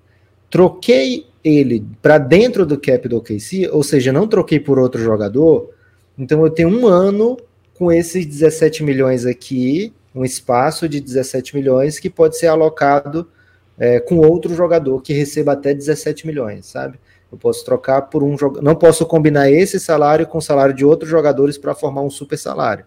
Troquei 0.50 1.28
ele 1.44 1.86
para 2.02 2.18
dentro 2.18 2.66
do 2.66 2.80
cap 2.80 3.06
do 3.10 3.18
OKC, 3.18 3.68
ou 3.70 3.84
seja, 3.84 4.14
não 4.14 4.30
troquei 4.30 4.62
por 4.62 4.80
outro 4.80 5.04
jogador, 5.04 5.72
então 6.18 6.42
eu 6.46 6.50
tenho 6.50 6.70
um 6.70 6.88
ano 6.88 7.36
com 7.78 7.92
esses 7.92 8.26
17 8.26 8.82
milhões 8.82 9.26
aqui, 9.26 9.92
um 10.16 10.24
espaço 10.24 10.88
de 10.88 11.02
17 11.02 11.58
milhões 11.58 12.00
que 12.00 12.10
pode 12.10 12.38
ser 12.38 12.48
alocado 12.48 13.28
é, 13.78 14.00
com 14.00 14.20
outro 14.20 14.56
jogador 14.56 15.02
que 15.02 15.12
receba 15.12 15.52
até 15.52 15.74
17 15.74 16.26
milhões, 16.26 16.68
sabe? 16.68 16.98
Eu 17.32 17.38
posso 17.38 17.64
trocar 17.64 18.04
por 18.04 18.24
um 18.24 18.38
jogador. 18.38 18.64
Não 18.64 18.76
posso 18.76 19.06
combinar 19.06 19.52
esse 19.52 19.80
salário 19.80 20.26
com 20.28 20.40
o 20.40 20.42
salário 20.42 20.74
de 20.74 20.84
outros 20.86 21.10
jogadores 21.10 21.58
para 21.58 21.76
formar 21.76 22.02
um 22.02 22.10
super 22.10 22.38
salário. 22.38 22.86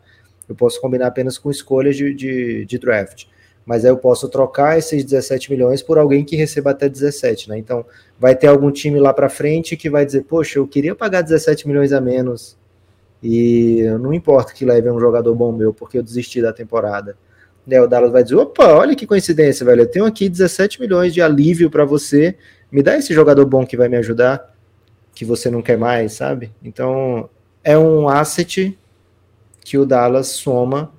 Eu 0.48 0.54
posso 0.54 0.80
combinar 0.80 1.06
apenas 1.06 1.38
com 1.38 1.50
escolhas 1.50 1.96
de, 1.96 2.12
de, 2.12 2.64
de 2.64 2.78
draft 2.78 3.26
mas 3.64 3.84
aí 3.84 3.90
eu 3.90 3.96
posso 3.96 4.28
trocar 4.28 4.78
esses 4.78 5.04
17 5.04 5.50
milhões 5.50 5.82
por 5.82 5.98
alguém 5.98 6.24
que 6.24 6.36
receba 6.36 6.70
até 6.70 6.88
17, 6.88 7.48
né? 7.48 7.58
Então, 7.58 7.84
vai 8.18 8.34
ter 8.34 8.48
algum 8.48 8.70
time 8.70 8.98
lá 8.98 9.14
para 9.14 9.28
frente 9.28 9.76
que 9.76 9.88
vai 9.88 10.04
dizer, 10.04 10.22
poxa, 10.24 10.58
eu 10.58 10.66
queria 10.66 10.94
pagar 10.94 11.22
17 11.22 11.66
milhões 11.68 11.92
a 11.92 12.00
menos 12.00 12.56
e 13.22 13.84
não 14.00 14.12
importa 14.12 14.52
que 14.52 14.64
leve 14.64 14.90
um 14.90 14.98
jogador 14.98 15.34
bom 15.34 15.52
meu, 15.52 15.72
porque 15.72 15.96
eu 15.96 16.02
desisti 16.02 16.42
da 16.42 16.52
temporada. 16.52 17.16
Né, 17.64 17.80
o 17.80 17.86
Dallas 17.86 18.10
vai 18.10 18.24
dizer, 18.24 18.34
opa, 18.34 18.66
olha 18.74 18.96
que 18.96 19.06
coincidência, 19.06 19.64
velho, 19.64 19.82
eu 19.82 19.86
tenho 19.86 20.04
aqui 20.04 20.28
17 20.28 20.80
milhões 20.80 21.14
de 21.14 21.22
alívio 21.22 21.70
para 21.70 21.84
você, 21.84 22.36
me 22.72 22.82
dá 22.82 22.96
esse 22.96 23.12
jogador 23.12 23.44
bom 23.44 23.66
que 23.66 23.76
vai 23.76 23.88
me 23.88 23.96
ajudar, 23.98 24.56
que 25.14 25.24
você 25.24 25.50
não 25.50 25.60
quer 25.60 25.76
mais, 25.76 26.14
sabe? 26.14 26.50
Então, 26.62 27.28
é 27.62 27.76
um 27.76 28.08
asset 28.08 28.76
que 29.60 29.76
o 29.76 29.84
Dallas 29.84 30.28
soma 30.28 30.90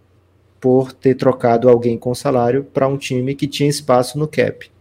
por 0.61 0.93
ter 0.93 1.15
trocado 1.15 1.67
alguém 1.67 1.97
com 1.97 2.13
salário 2.15 2.63
para 2.63 2.87
um 2.87 2.95
time 2.95 3.35
que 3.35 3.47
tinha 3.47 3.69
espaço 3.69 4.17
no 4.17 4.27
cap. 4.27 4.71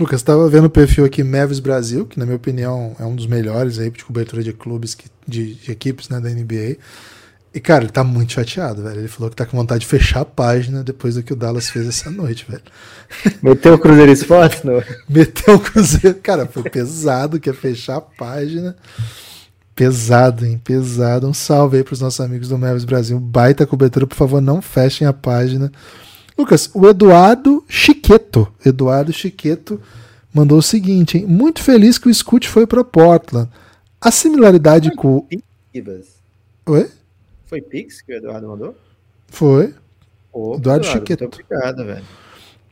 Lucas, 0.00 0.20
estava 0.20 0.48
vendo 0.48 0.66
o 0.66 0.70
perfil 0.70 1.04
aqui 1.04 1.24
Mavis 1.24 1.58
Brasil, 1.58 2.06
que 2.06 2.18
na 2.18 2.24
minha 2.24 2.36
opinião 2.36 2.94
é 3.00 3.04
um 3.04 3.16
dos 3.16 3.26
melhores 3.26 3.80
aí 3.80 3.90
de 3.90 4.04
cobertura 4.04 4.44
de 4.44 4.52
clubes, 4.52 4.94
que, 4.94 5.06
de, 5.26 5.54
de, 5.56 5.72
equipes 5.72 6.08
né, 6.08 6.20
da 6.20 6.30
NBA. 6.30 6.76
E, 7.52 7.60
cara, 7.60 7.84
ele 7.84 7.92
tá 7.92 8.04
muito 8.04 8.34
chateado, 8.34 8.82
velho. 8.82 9.00
Ele 9.00 9.08
falou 9.08 9.30
que 9.30 9.36
tá 9.36 9.46
com 9.46 9.56
vontade 9.56 9.80
de 9.80 9.86
fechar 9.86 10.20
a 10.20 10.24
página 10.24 10.84
depois 10.84 11.14
do 11.14 11.22
que 11.22 11.32
o 11.32 11.36
Dallas 11.36 11.70
fez 11.70 11.88
essa 11.88 12.10
noite, 12.10 12.46
velho. 12.48 12.62
Meteu 13.42 13.74
o 13.74 13.78
Cruzeiro 13.78 14.12
Esporte, 14.12 14.66
não? 14.66 14.82
Meteu 15.08 15.54
o 15.54 15.60
Cruzeiro. 15.60 16.18
Cara, 16.22 16.46
foi 16.46 16.62
pesado, 16.64 17.40
que 17.40 17.48
é 17.48 17.54
fechar 17.54 17.96
a 17.96 18.00
página. 18.00 18.76
Pesado, 19.74 20.44
hein? 20.44 20.60
Pesado. 20.62 21.26
Um 21.26 21.32
salve 21.32 21.78
aí 21.78 21.84
para 21.84 21.94
os 21.94 22.00
nossos 22.00 22.20
amigos 22.20 22.48
do 22.48 22.58
Mavis 22.58 22.84
Brasil. 22.84 23.18
Baita 23.18 23.66
cobertura, 23.66 24.06
por 24.06 24.16
favor, 24.16 24.42
não 24.42 24.60
fechem 24.60 25.06
a 25.06 25.12
página. 25.12 25.72
Lucas, 26.36 26.70
o 26.74 26.86
Eduardo 26.86 27.64
Chiqueto. 27.66 28.46
Eduardo 28.64 29.12
Chiqueto 29.12 29.80
mandou 30.32 30.58
o 30.58 30.62
seguinte, 30.62 31.18
hein? 31.18 31.26
Muito 31.26 31.62
feliz 31.62 31.96
que 31.96 32.08
o 32.08 32.14
Scoot 32.14 32.46
foi 32.48 32.66
para 32.66 32.84
Portland. 32.84 33.48
A 34.00 34.10
similaridade 34.10 34.94
com. 34.94 35.26
Oi? 36.66 36.97
Foi 37.48 37.60
Pix 37.60 38.00
que 38.02 38.12
o 38.12 38.16
Eduardo 38.16 38.46
mandou? 38.46 38.76
Foi. 39.26 39.74
Opa, 40.32 40.58
Eduardo, 40.58 40.60
Eduardo 40.60 40.86
Chiqueto. 40.86 41.22
Muito 41.22 41.40
obrigado, 41.42 41.84
velho. 41.84 42.04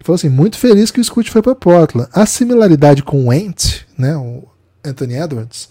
Falou 0.00 0.14
assim: 0.14 0.28
muito 0.28 0.56
feliz 0.56 0.92
que 0.92 1.00
o 1.00 1.04
Scoot 1.04 1.30
foi 1.30 1.42
para 1.42 1.54
Portland. 1.54 2.08
A 2.12 2.24
similaridade 2.26 3.02
com 3.02 3.26
o 3.26 3.32
Ent, 3.32 3.82
né? 3.98 4.16
O 4.16 4.44
Anthony 4.84 5.14
Edwards 5.14 5.68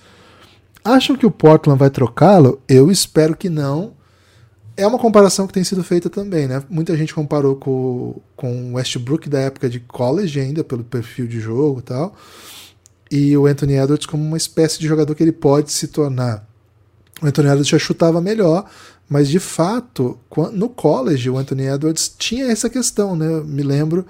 Acham 0.86 1.16
que 1.16 1.26
o 1.26 1.32
Portland 1.32 1.80
vai 1.80 1.90
trocá-lo? 1.90 2.62
Eu 2.70 2.92
espero 2.92 3.36
que 3.36 3.50
não. 3.50 3.94
É 4.78 4.86
uma 4.86 5.00
comparação 5.00 5.48
que 5.48 5.54
tem 5.54 5.64
sido 5.64 5.84
feita 5.84 6.12
também, 6.12 6.48
né? 6.48 6.62
Muita 6.70 6.96
gente 6.96 7.12
comparou 7.12 7.56
com, 7.56 8.22
com 8.36 8.72
o 8.72 8.74
Westbrook 8.76 9.28
da 9.28 9.40
época 9.40 9.68
de 9.68 9.80
college 9.80 10.40
ainda, 10.40 10.64
pelo 10.64 10.84
perfil 10.84 11.26
de 11.26 11.40
jogo 11.40 11.80
e 11.80 11.82
tal. 11.82 12.16
e 13.10 13.36
o 13.36 13.48
Anthony 13.48 13.74
Edwards 13.74 14.06
como 14.06 14.24
uma 14.24 14.38
espécie 14.38 14.80
de 14.80 14.88
jogador 14.88 15.16
que 15.16 15.24
ele 15.24 15.32
pode 15.32 15.72
se 15.72 15.88
tornar. 15.88 16.48
O 17.20 17.26
Anthony 17.26 17.48
Edwards 17.48 17.68
já 17.68 17.80
chutava 17.80 18.22
melhor, 18.22 18.70
mas 19.08 19.30
de 19.30 19.40
fato, 19.40 20.18
no 20.54 20.68
college, 20.68 21.30
o 21.30 21.38
Anthony 21.38 21.68
Edwards 21.68 22.14
tinha 22.18 22.46
essa 22.46 22.70
questão, 22.70 23.16
né? 23.16 23.28
Eu 23.28 23.46
me 23.46 23.62
lembro. 23.62 24.06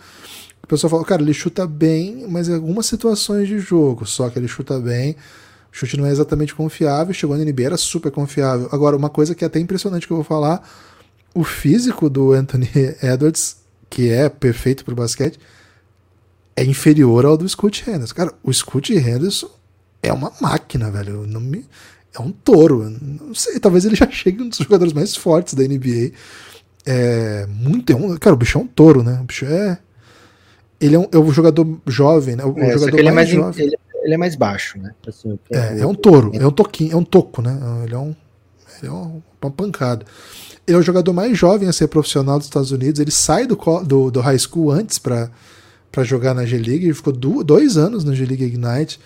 O 0.63 0.67
pessoal 0.67 0.89
falou, 0.89 1.05
cara, 1.05 1.21
ele 1.21 1.33
chuta 1.33 1.67
bem, 1.67 2.25
mas 2.29 2.47
em 2.47 2.55
algumas 2.55 2.85
situações 2.85 3.47
de 3.47 3.59
jogo, 3.59 4.05
só 4.05 4.29
que 4.29 4.39
ele 4.39 4.47
chuta 4.47 4.79
bem. 4.79 5.15
O 5.71 5.77
chute 5.77 5.97
não 5.97 6.05
é 6.05 6.11
exatamente 6.11 6.55
confiável. 6.55 7.13
Chegou 7.13 7.37
na 7.37 7.43
NBA, 7.43 7.63
era 7.63 7.77
super 7.77 8.11
confiável. 8.11 8.69
Agora, 8.71 8.95
uma 8.95 9.09
coisa 9.09 9.35
que 9.35 9.43
é 9.43 9.47
até 9.47 9.59
impressionante 9.59 10.07
que 10.07 10.13
eu 10.13 10.17
vou 10.17 10.23
falar: 10.23 10.67
o 11.33 11.43
físico 11.43 12.09
do 12.09 12.31
Anthony 12.31 12.69
Edwards, 13.03 13.57
que 13.89 14.09
é 14.09 14.29
perfeito 14.29 14.85
para 14.85 14.93
o 14.93 14.95
basquete, 14.95 15.37
é 16.55 16.63
inferior 16.63 17.25
ao 17.25 17.35
do 17.35 17.47
Scott 17.47 17.83
Henderson. 17.87 18.15
Cara, 18.15 18.33
o 18.41 18.53
Scott 18.53 18.93
Henderson 18.93 19.49
é 20.01 20.13
uma 20.13 20.31
máquina, 20.39 20.89
velho. 20.89 21.27
Não 21.27 21.41
me, 21.41 21.65
é 22.15 22.21
um 22.21 22.31
touro. 22.31 22.89
Não 22.89 23.35
sei, 23.35 23.59
talvez 23.59 23.85
ele 23.85 23.95
já 23.95 24.07
chegue 24.11 24.41
um 24.41 24.49
dos 24.49 24.57
jogadores 24.57 24.93
mais 24.93 25.15
fortes 25.15 25.53
da 25.53 25.63
NBA. 25.63 26.11
É 26.85 27.45
muito. 27.47 27.91
É 27.91 27.95
um, 27.95 28.15
cara, 28.17 28.33
o 28.33 28.37
bicho 28.37 28.57
é 28.57 28.61
um 28.61 28.67
touro, 28.67 29.03
né? 29.03 29.19
O 29.21 29.25
bicho 29.25 29.45
é. 29.45 29.79
Ele 30.79 30.95
é 30.95 30.99
um, 30.99 31.07
é 31.11 31.17
um 31.17 31.31
jogador 31.31 31.79
jovem, 31.87 32.35
né? 32.35 32.43
O 32.45 32.57
é, 32.59 32.73
jogador 32.73 32.99
ele, 32.99 33.07
é 33.07 33.11
mais, 33.11 33.29
jovem. 33.29 33.65
Ele, 33.65 33.75
ele, 34.03 34.13
é 34.13 34.17
mais 34.17 34.35
baixo, 34.35 34.77
né? 34.77 34.93
Assim, 35.07 35.39
é, 35.49 35.79
é 35.79 35.87
um 35.87 35.95
touro, 35.95 36.31
é 36.33 36.45
um 36.45 36.51
toquinho, 36.51 36.93
é 36.93 36.95
um 36.95 37.03
toco, 37.03 37.41
né? 37.41 37.57
Ele 37.83 37.95
é 37.95 37.97
um. 37.97 38.15
Ele 38.81 38.87
é 38.87 38.91
uma 38.91 39.51
pancada. 39.51 40.05
Ele 40.67 40.75
é 40.75 40.79
o 40.79 40.83
jogador 40.83 41.13
mais 41.13 41.37
jovem 41.37 41.69
a 41.69 41.73
ser 41.73 41.87
profissional 41.87 42.37
dos 42.37 42.47
Estados 42.47 42.71
Unidos. 42.71 42.99
Ele 42.99 43.11
sai 43.11 43.47
do, 43.47 43.55
do, 43.83 44.11
do 44.11 44.19
high 44.19 44.37
school 44.37 44.71
antes 44.71 44.99
para 44.99 45.29
jogar 46.03 46.33
na 46.33 46.45
G-League. 46.45 46.85
Ele 46.85 46.93
ficou 46.93 47.13
do, 47.13 47.43
dois 47.43 47.77
anos 47.77 48.03
na 48.03 48.13
G-League 48.13 48.43
Ignite 48.43 48.99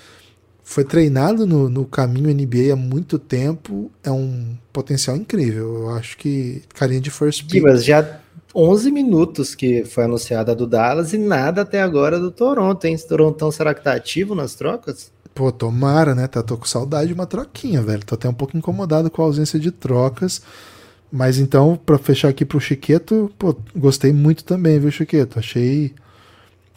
foi 0.70 0.84
treinado 0.84 1.48
no, 1.48 1.68
no, 1.68 1.84
caminho 1.84 2.32
NBA 2.32 2.72
há 2.72 2.76
muito 2.76 3.18
tempo, 3.18 3.90
é 4.04 4.12
um 4.12 4.56
potencial 4.72 5.18
incrível. 5.18 5.80
Eu 5.80 5.90
acho 5.90 6.16
que 6.16 6.62
carinha 6.76 7.02
de 7.02 7.10
first 7.10 7.50
pick. 7.50 7.64
Mas 7.64 7.84
já 7.84 8.20
11 8.54 8.92
minutos 8.92 9.56
que 9.56 9.84
foi 9.84 10.04
anunciada 10.04 10.54
do 10.54 10.68
Dallas 10.68 11.12
e 11.12 11.18
nada 11.18 11.64
até 11.64 11.82
agora 11.82 12.20
do 12.20 12.30
Toronto, 12.30 12.86
hein? 12.86 12.96
Toronto 12.98 13.52
será 13.52 13.74
que 13.74 13.84
tá 13.84 13.94
ativo 13.94 14.36
nas 14.36 14.54
trocas? 14.54 15.12
Pô, 15.34 15.52
tomara, 15.52 16.14
né? 16.14 16.28
Tá, 16.28 16.44
tô 16.44 16.56
com 16.56 16.66
saudade 16.66 17.08
de 17.08 17.14
uma 17.16 17.26
troquinha, 17.26 17.82
velho. 17.82 18.06
Tô 18.06 18.14
até 18.14 18.30
um 18.30 18.34
pouco 18.34 18.56
incomodado 18.56 19.10
com 19.10 19.24
a 19.24 19.26
ausência 19.26 19.60
de 19.60 19.72
trocas. 19.72 20.44
Mas 21.12 21.40
então, 21.40 21.80
para 21.84 21.98
fechar 21.98 22.28
aqui 22.28 22.46
pro 22.46 22.60
Chiqueto, 22.60 23.32
pô, 23.40 23.56
gostei 23.76 24.14
muito 24.14 24.44
também, 24.44 24.80
viu, 24.80 24.92
Chiqueto? 24.92 25.40
Achei 25.40 25.96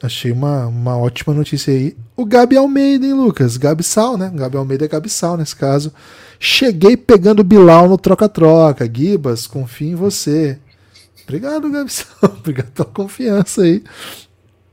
Achei 0.03 0.33
uma, 0.33 0.67
uma 0.67 0.97
ótima 0.97 1.33
notícia 1.33 1.73
aí. 1.73 1.97
O 2.17 2.25
Gabi 2.25 2.57
Almeida, 2.57 3.07
hein, 3.07 3.13
Lucas? 3.13 3.57
Gabi 3.57 3.85
Sal, 3.85 4.19
né? 4.19 4.33
Gabi 4.35 4.57
Almeida 4.57 4.85
é 4.85 4.89
Gabi 4.89 5.09
Sal 5.09 5.37
nesse 5.37 5.55
caso. 5.55 5.93
Cheguei 6.41 6.97
pegando 6.97 7.45
Bilal 7.45 7.89
no 7.89 7.97
troca-troca. 7.97 8.91
Gibas, 8.93 9.47
confio 9.47 9.93
em 9.93 9.95
você. 9.95 10.59
Obrigado, 11.23 11.71
Gabi 11.71 11.93
Sal. 11.93 12.09
Obrigado 12.37 12.73
pela 12.73 12.89
confiança 12.89 13.63
aí. 13.63 13.85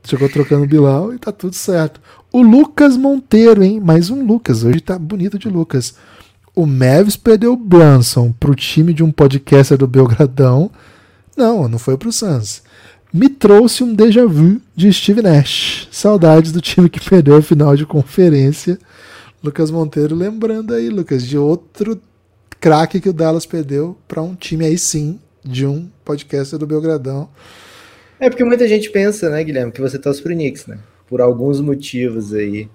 Chegou 0.02 0.28
trocando 0.28 0.66
Bilal 0.66 1.14
e 1.14 1.18
tá 1.18 1.30
tudo 1.30 1.54
certo. 1.54 2.00
O 2.32 2.42
Lucas 2.42 2.96
Monteiro, 2.96 3.62
hein? 3.62 3.78
Mais 3.78 4.10
um 4.10 4.26
Lucas. 4.26 4.64
Hoje 4.64 4.80
tá 4.80 4.98
bonito 4.98 5.38
de 5.38 5.48
Lucas. 5.48 5.94
O 6.56 6.66
Mavis 6.66 7.16
perdeu 7.16 7.52
o 7.52 7.56
Brunson 7.56 8.32
pro 8.32 8.56
time 8.56 8.92
de 8.92 9.04
um 9.04 9.12
podcaster 9.12 9.78
do 9.78 9.86
Belgradão. 9.86 10.72
Não, 11.36 11.68
não 11.68 11.78
foi 11.78 11.96
pro 11.96 12.10
Suns 12.10 12.62
me 13.12 13.28
trouxe 13.28 13.82
um 13.82 13.92
déjà 13.92 14.24
vu 14.24 14.60
de 14.74 14.92
Steve 14.92 15.22
Nash. 15.22 15.88
Saudades 15.90 16.52
do 16.52 16.60
time 16.60 16.88
que 16.88 17.00
perdeu 17.00 17.36
a 17.36 17.42
final 17.42 17.76
de 17.76 17.84
conferência. 17.84 18.78
Lucas 19.42 19.70
Monteiro 19.70 20.14
lembrando 20.14 20.74
aí, 20.74 20.88
Lucas, 20.88 21.26
de 21.26 21.36
outro 21.36 22.00
craque 22.60 23.00
que 23.00 23.08
o 23.08 23.12
Dallas 23.12 23.46
perdeu 23.46 23.96
para 24.06 24.22
um 24.22 24.34
time 24.34 24.66
aí 24.66 24.76
sim, 24.76 25.18
de 25.42 25.66
um 25.66 25.88
podcast 26.04 26.56
do 26.56 26.66
Belgradão. 26.66 27.28
É 28.20 28.28
porque 28.28 28.44
muita 28.44 28.68
gente 28.68 28.90
pensa, 28.90 29.30
né, 29.30 29.42
Guilherme, 29.42 29.72
que 29.72 29.80
você 29.80 29.98
torce 29.98 30.22
pro 30.22 30.34
Knicks, 30.34 30.66
né? 30.66 30.78
Por 31.08 31.20
alguns 31.20 31.60
motivos 31.60 32.34
aí. 32.34 32.68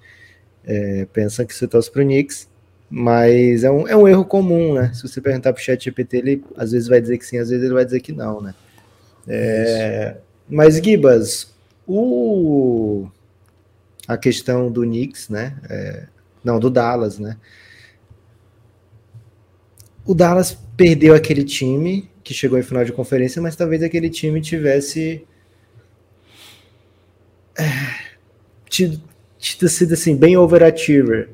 É, 0.64 1.06
pensam 1.12 1.46
que 1.46 1.54
você 1.54 1.68
torce 1.68 1.88
pro 1.88 2.02
Knicks, 2.02 2.48
mas 2.90 3.62
é 3.62 3.70
um, 3.70 3.86
é 3.86 3.96
um 3.96 4.08
erro 4.08 4.24
comum, 4.24 4.74
né? 4.74 4.90
Se 4.92 5.06
você 5.06 5.20
perguntar 5.20 5.52
pro 5.52 5.62
chat 5.62 5.84
GPT, 5.84 6.16
ele 6.16 6.44
às 6.56 6.72
vezes 6.72 6.88
vai 6.88 7.00
dizer 7.00 7.16
que 7.18 7.24
sim, 7.24 7.38
às 7.38 7.48
vezes 7.48 7.64
ele 7.64 7.74
vai 7.74 7.84
dizer 7.84 8.00
que 8.00 8.10
não, 8.10 8.40
né? 8.40 8.54
É, 9.28 10.16
mas, 10.48 10.76
Gibas, 10.76 11.52
o... 11.86 13.08
a 14.06 14.16
questão 14.16 14.70
do 14.70 14.82
Knicks, 14.82 15.28
né? 15.28 15.56
É... 15.68 16.06
Não, 16.42 16.60
do 16.60 16.70
Dallas, 16.70 17.18
né? 17.18 17.36
O 20.04 20.14
Dallas 20.14 20.56
perdeu 20.76 21.14
aquele 21.14 21.42
time 21.42 22.08
que 22.22 22.32
chegou 22.32 22.58
em 22.58 22.62
final 22.62 22.84
de 22.84 22.92
conferência, 22.92 23.42
mas 23.42 23.56
talvez 23.56 23.82
aquele 23.82 24.08
time 24.08 24.40
tivesse 24.40 25.26
é, 27.58 27.64
tido, 28.68 29.00
sido 29.38 29.94
assim, 29.94 30.14
bem 30.14 30.36
overachiever. 30.36 31.30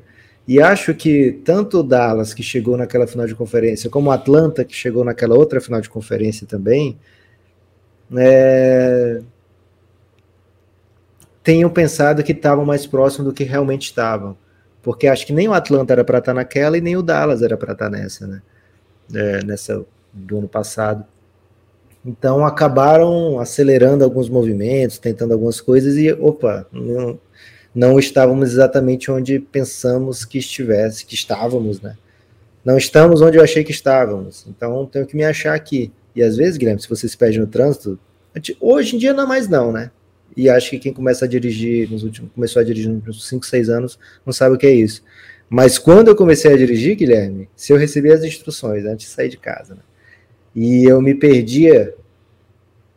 E 0.47 0.61
acho 0.61 0.93
que 0.93 1.39
tanto 1.45 1.79
o 1.79 1.83
Dallas, 1.83 2.33
que 2.33 2.43
chegou 2.43 2.75
naquela 2.75 3.07
final 3.07 3.25
de 3.25 3.35
conferência, 3.35 3.89
como 3.89 4.09
o 4.09 4.11
Atlanta, 4.11 4.65
que 4.65 4.75
chegou 4.75 5.03
naquela 5.03 5.35
outra 5.35 5.61
final 5.61 5.79
de 5.79 5.89
conferência 5.89 6.45
também, 6.45 6.97
é, 8.15 9.21
tenham 11.43 11.69
pensado 11.69 12.23
que 12.23 12.31
estavam 12.31 12.65
mais 12.65 12.85
próximos 12.85 13.27
do 13.27 13.33
que 13.33 13.43
realmente 13.43 13.83
estavam. 13.83 14.37
Porque 14.81 15.07
acho 15.07 15.25
que 15.25 15.33
nem 15.33 15.47
o 15.47 15.53
Atlanta 15.53 15.93
era 15.93 16.03
para 16.03 16.19
estar 16.19 16.33
naquela 16.33 16.77
e 16.77 16.81
nem 16.81 16.97
o 16.97 17.01
Dallas 17.01 17.41
era 17.41 17.55
para 17.55 17.73
estar 17.73 17.89
nessa, 17.89 18.27
né? 18.27 18.41
É, 19.13 19.43
nessa 19.43 19.85
do 20.11 20.37
ano 20.39 20.47
passado. 20.47 21.05
Então 22.05 22.45
acabaram 22.45 23.39
acelerando 23.39 24.03
alguns 24.03 24.29
movimentos, 24.29 24.97
tentando 24.97 25.33
algumas 25.33 25.61
coisas 25.61 25.95
e, 25.95 26.11
opa, 26.11 26.67
não, 26.71 27.19
não 27.73 27.99
estávamos 27.99 28.51
exatamente 28.51 29.09
onde 29.09 29.39
pensamos 29.39 30.25
que 30.25 30.37
estivesse, 30.37 31.05
que 31.05 31.15
estávamos, 31.15 31.81
né? 31.81 31.97
Não 32.63 32.77
estamos 32.77 33.21
onde 33.21 33.37
eu 33.37 33.43
achei 33.43 33.63
que 33.63 33.71
estávamos. 33.71 34.45
Então 34.47 34.85
tenho 34.85 35.05
que 35.05 35.15
me 35.15 35.23
achar 35.23 35.53
aqui. 35.53 35.91
E 36.15 36.21
às 36.21 36.37
vezes, 36.37 36.57
Guilherme, 36.57 36.81
se 36.81 36.89
você 36.89 37.07
se 37.07 37.17
perde 37.17 37.39
no 37.39 37.47
trânsito, 37.47 37.99
hoje 38.59 38.95
em 38.95 38.99
dia 38.99 39.13
não 39.13 39.23
é 39.23 39.27
mais 39.27 39.47
não, 39.47 39.71
né? 39.71 39.91
E 40.35 40.49
acho 40.49 40.71
que 40.71 40.79
quem 40.79 40.93
começa 40.93 41.25
a 41.25 41.27
dirigir 41.27 41.89
nos 41.91 42.03
últimos, 42.03 42.31
começou 42.33 42.59
a 42.59 42.63
dirigir 42.63 42.89
nos 42.89 43.27
5, 43.27 43.45
6 43.45 43.69
anos, 43.69 43.99
não 44.25 44.33
sabe 44.33 44.55
o 44.55 44.57
que 44.57 44.65
é 44.65 44.73
isso. 44.73 45.03
Mas 45.49 45.77
quando 45.77 46.07
eu 46.07 46.15
comecei 46.15 46.51
a 46.51 46.57
dirigir, 46.57 46.95
Guilherme, 46.95 47.49
se 47.55 47.71
eu 47.71 47.77
recebia 47.77 48.15
as 48.15 48.23
instruções 48.23 48.85
antes 48.85 49.07
de 49.07 49.13
sair 49.13 49.29
de 49.29 49.37
casa, 49.37 49.75
né? 49.75 49.81
E 50.55 50.85
eu 50.85 51.01
me 51.01 51.13
perdia, 51.13 51.95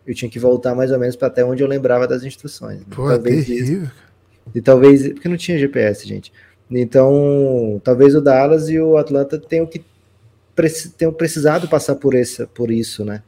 eu 0.06 0.14
tinha 0.14 0.30
que 0.30 0.38
voltar 0.38 0.74
mais 0.74 0.90
ou 0.90 0.98
menos 0.98 1.16
para 1.16 1.28
até 1.28 1.44
onde 1.44 1.62
eu 1.62 1.68
lembrava 1.68 2.06
das 2.06 2.22
instruções. 2.24 2.80
Né? 2.80 2.86
Pô, 2.90 3.08
talvez 3.08 3.46
terrível. 3.46 3.82
Isso, 3.82 3.92
e 4.54 4.60
talvez, 4.60 5.08
porque 5.08 5.28
não 5.28 5.36
tinha 5.36 5.58
GPS, 5.58 6.06
gente. 6.06 6.32
Então, 6.70 7.80
talvez 7.82 8.14
o 8.14 8.20
Dallas 8.20 8.68
e 8.68 8.78
o 8.78 8.96
Atlanta 8.96 9.38
tenham 9.38 9.66
que 9.66 9.84
tenham 10.96 11.12
precisado 11.12 11.68
passar 11.68 11.96
por, 11.96 12.14
esse, 12.14 12.46
por 12.46 12.70
isso, 12.70 13.04
né? 13.04 13.22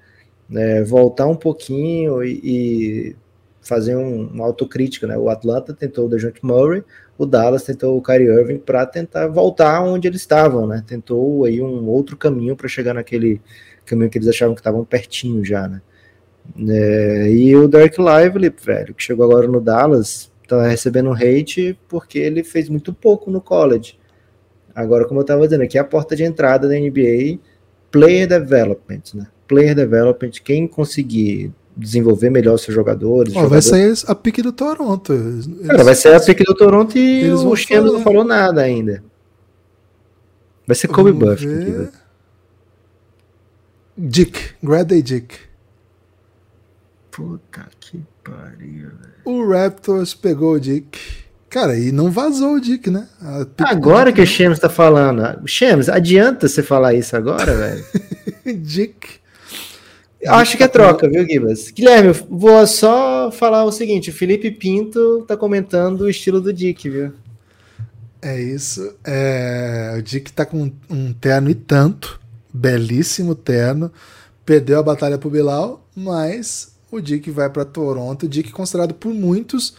É, 0.55 0.83
voltar 0.83 1.26
um 1.26 1.37
pouquinho 1.37 2.24
e, 2.24 2.41
e 2.43 3.16
fazer 3.61 3.97
um, 3.97 4.29
uma 4.29 4.47
autocrítica, 4.47 5.07
né? 5.07 5.16
O 5.18 5.29
Atlanta 5.29 5.74
tentou 5.74 6.07
o 6.07 6.09
DeJounte 6.09 6.45
Murray, 6.45 6.83
o 7.18 7.26
Dallas 7.26 7.64
tentou 7.64 7.97
o 7.97 8.03
Kyrie 8.03 8.29
Irving 8.29 8.59
para 8.59 8.87
tentar 8.87 9.26
voltar 9.26 9.83
onde 9.83 10.09
eles 10.09 10.22
estavam, 10.22 10.66
né? 10.66 10.83
Tentou 10.87 11.45
aí 11.45 11.61
um 11.61 11.87
outro 11.89 12.16
caminho 12.16 12.57
para 12.57 12.68
chegar 12.68 12.95
naquele 12.95 13.41
caminho 13.85 14.09
que 14.09 14.18
eles 14.18 14.29
achavam 14.29 14.55
que 14.55 14.61
estavam 14.61 14.85
pertinho 14.85 15.45
já, 15.45 15.68
né? 15.68 15.83
É, 16.66 17.31
e 17.31 17.55
o 17.55 17.68
Derek 17.68 17.99
Lively, 18.01 18.55
velho, 18.64 18.95
que 18.95 19.03
chegou 19.03 19.26
agora 19.26 19.47
no 19.47 19.61
Dallas, 19.61 20.33
tá 20.47 20.66
recebendo 20.66 21.12
hate 21.12 21.79
porque 21.89 22.18
ele 22.18 22.43
fez 22.43 22.68
muito 22.70 22.93
pouco 22.95 23.31
no 23.31 23.41
college. 23.41 23.99
Agora, 24.79 25.05
como 25.07 25.18
eu 25.18 25.22
estava 25.22 25.43
dizendo, 25.43 25.64
aqui 25.64 25.76
é 25.76 25.81
a 25.81 25.85
porta 25.85 26.14
de 26.14 26.22
entrada 26.22 26.68
da 26.68 26.74
NBA, 26.74 27.41
player 27.91 28.29
development, 28.29 29.03
né? 29.12 29.26
Player 29.49 29.74
development, 29.74 30.31
quem 30.45 30.68
conseguir 30.68 31.53
desenvolver 31.76 32.31
melhor 32.31 32.55
os 32.55 32.62
seus 32.62 32.76
jogadores. 32.76 33.35
Oh, 33.35 33.49
Vai 33.49 33.61
sair 33.61 33.93
a 34.07 34.14
pique 34.14 34.41
do 34.41 34.53
Toronto. 34.53 35.12
Eles, 35.12 35.49
Cara, 35.66 35.83
vai 35.83 35.97
sair 35.97 36.14
a 36.14 36.20
pique 36.20 36.45
do 36.45 36.55
Toronto 36.55 36.97
e 36.97 37.29
o 37.29 37.57
Shams 37.57 37.93
não 37.93 38.03
falou 38.03 38.22
nada 38.22 38.61
ainda. 38.61 39.03
Vai 40.64 40.76
ser 40.76 40.87
Kobe 40.87 41.11
Buff. 41.11 41.45
Dick, 43.97 44.51
Grady 44.62 45.03
Dick. 45.03 45.35
Puta 47.11 47.66
que 47.81 48.01
pariu, 48.22 48.91
velho. 48.91 49.12
O 49.24 49.45
Raptors 49.49 50.14
pegou 50.14 50.53
o 50.53 50.61
Dick. 50.61 51.26
Cara, 51.51 51.78
e 51.78 51.90
não 51.90 52.11
vazou 52.11 52.55
o 52.55 52.61
Dick, 52.61 52.90
né? 52.90 53.09
Agora 53.59 54.12
que 54.12 54.20
o 54.20 54.26
Shams 54.26 54.59
tá 54.59 54.68
falando. 54.68 55.22
Shams, 55.46 55.88
adianta 55.88 56.46
você 56.46 56.62
falar 56.62 56.92
isso 56.92 57.16
agora, 57.16 57.55
velho? 57.55 57.84
Dick. 58.61 59.18
Acho 60.26 60.57
que 60.57 60.64
é 60.64 60.68
troca, 60.68 61.09
viu, 61.09 61.24
Gibas? 61.24 61.70
Guilherme, 61.70 62.12
vou 62.28 62.66
só 62.66 63.30
falar 63.30 63.64
o 63.64 63.72
seguinte: 63.72 64.11
o 64.11 64.12
Felipe 64.12 64.51
Pinto 64.51 65.24
tá 65.26 65.36
comentando 65.36 66.03
o 66.03 66.11
estilo 66.11 66.40
do 66.40 66.53
Dick, 66.53 66.90
viu? 66.90 67.12
É 68.20 68.38
isso. 68.38 68.94
É... 69.05 69.94
O 69.99 70.03
Dick 70.03 70.32
tá 70.32 70.44
com 70.44 70.70
um 70.90 71.12
terno 71.12 71.49
e 71.49 71.55
tanto. 71.55 72.20
Belíssimo 72.53 73.34
terno. 73.34 73.92
Perdeu 74.44 74.78
a 74.78 74.82
batalha 74.82 75.18
pro 75.18 75.30
Bilal, 75.30 75.86
mas 75.94 76.76
o 76.90 77.01
Dick 77.01 77.30
vai 77.30 77.49
para 77.49 77.64
Toronto. 77.64 78.26
O 78.26 78.28
Dick 78.28 78.51
considerado 78.51 78.94
por 78.94 79.14
muitos 79.14 79.74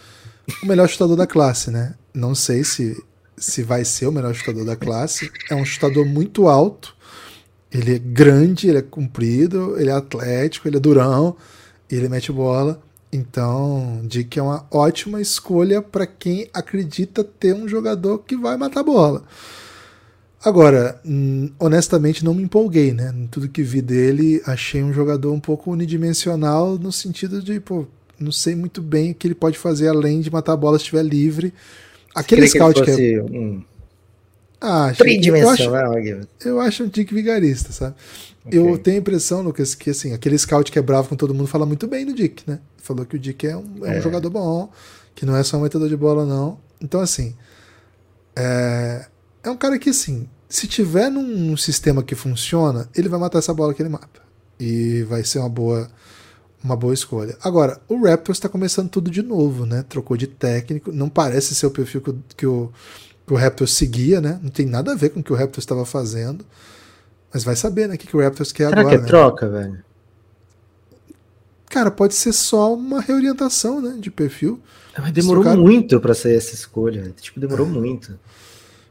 o 0.64 0.66
melhor 0.66 0.88
chutador 0.88 1.16
da 1.16 1.28
classe, 1.28 1.72
né? 1.72 1.95
Não 2.14 2.34
sei 2.34 2.64
se, 2.64 3.02
se 3.38 3.64
vai 3.64 3.86
ser 3.86 4.08
o 4.08 4.12
melhor 4.12 4.34
chutador 4.34 4.66
da 4.66 4.76
classe. 4.76 5.32
É 5.50 5.56
um 5.56 5.66
chutador 5.66 6.06
muito 6.06 6.47
alto. 6.47 6.95
Ele 7.72 7.95
é 7.95 8.00
grande, 8.00 8.68
ele 8.68 8.80
é 8.80 8.82
comprido, 8.82 9.80
ele 9.80 9.89
é 9.89 9.93
atlético, 9.93 10.68
ele 10.68 10.78
é 10.78 10.80
durão, 10.80 11.36
ele 11.89 12.10
mete 12.10 12.32
bola. 12.32 12.82
Então, 13.12 14.02
Dick 14.04 14.38
é 14.38 14.41
uma 14.41 14.68
ótima 14.72 15.20
escolha 15.20 15.82
para 15.82 16.06
quem 16.06 16.47
acredita 16.54 17.24
ter 17.24 17.56
um 17.56 17.68
jogador 17.68 18.20
que 18.20 18.36
vai 18.36 18.56
matar 18.58 18.84
bola. 18.84 19.24
Agora, 20.43 21.02
hum, 21.06 21.52
honestamente, 21.60 22.24
não 22.24 22.34
me 22.34 22.43
empolguei, 22.43 22.93
né? 22.93 23.14
Tudo 23.30 23.50
que 23.50 23.62
vi 23.62 23.82
dele, 23.82 24.41
achei 24.45 24.82
um 24.82 24.93
jogador 24.93 25.34
um 25.34 25.39
pouco 25.39 25.72
unidimensional 25.72 26.78
no 26.78 26.91
sentido 26.91 27.41
de, 27.41 27.60
pô, 27.60 27.86
não 28.20 28.32
sei 28.32 28.55
muito 28.55 28.82
bem 28.82 29.11
o 29.11 29.15
que 29.15 29.28
ele 29.28 29.36
pode 29.36 29.57
fazer 29.57 29.88
além 29.88 30.22
de 30.22 30.32
matar 30.32 30.53
a 30.53 30.57
bola 30.57 30.78
se 30.78 30.84
estiver 30.84 31.03
livre. 31.03 31.53
Aquele 32.13 32.47
scout 32.47 32.82
que, 32.84 32.95
que 32.95 33.13
é. 33.15 33.24
Um... 33.24 33.63
Ah, 34.61 34.93
tridimensional. 34.97 35.97
Eu 35.97 36.17
acho, 36.20 36.28
eu 36.47 36.59
acho 36.59 36.84
um 36.84 36.88
Dick 36.88 37.13
vigarista, 37.13 37.72
sabe? 37.72 37.95
Okay. 38.45 38.59
Eu 38.59 38.78
tenho 38.78 38.97
a 38.97 38.99
impressão, 38.99 39.41
Lucas, 39.41 39.74
que 39.76 39.89
assim, 39.89 40.13
aquele 40.13 40.38
scout 40.38 40.72
que 40.72 40.80
é 40.80 40.82
bravo 40.82 41.09
com 41.09 41.15
todo 41.15 41.34
mundo 41.34 41.47
fala 41.47 41.65
muito 41.65 41.88
bem 41.88 42.05
do 42.05 42.13
Dick, 42.13 42.43
né? 42.45 42.59
Falou 42.78 43.05
que 43.05 43.15
o 43.15 43.20
Dick 43.20 43.47
é 43.47 43.55
um, 43.55 43.86
é 43.86 43.89
um 43.89 43.93
é. 43.93 44.01
jogador 44.01 44.30
bom, 44.30 44.70
que 45.15 45.26
não 45.26 45.36
é 45.36 45.43
só 45.43 45.57
um 45.57 45.61
metedor 45.61 45.88
de 45.88 45.95
bola, 45.95 46.26
não. 46.26 46.59
Então, 46.82 46.99
assim. 46.99 47.36
É, 48.36 49.05
é 49.43 49.49
um 49.49 49.57
cara 49.57 49.78
que, 49.78 49.89
assim, 49.89 50.28
se 50.47 50.67
tiver 50.67 51.09
num 51.09 51.55
sistema 51.55 52.01
que 52.01 52.15
funciona, 52.15 52.89
ele 52.95 53.07
vai 53.07 53.20
matar 53.20 53.39
essa 53.39 53.53
bola 53.53 53.74
que 53.74 53.82
ele 53.82 53.89
mata. 53.89 54.22
E 54.59 55.03
vai 55.03 55.24
ser 55.24 55.39
uma 55.39 55.49
boa, 55.49 55.89
uma 56.64 56.76
boa 56.76 56.93
escolha. 56.93 57.38
Agora, 57.41 57.80
o 57.88 58.05
Raptors 58.05 58.38
está 58.38 58.49
começando 58.49 58.89
tudo 58.89 59.10
de 59.10 59.22
novo, 59.22 59.66
né? 59.66 59.84
Trocou 59.88 60.18
de 60.18 60.28
técnico. 60.28 60.91
Não 60.91 61.10
parece 61.10 61.55
ser 61.55 61.66
o 61.66 61.72
perfil 61.72 62.01
que 62.01 62.10
o, 62.10 62.24
que 62.36 62.45
o, 62.45 62.72
que 63.26 63.34
o 63.34 63.36
Raptors 63.36 63.74
seguia, 63.74 64.20
né? 64.20 64.39
Não 64.41 64.49
tem 64.49 64.66
nada 64.66 64.91
a 64.91 64.95
ver 64.95 65.10
com 65.10 65.22
o 65.22 65.24
que 65.24 65.32
o 65.32 65.36
Raptors 65.36 65.64
estava 65.64 65.86
fazendo. 65.86 66.45
Mas 67.34 67.43
vai 67.43 67.55
saber, 67.55 67.88
né? 67.88 67.95
O 67.95 67.97
que, 67.97 68.07
que 68.07 68.18
o 68.18 68.22
Raptors 68.22 68.51
quer 68.51 68.70
Será 68.70 68.82
agora. 68.82 68.97
Que 68.97 69.01
é 69.01 69.03
né? 69.03 69.07
troca, 69.07 69.49
velho? 69.49 69.84
Cara, 71.70 71.91
pode 71.91 72.16
ser 72.16 72.34
só 72.34 72.74
uma 72.74 72.99
reorientação, 72.99 73.80
né? 73.80 73.95
De 73.99 74.10
perfil. 74.10 74.60
Mas 74.97 75.12
demorou 75.14 75.43
trocar... 75.43 75.57
muito 75.57 75.99
para 75.99 76.14
sair 76.14 76.36
essa 76.36 76.53
escolha. 76.53 77.14
Tipo, 77.22 77.39
demorou 77.39 77.68
é. 77.68 77.70
muito. 77.70 78.20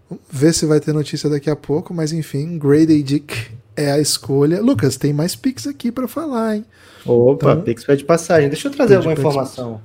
Vamos 0.08 0.24
ver 0.30 0.54
se 0.54 0.64
vai 0.64 0.80
ter 0.80 0.94
notícia 0.94 1.28
daqui 1.28 1.50
a 1.50 1.56
pouco, 1.56 1.92
mas 1.92 2.12
enfim, 2.12 2.56
Grady 2.56 3.02
Dick 3.02 3.50
é 3.78 3.92
a 3.92 3.98
escolha. 3.98 4.60
Lucas, 4.60 4.96
tem 4.96 5.12
mais 5.12 5.36
Pix 5.36 5.66
aqui 5.66 5.92
para 5.92 6.08
falar, 6.08 6.56
hein? 6.56 6.64
Opa, 7.06 7.52
então, 7.52 7.62
Pix 7.62 7.84
de 7.96 8.04
passagem. 8.04 8.48
Deixa 8.48 8.68
eu 8.68 8.72
trazer 8.72 8.96
alguma 8.96 9.12
informação. 9.12 9.80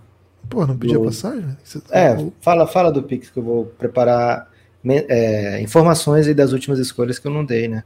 Pô, 0.50 0.66
não 0.66 0.78
pedi 0.78 0.94
do... 0.94 1.04
passagem? 1.04 1.46
É, 1.92 2.18
fala, 2.42 2.68
fala 2.68 2.92
do 2.92 3.04
Pix 3.04 3.30
que 3.30 3.40
eu 3.40 3.44
vou 3.44 3.66
preparar 3.66 4.50
é, 4.86 5.62
informações 5.62 6.28
aí 6.28 6.34
das 6.34 6.52
últimas 6.52 6.80
escolhas 6.80 7.20
que 7.20 7.28
eu 7.28 7.32
não 7.32 7.46
dei, 7.46 7.68
né? 7.68 7.84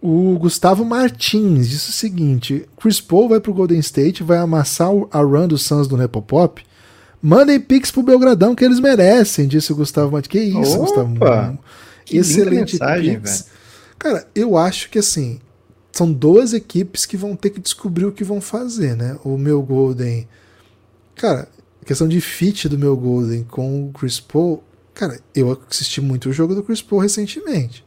O 0.00 0.38
Gustavo 0.38 0.84
Martins 0.84 1.68
disse 1.68 1.90
o 1.90 1.92
seguinte: 1.92 2.68
Chris 2.80 3.00
Paul 3.00 3.30
vai 3.30 3.40
pro 3.40 3.54
Golden 3.54 3.78
State, 3.80 4.22
vai 4.22 4.38
amassar 4.38 4.90
a 5.10 5.20
run 5.20 5.48
dos 5.48 5.64
Suns 5.64 5.88
do 5.88 5.96
Nepopop 5.96 6.62
Mandem 7.22 7.58
pix 7.58 7.90
pro 7.90 8.02
Belgradão 8.02 8.54
que 8.54 8.64
eles 8.64 8.78
merecem, 8.78 9.48
disse 9.48 9.72
o 9.72 9.76
Gustavo 9.76 10.12
Martins. 10.12 10.30
Que 10.30 10.38
isso, 10.38 10.80
Opa, 10.80 11.02
Gustavo? 11.02 11.58
Que 12.04 12.18
Excelente 12.18 12.74
mensagem, 12.74 13.18
pix. 13.18 13.40
Velho. 13.40 13.55
Cara, 13.98 14.28
eu 14.34 14.56
acho 14.56 14.90
que 14.90 14.98
assim, 14.98 15.40
são 15.92 16.12
duas 16.12 16.52
equipes 16.52 17.06
que 17.06 17.16
vão 17.16 17.34
ter 17.34 17.50
que 17.50 17.60
descobrir 17.60 18.04
o 18.04 18.12
que 18.12 18.24
vão 18.24 18.40
fazer, 18.40 18.96
né? 18.96 19.18
O 19.24 19.36
meu 19.38 19.62
Golden. 19.62 20.28
Cara, 21.14 21.48
questão 21.84 22.06
de 22.06 22.20
fit 22.20 22.68
do 22.68 22.78
meu 22.78 22.96
Golden 22.96 23.44
com 23.44 23.88
o 23.88 23.92
Chris 23.92 24.20
Paul. 24.20 24.62
Cara, 24.94 25.20
eu 25.34 25.60
assisti 25.70 26.00
muito 26.00 26.28
o 26.28 26.32
jogo 26.32 26.54
do 26.54 26.62
Chris 26.62 26.82
Paul 26.82 27.00
recentemente. 27.00 27.84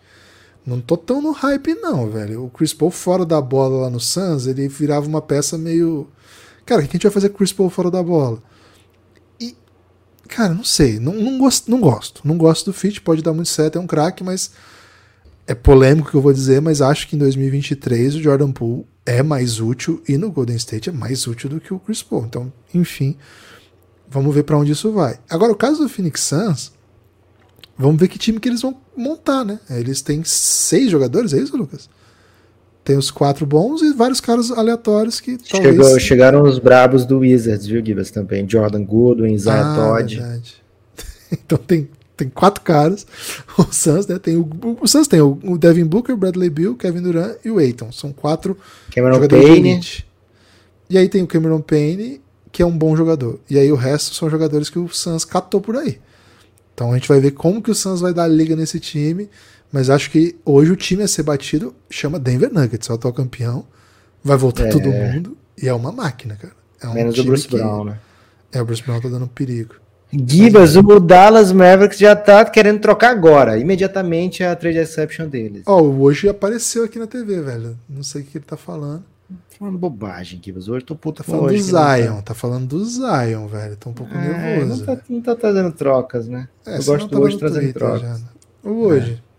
Não 0.65 0.81
tô 0.81 0.97
tão 0.97 1.21
no 1.21 1.31
hype, 1.31 1.73
não, 1.75 2.09
velho. 2.09 2.45
O 2.45 2.49
Chris 2.49 2.73
Paul 2.73 2.91
fora 2.91 3.25
da 3.25 3.41
bola 3.41 3.83
lá 3.83 3.89
no 3.89 3.99
Suns, 3.99 4.45
ele 4.45 4.67
virava 4.67 5.07
uma 5.07 5.21
peça 5.21 5.57
meio. 5.57 6.07
Cara, 6.65 6.81
o 6.81 6.83
que 6.83 6.91
a 6.91 6.93
gente 6.93 7.03
vai 7.03 7.11
fazer 7.11 7.29
com 7.29 7.35
o 7.35 7.37
Chris 7.39 7.53
Paul 7.53 7.69
fora 7.69 7.89
da 7.89 8.03
bola? 8.03 8.41
Cara, 10.29 10.53
não 10.53 10.63
sei. 10.63 10.99
Não, 10.99 11.13
não, 11.13 11.39
gosto, 11.39 11.69
não 11.69 11.81
gosto. 11.81 12.21
Não 12.23 12.37
gosto 12.37 12.67
do 12.67 12.73
fit. 12.73 13.01
Pode 13.01 13.23
dar 13.23 13.33
muito 13.33 13.49
certo. 13.49 13.77
É 13.77 13.81
um 13.81 13.87
craque, 13.87 14.23
mas. 14.23 14.51
É 15.49 15.55
polêmico 15.55 16.09
o 16.09 16.11
que 16.11 16.15
eu 16.15 16.21
vou 16.21 16.31
dizer, 16.31 16.61
mas 16.61 16.79
acho 16.79 17.07
que 17.07 17.15
em 17.15 17.19
2023 17.19 18.17
o 18.17 18.21
Jordan 18.21 18.51
Poole 18.51 18.85
é 19.03 19.23
mais 19.23 19.59
útil 19.59 19.99
e 20.07 20.15
no 20.15 20.31
Golden 20.31 20.55
State 20.55 20.89
é 20.89 20.91
mais 20.91 21.25
útil 21.25 21.49
do 21.49 21.59
que 21.59 21.73
o 21.73 21.79
Chris 21.79 22.03
Paul. 22.03 22.25
Então, 22.27 22.53
enfim, 22.71 23.17
vamos 24.07 24.35
ver 24.35 24.43
para 24.43 24.55
onde 24.55 24.73
isso 24.73 24.91
vai. 24.91 25.17
Agora, 25.27 25.51
o 25.51 25.55
caso 25.55 25.81
do 25.81 25.89
Phoenix 25.89 26.21
Suns, 26.21 26.71
vamos 27.75 27.99
ver 27.99 28.09
que 28.09 28.19
time 28.19 28.39
que 28.39 28.47
eles 28.47 28.61
vão 28.61 28.77
montar, 28.95 29.43
né? 29.43 29.59
Eles 29.71 30.03
têm 30.03 30.23
seis 30.23 30.91
jogadores, 30.91 31.33
é 31.33 31.39
isso, 31.39 31.57
Lucas? 31.57 31.89
Tem 32.83 32.95
os 32.95 33.09
quatro 33.09 33.43
bons 33.43 33.81
e 33.81 33.91
vários 33.91 34.21
caras 34.21 34.51
aleatórios 34.51 35.19
que 35.19 35.35
Chegou, 35.43 35.83
talvez... 35.83 36.03
Chegaram 36.03 36.43
os 36.43 36.59
brabos 36.59 37.07
do 37.07 37.17
Wizards, 37.21 37.65
viu, 37.65 37.83
Gibas, 37.83 38.11
também. 38.11 38.47
Jordan 38.47 38.83
Goodwin, 38.83 39.33
Isaiah 39.33 39.73
ah, 39.73 39.75
Todd. 39.75 40.15
Verdade. 40.15 40.63
então 41.33 41.57
tem, 41.57 41.89
tem 42.19 42.29
quatro 42.29 42.61
caras. 42.61 43.05
O 43.57 43.73
Suns, 43.73 44.07
né? 44.07 44.17
Tem 44.17 44.37
o, 44.37 44.47
o 44.81 44.87
Suns 44.87 45.07
tem 45.07 45.19
o, 45.19 45.37
o 45.43 45.57
Devin 45.57 45.85
Booker, 45.85 46.15
Bradley 46.15 46.49
Bill, 46.49 46.75
Kevin 46.75 47.01
Durant 47.01 47.37
e 47.43 47.51
o 47.51 47.57
Aiton. 47.57 47.91
São 47.91 48.13
quatro 48.13 48.57
Cameron 48.93 49.15
jogadores 49.15 49.45
Payne. 49.45 50.05
E 50.89 50.97
aí 50.97 51.09
tem 51.09 51.21
o 51.21 51.27
Cameron 51.27 51.61
Payne, 51.61 52.21
que 52.51 52.61
é 52.61 52.65
um 52.65 52.77
bom 52.77 52.95
jogador. 52.95 53.39
E 53.49 53.59
aí 53.59 53.71
o 53.71 53.75
resto 53.75 54.15
são 54.15 54.29
jogadores 54.29 54.69
que 54.69 54.79
o 54.79 54.87
Suns 54.87 55.25
catou 55.25 55.59
por 55.59 55.75
aí. 55.75 55.99
Então 56.73 56.91
a 56.91 56.95
gente 56.95 57.07
vai 57.07 57.19
ver 57.19 57.31
como 57.31 57.61
que 57.61 57.69
o 57.69 57.75
Suns 57.75 57.99
vai 57.99 58.13
dar 58.13 58.27
liga 58.27 58.55
nesse 58.55 58.79
time. 58.79 59.29
Mas 59.71 59.89
acho 59.89 60.09
que 60.09 60.35
hoje 60.43 60.71
o 60.71 60.75
time 60.75 61.03
a 61.03 61.07
ser 61.07 61.23
batido 61.23 61.75
chama 61.89 62.17
Denver 62.17 62.51
Nuggets, 62.51 62.89
é 62.89 62.91
o 62.91 62.95
atual 62.95 63.13
campeão. 63.13 63.65
Vai 64.23 64.37
voltar 64.37 64.67
é. 64.67 64.69
todo 64.69 64.89
mundo. 64.89 65.37
E 65.61 65.67
é 65.67 65.73
uma 65.73 65.91
máquina, 65.91 66.35
cara. 66.35 66.53
É 66.81 66.87
um 66.87 66.93
Menos 66.93 67.17
o 67.19 67.23
Bruce 67.23 67.47
que... 67.47 67.55
Brown, 67.55 67.85
né? 67.85 67.99
É, 68.51 68.61
o 68.61 68.65
Bruce 68.65 68.81
Brown 68.81 68.99
tá 68.99 69.09
dando 69.09 69.27
perigo. 69.27 69.75
Gibas, 70.11 70.75
o 70.75 70.99
Dallas 70.99 71.51
Mavericks 71.51 71.99
já 71.99 72.15
tá 72.15 72.43
querendo 72.43 72.79
trocar 72.79 73.11
agora, 73.11 73.59
imediatamente 73.59 74.43
a 74.43 74.55
trade 74.55 74.79
exception 74.79 75.27
deles. 75.27 75.63
Ó, 75.67 75.79
oh, 75.79 76.01
hoje 76.01 76.27
apareceu 76.27 76.83
aqui 76.83 76.97
na 76.97 77.05
TV, 77.05 77.41
velho. 77.41 77.77
Não 77.87 78.01
sei 78.01 78.21
o 78.21 78.25
que 78.25 78.39
ele 78.39 78.45
tá 78.45 78.57
falando. 78.57 79.03
Falando 79.59 79.77
bobagem, 79.77 80.41
Gibas. 80.43 80.67
Hoje 80.67 80.83
tô 80.83 80.95
puto 80.95 81.23
Tá 81.23 81.31
falando 81.31 81.51
do 81.51 81.61
Zion, 81.61 82.15
tá... 82.15 82.21
tá... 82.23 82.33
falando 82.33 82.65
do 82.65 82.83
Zion, 82.83 83.47
velho. 83.47 83.77
Tô 83.77 83.91
um 83.91 83.93
pouco 83.93 84.15
é, 84.15 84.17
nervoso. 84.17 84.79
Não 84.79 84.85
tá, 84.85 85.01
não 85.09 85.21
tá, 85.21 85.35
trazendo 85.35 85.71
trocas, 85.71 86.27
né? 86.27 86.47
É, 86.65 86.77
Eu 86.77 86.83
gosto 86.83 87.07
tá 87.09 87.19
hoje 87.19 87.37
trazendo 87.37 87.73
trocas. 87.73 88.01
Já, 88.01 88.13
né? 88.13 88.25
Hoje. 88.63 89.21
É 89.25 89.29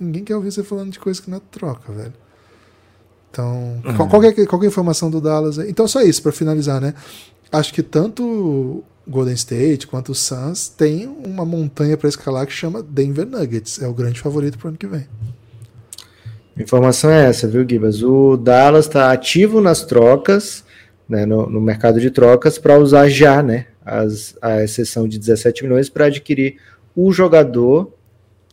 ninguém 0.00 0.24
quer 0.24 0.36
ouvir 0.36 0.50
você 0.50 0.62
falando 0.62 0.90
de 0.90 0.98
coisa 0.98 1.20
que 1.20 1.30
não 1.30 1.38
é 1.38 1.42
troca, 1.50 1.92
velho. 1.92 2.14
Então, 3.30 3.82
uhum. 3.84 4.08
qualquer, 4.08 4.46
qualquer 4.46 4.66
informação 4.68 5.10
do 5.10 5.20
Dallas. 5.20 5.58
Então, 5.58 5.86
só 5.86 6.00
isso, 6.02 6.22
para 6.22 6.32
finalizar, 6.32 6.80
né? 6.80 6.94
Acho 7.50 7.74
que 7.74 7.82
tanto 7.82 8.82
Golden 9.06 9.34
State 9.34 9.86
quanto 9.86 10.12
o 10.12 10.14
Suns 10.14 10.68
tem 10.68 11.06
uma 11.06 11.44
montanha 11.44 11.96
para 11.96 12.08
escalar 12.08 12.46
que 12.46 12.52
chama 12.52 12.82
Denver 12.82 13.26
Nuggets. 13.26 13.80
É 13.82 13.86
o 13.86 13.94
grande 13.94 14.20
favorito 14.20 14.58
pro 14.58 14.68
ano 14.68 14.78
que 14.78 14.86
vem. 14.86 15.06
Informação 16.56 17.10
é 17.10 17.26
essa, 17.26 17.48
viu, 17.48 17.68
Gibas? 17.68 18.02
O 18.02 18.36
Dallas 18.36 18.86
está 18.86 19.12
ativo 19.12 19.60
nas 19.60 19.84
trocas, 19.84 20.64
né, 21.08 21.26
no, 21.26 21.50
no 21.50 21.60
mercado 21.60 22.00
de 22.00 22.10
trocas, 22.10 22.58
para 22.58 22.78
usar 22.78 23.08
já, 23.08 23.42
né, 23.42 23.66
as, 23.84 24.36
a 24.40 24.62
exceção 24.62 25.08
de 25.08 25.18
17 25.18 25.64
milhões 25.64 25.88
para 25.88 26.06
adquirir 26.06 26.56
o 26.94 27.12
jogador 27.12 27.92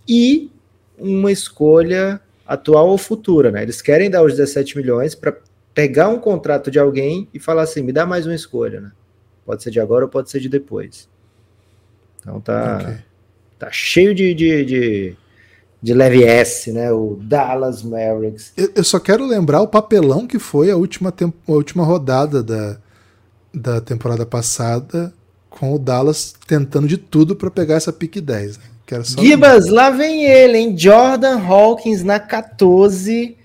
e 0.08 0.52
uma 0.98 1.32
escolha 1.32 2.20
atual 2.46 2.90
ou 2.90 2.98
futura, 2.98 3.52
né? 3.52 3.62
Eles 3.62 3.82
querem 3.82 4.10
dar 4.10 4.24
os 4.24 4.34
17 4.34 4.78
milhões 4.78 5.16
para 5.16 5.38
pegar 5.74 6.10
um 6.10 6.20
contrato 6.20 6.70
de 6.70 6.80
alguém 6.80 7.28
e 7.34 7.40
falar 7.40 7.62
assim, 7.62 7.82
me 7.82 7.94
dá 7.94 8.06
mais 8.06 8.26
uma 8.26 8.36
escolha, 8.36 8.82
né? 8.82 8.92
Pode 9.46 9.64
ser 9.64 9.72
de 9.72 9.80
agora 9.80 10.06
ou 10.06 10.10
pode 10.10 10.30
ser 10.30 10.40
de 10.40 10.50
depois. 10.50 11.10
Então 12.20 12.40
tá, 12.40 12.80
okay. 12.82 12.96
tá 13.58 13.72
cheio 13.72 14.14
de, 14.14 14.34
de, 14.34 14.66
de, 14.66 15.16
de, 15.82 15.94
leve 15.94 16.24
S, 16.24 16.72
né? 16.72 16.92
O 16.92 17.18
Dallas 17.22 17.82
Mavericks. 17.82 18.54
Eu, 18.56 18.72
eu, 18.76 18.84
só 18.84 19.00
quero 19.00 19.26
lembrar 19.26 19.62
o 19.62 19.68
papelão 19.68 20.28
que 20.28 20.38
foi 20.38 20.70
a 20.70 20.78
última, 20.78 21.14
a 21.48 21.52
última 21.52 21.84
rodada 21.84 22.44
da, 22.44 22.78
da 23.54 23.82
temporada 23.82 24.26
passada 24.26 25.14
com 25.50 25.74
o 25.74 25.80
Dallas 25.80 26.34
tentando 26.48 26.88
de 26.88 26.98
tudo 26.98 27.36
para 27.36 27.52
pegar 27.52 27.76
essa 27.76 27.92
pique 27.92 28.22
10. 28.22 28.58
Né? 28.58 28.64
Gibas, 29.20 29.70
lá 29.70 29.90
vem 29.90 30.26
ele, 30.26 30.58
hein? 30.58 30.78
Jordan 30.78 31.40
Hawkins 31.40 32.04
na 32.04 32.20
14. 32.20 33.38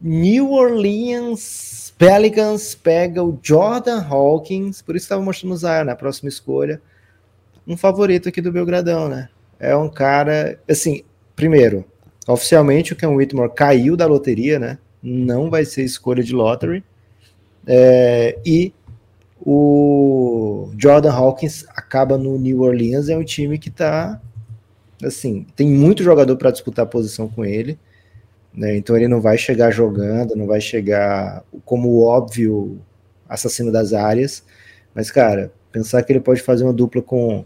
New 0.00 0.52
Orleans 0.52 1.83
Pelicans 1.96 2.74
pega 2.74 3.22
o 3.22 3.38
Jordan 3.42 4.00
Hawkins, 4.00 4.82
por 4.82 4.96
isso 4.96 5.04
estava 5.04 5.22
mostrando 5.22 5.52
o 5.52 5.56
Zion 5.56 5.84
na 5.84 5.94
próxima 5.94 6.28
escolha. 6.28 6.80
Um 7.66 7.76
favorito 7.76 8.28
aqui 8.28 8.40
do 8.40 8.52
Belgradão, 8.52 9.08
né? 9.08 9.28
é 9.58 9.74
um 9.76 9.88
cara, 9.88 10.58
assim, 10.68 11.02
primeiro, 11.34 11.84
oficialmente 12.26 12.92
o 12.92 12.96
Ken 12.96 13.08
Whitmore 13.08 13.52
caiu 13.54 13.96
da 13.96 14.06
loteria, 14.06 14.58
né? 14.58 14.78
Não 15.02 15.50
vai 15.50 15.64
ser 15.64 15.84
escolha 15.84 16.22
de 16.22 16.34
lottery. 16.34 16.84
É, 17.66 18.38
e 18.44 18.72
o 19.40 20.70
Jordan 20.78 21.12
Hawkins 21.12 21.64
acaba 21.70 22.18
no 22.18 22.38
New 22.38 22.60
Orleans, 22.60 23.08
é 23.08 23.16
um 23.16 23.24
time 23.24 23.58
que 23.58 23.70
tá 23.70 24.20
assim, 25.02 25.46
tem 25.54 25.68
muito 25.68 26.02
jogador 26.02 26.36
para 26.36 26.50
disputar 26.50 26.86
posição 26.86 27.28
com 27.28 27.44
ele, 27.44 27.78
né? 28.54 28.76
Então 28.76 28.96
ele 28.96 29.08
não 29.08 29.20
vai 29.20 29.36
chegar 29.36 29.70
jogando, 29.70 30.36
não 30.36 30.46
vai 30.46 30.60
chegar 30.60 31.42
como 31.64 32.02
óbvio 32.02 32.80
assassino 33.28 33.72
das 33.72 33.92
áreas, 33.92 34.44
mas 34.94 35.10
cara, 35.10 35.52
pensar 35.72 36.02
que 36.02 36.12
ele 36.12 36.20
pode 36.20 36.40
fazer 36.40 36.64
uma 36.64 36.72
dupla 36.72 37.02
com 37.02 37.44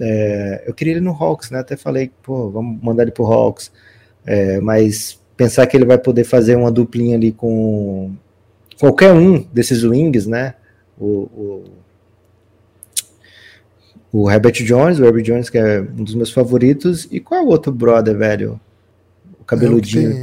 é, 0.00 0.64
eu 0.66 0.72
queria 0.72 0.94
ele 0.94 1.00
no 1.00 1.12
Hawks, 1.12 1.50
né? 1.50 1.58
Até 1.58 1.76
falei, 1.76 2.10
pô, 2.22 2.50
vamos 2.50 2.82
mandar 2.82 3.02
ele 3.02 3.12
pro 3.12 3.26
Hawks. 3.26 3.70
É, 4.24 4.60
mas 4.60 5.20
pensar 5.36 5.66
que 5.66 5.76
ele 5.76 5.84
vai 5.84 5.98
poder 5.98 6.24
fazer 6.24 6.56
uma 6.56 6.70
duplinha 6.70 7.16
ali 7.16 7.32
com 7.32 8.12
qualquer 8.78 9.12
um 9.12 9.42
desses 9.52 9.84
wings, 9.84 10.26
né? 10.26 10.54
O, 10.98 11.06
o, 11.06 11.64
o 14.12 14.30
Herbert 14.30 14.64
Jones, 14.64 14.98
o 14.98 15.04
Herbert 15.04 15.24
Jones, 15.24 15.50
que 15.50 15.58
é 15.58 15.80
um 15.80 16.04
dos 16.04 16.14
meus 16.14 16.32
favoritos, 16.32 17.06
e 17.10 17.20
qual 17.20 17.40
é 17.40 17.44
o 17.44 17.48
outro 17.48 17.72
brother, 17.72 18.16
velho? 18.16 18.60
O 19.50 19.56
cabeludinho. 19.56 20.10
É, 20.12 20.14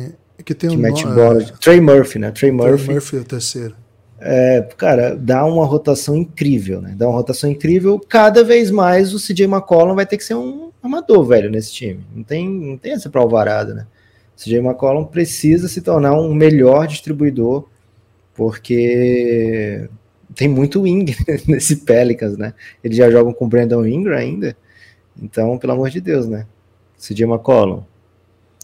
que 0.43 0.43
tem, 0.43 0.45
que 0.45 0.55
tem 0.55 0.69
que 0.69 0.75
um 0.78 0.80
mete 0.80 1.03
bola. 1.05 1.41
É... 1.41 1.45
Trey 1.59 1.82
Murphy, 1.82 2.19
né? 2.19 2.32
Trey 2.32 2.51
Murphy. 2.51 2.86
Trey 2.86 2.95
Murphy 2.95 3.17
é 3.17 3.19
o 3.19 3.23
terceiro. 3.25 3.75
É, 4.19 4.67
cara, 4.78 5.15
dá 5.15 5.45
uma 5.45 5.65
rotação 5.65 6.15
incrível, 6.15 6.82
né? 6.82 6.95
Dá 6.97 7.07
uma 7.07 7.15
rotação 7.15 7.49
incrível. 7.49 7.99
Cada 7.99 8.43
vez 8.43 8.71
mais 8.71 9.13
o 9.13 9.19
CJ 9.19 9.45
McCollum 9.45 9.95
vai 9.95 10.05
ter 10.05 10.17
que 10.17 10.23
ser 10.23 10.36
um 10.36 10.71
amador, 10.82 11.23
velho, 11.25 11.51
nesse 11.51 11.71
time. 11.71 11.99
Não 12.15 12.23
tem, 12.23 12.49
não 12.49 12.78
tem 12.78 12.93
essa 12.93 13.09
pra 13.09 13.21
alvarada, 13.21 13.73
né? 13.73 13.86
O 14.36 14.43
CJ 14.43 14.59
McCollum 14.59 15.05
precisa 15.05 15.67
se 15.67 15.82
tornar 15.82 16.13
um 16.13 16.34
melhor 16.34 16.88
distribuidor, 16.88 17.67
porque 18.34 19.88
tem 20.34 20.47
muito 20.47 20.82
wing 20.82 21.15
nesse 21.47 21.78
Pelicans, 21.78 22.38
né? 22.38 22.53
Eles 22.84 22.97
já 22.97 23.09
jogam 23.11 23.34
com 23.34 23.47
Brandon 23.47 23.86
Ingram 23.86 24.17
ainda. 24.17 24.55
Então, 25.21 25.57
pelo 25.57 25.73
amor 25.73 25.89
de 25.89 25.99
Deus, 26.01 26.28
né? 26.28 26.45
CJ 26.97 27.25
McCollum, 27.25 27.84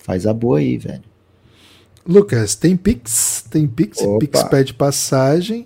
faz 0.03 0.27
a 0.27 0.33
boa 0.33 0.59
aí, 0.59 0.77
velho. 0.77 1.03
Lucas, 2.05 2.53
tem 2.53 2.75
Pix, 2.75 3.45
tem 3.49 3.65
Pix, 3.65 4.01
Opa. 4.01 4.19
Pix 4.19 4.43
pede 4.43 4.73
passagem. 4.73 5.65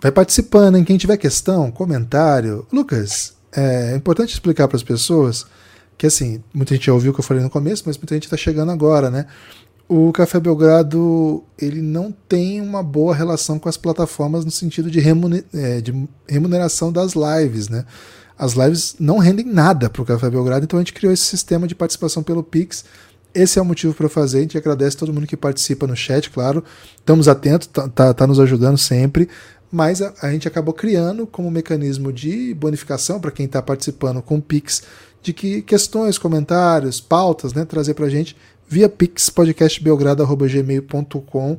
Vai 0.00 0.12
participando, 0.12 0.76
hein? 0.76 0.84
Quem 0.84 0.98
tiver 0.98 1.16
questão, 1.16 1.70
comentário. 1.70 2.66
Lucas, 2.72 3.34
é 3.52 3.94
importante 3.96 4.32
explicar 4.32 4.68
para 4.68 4.76
as 4.76 4.82
pessoas 4.82 5.46
que, 5.96 6.06
assim, 6.06 6.42
muita 6.52 6.74
gente 6.74 6.86
já 6.86 6.92
ouviu 6.92 7.10
o 7.10 7.14
que 7.14 7.20
eu 7.20 7.24
falei 7.24 7.42
no 7.42 7.50
começo, 7.50 7.84
mas 7.86 7.96
muita 7.96 8.14
gente 8.14 8.24
está 8.24 8.36
chegando 8.36 8.70
agora, 8.70 9.10
né? 9.10 9.26
O 9.88 10.12
Café 10.12 10.38
Belgrado, 10.38 11.42
ele 11.58 11.80
não 11.80 12.12
tem 12.28 12.60
uma 12.60 12.82
boa 12.82 13.14
relação 13.14 13.58
com 13.58 13.68
as 13.68 13.76
plataformas 13.76 14.44
no 14.44 14.50
sentido 14.50 14.90
de, 14.90 15.00
é, 15.54 15.80
de 15.80 16.08
remuneração 16.28 16.92
das 16.92 17.14
lives, 17.14 17.68
né? 17.68 17.84
As 18.38 18.52
lives 18.52 18.94
não 19.00 19.18
rendem 19.18 19.46
nada 19.46 19.90
para 19.90 20.02
o 20.02 20.04
Café 20.04 20.28
Belgrado, 20.30 20.64
então 20.64 20.78
a 20.78 20.82
gente 20.82 20.92
criou 20.92 21.12
esse 21.12 21.24
sistema 21.24 21.66
de 21.66 21.74
participação 21.74 22.22
pelo 22.22 22.42
Pix 22.42 22.84
esse 23.34 23.58
é 23.58 23.62
o 23.62 23.64
motivo 23.64 23.94
para 23.94 24.08
fazer. 24.08 24.38
A 24.38 24.42
gente 24.42 24.58
agradece 24.58 24.96
todo 24.96 25.12
mundo 25.12 25.26
que 25.26 25.36
participa 25.36 25.84
no 25.86 25.96
chat, 25.96 26.30
claro. 26.30 26.64
Estamos 26.96 27.28
atentos, 27.28 27.68
tá, 27.68 27.88
tá, 27.88 28.14
tá 28.14 28.26
nos 28.26 28.40
ajudando 28.40 28.78
sempre. 28.78 29.28
Mas 29.70 30.00
a, 30.00 30.14
a, 30.22 30.32
gente 30.32 30.48
acabou 30.48 30.72
criando 30.72 31.26
como 31.26 31.50
mecanismo 31.50 32.10
de 32.12 32.54
bonificação 32.54 33.20
para 33.20 33.30
quem 33.30 33.44
está 33.46 33.60
participando 33.60 34.22
com 34.22 34.40
Pix, 34.40 34.82
de 35.22 35.34
que 35.34 35.60
questões, 35.62 36.16
comentários, 36.16 37.00
pautas, 37.00 37.52
né, 37.52 37.66
trazer 37.66 37.94
para 37.94 38.06
a 38.06 38.10
gente 38.10 38.36
via 38.66 38.88
Pix, 38.88 39.28
podcastbelgrado.gmail.com. 39.30 41.58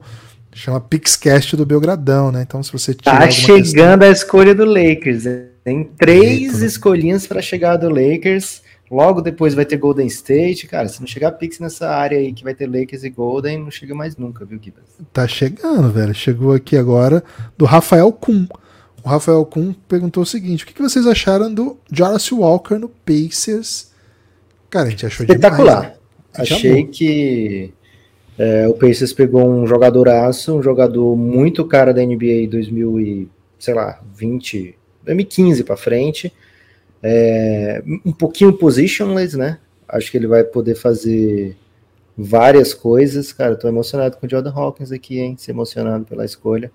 Chama 0.52 0.82
Pixcast 0.82 1.56
do 1.56 1.64
Belgradão, 1.64 2.32
né? 2.32 2.42
Então, 2.42 2.64
se 2.64 2.72
você 2.72 2.96
Tá 2.96 3.30
chegando 3.30 4.00
questão... 4.00 4.02
a 4.02 4.10
escolha 4.12 4.56
do 4.56 4.66
Lakers. 4.66 5.26
Tem 5.64 5.84
três 5.84 6.56
Eita, 6.56 6.66
escolhinhas 6.66 7.28
para 7.28 7.40
chegar 7.42 7.78
do 7.78 7.88
Lakers. 7.88 8.64
Logo 8.90 9.22
depois 9.22 9.54
vai 9.54 9.66
ter 9.66 9.78
Golden 9.78 10.08
State. 10.08 10.68
Cara, 10.68 10.88
se 10.88 11.00
não 11.00 11.08
chegar 11.08 11.32
Pix 11.34 11.60
nessa 11.60 11.90
área 11.90 12.18
aí 12.18 12.34
que 12.34 12.44
vai 12.44 12.56
ter 12.56 12.66
Lakers 12.66 13.04
e 13.04 13.10
Golden, 13.10 13.60
não 13.60 13.72
chega 13.72 13.94
mais 13.94 14.18
nunca, 14.18 14.44
viu, 14.46 14.60
Kibas? 14.60 14.84
Tá 15.14 15.28
chegando, 15.28 15.92
velho. 15.92 16.14
Chegou 16.14 16.54
aqui 16.54 16.76
agora 16.76 17.24
do 17.56 17.66
Rafael 17.66 18.12
Kuhn. 18.12 18.48
O 19.04 19.08
Rafael 19.08 19.46
Kuhn 19.46 19.74
perguntou 19.88 20.24
o 20.24 20.26
seguinte: 20.26 20.64
o 20.64 20.68
que 20.68 20.82
vocês 20.82 21.06
acharam 21.06 21.54
do 21.54 21.78
Jarvis 21.92 22.32
Walker 22.32 22.76
no 22.76 22.90
Pacers? 22.90 23.92
Cara, 24.70 24.88
a 24.88 24.90
gente 24.90 25.06
achou 25.06 25.24
Espetacular. 25.24 25.82
Demais, 25.82 25.94
né? 25.94 26.00
Achei 26.34 26.86
que 26.86 27.74
é, 28.38 28.68
o 28.68 28.74
Pacers 28.74 29.14
pegou 29.14 29.48
um 29.48 29.68
jogadoraço, 29.68 30.58
um 30.58 30.64
jogador 30.64 31.16
muito 31.16 31.66
cara 31.66 31.94
da 31.94 32.04
NBA 32.04 32.48
2000 32.50 33.00
e, 33.00 33.30
sei 33.60 33.74
lá, 33.74 34.02
20, 34.16 34.76
2015 35.04 35.64
para 35.64 35.78
frente 35.78 36.34
é, 37.02 37.82
um 38.06 38.12
pouquinho 38.12 38.54
positionless, 38.54 39.38
né? 39.38 39.60
Acho 39.88 40.12
que 40.12 40.18
ele 40.18 40.28
vai 40.28 40.44
poder 40.44 40.76
fazer 40.76 41.58
várias 42.18 42.74
coisas. 42.74 43.32
Cara, 43.32 43.56
tô 43.56 43.68
emocionado 43.68 44.18
com 44.18 44.26
o 44.26 44.30
Jordan 44.30 44.52
Hawkins 44.52 44.92
aqui, 44.92 45.20
hein? 45.20 45.36
Se 45.38 45.52
emocionado 45.52 46.06
pela 46.06 46.26
escolha. 46.26 46.72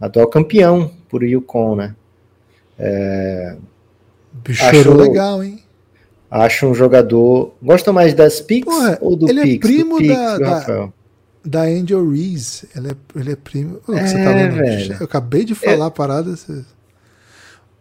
Atual 0.00 0.26
campeão 0.26 0.90
por 1.08 1.22
Yukon, 1.22 1.76
né? 1.76 1.94
É, 2.78 3.56
Bicho 4.42 4.64
acho 4.64 4.94
legal, 4.94 5.42
hein? 5.42 5.62
Acho 6.30 6.66
um 6.66 6.74
jogador. 6.74 7.54
Gosta 7.62 7.92
mais 7.92 8.12
das 8.12 8.40
Porra, 8.40 8.98
ou 9.00 9.14
do 9.14 9.28
ele 9.28 9.42
Pix? 9.42 9.54
é 9.54 9.68
primo 9.68 9.98
Pix, 9.98 10.14
da, 10.14 10.38
da, 10.38 10.92
da, 11.44 11.62
Angel 11.62 12.10
Reese. 12.10 12.68
Ele 12.74 12.88
é, 12.88 12.96
ele 13.14 13.32
é 13.32 13.36
primo. 13.36 13.80
Oh, 13.86 13.92
é, 13.92 14.06
você 14.06 14.16
tá? 14.16 14.96
Eu 15.00 15.04
acabei 15.04 15.44
de 15.44 15.54
falar 15.54 15.84
é... 15.84 15.88
a 15.88 15.90
parada. 15.90 16.34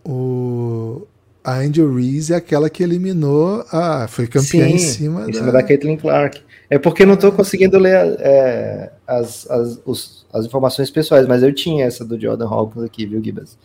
O, 0.05 1.07
a 1.43 1.57
Angel 1.57 1.93
Reese 1.93 2.33
é 2.33 2.37
aquela 2.37 2.69
que 2.69 2.81
eliminou 2.81 3.65
a. 3.71 4.07
Foi 4.07 4.27
campeã 4.27 4.67
Sim, 4.67 4.75
em 4.75 4.77
cima 4.77 5.23
em 5.23 5.31
da. 5.31 5.33
cima 5.33 5.51
da 5.51 5.63
Caitlin 5.63 5.97
Clark. 5.97 6.41
É 6.69 6.79
porque 6.79 7.05
não 7.05 7.15
estou 7.15 7.31
conseguindo 7.31 7.77
ler 7.77 8.15
é, 8.19 8.91
as, 9.05 9.49
as, 9.49 9.79
os, 9.85 10.25
as 10.31 10.45
informações 10.45 10.89
pessoais, 10.89 11.27
mas 11.27 11.43
eu 11.43 11.53
tinha 11.53 11.85
essa 11.85 12.05
do 12.05 12.19
Jordan 12.19 12.47
Hawkins 12.47 12.83
aqui, 12.83 13.05
viu, 13.05 13.23
Gibas? 13.23 13.57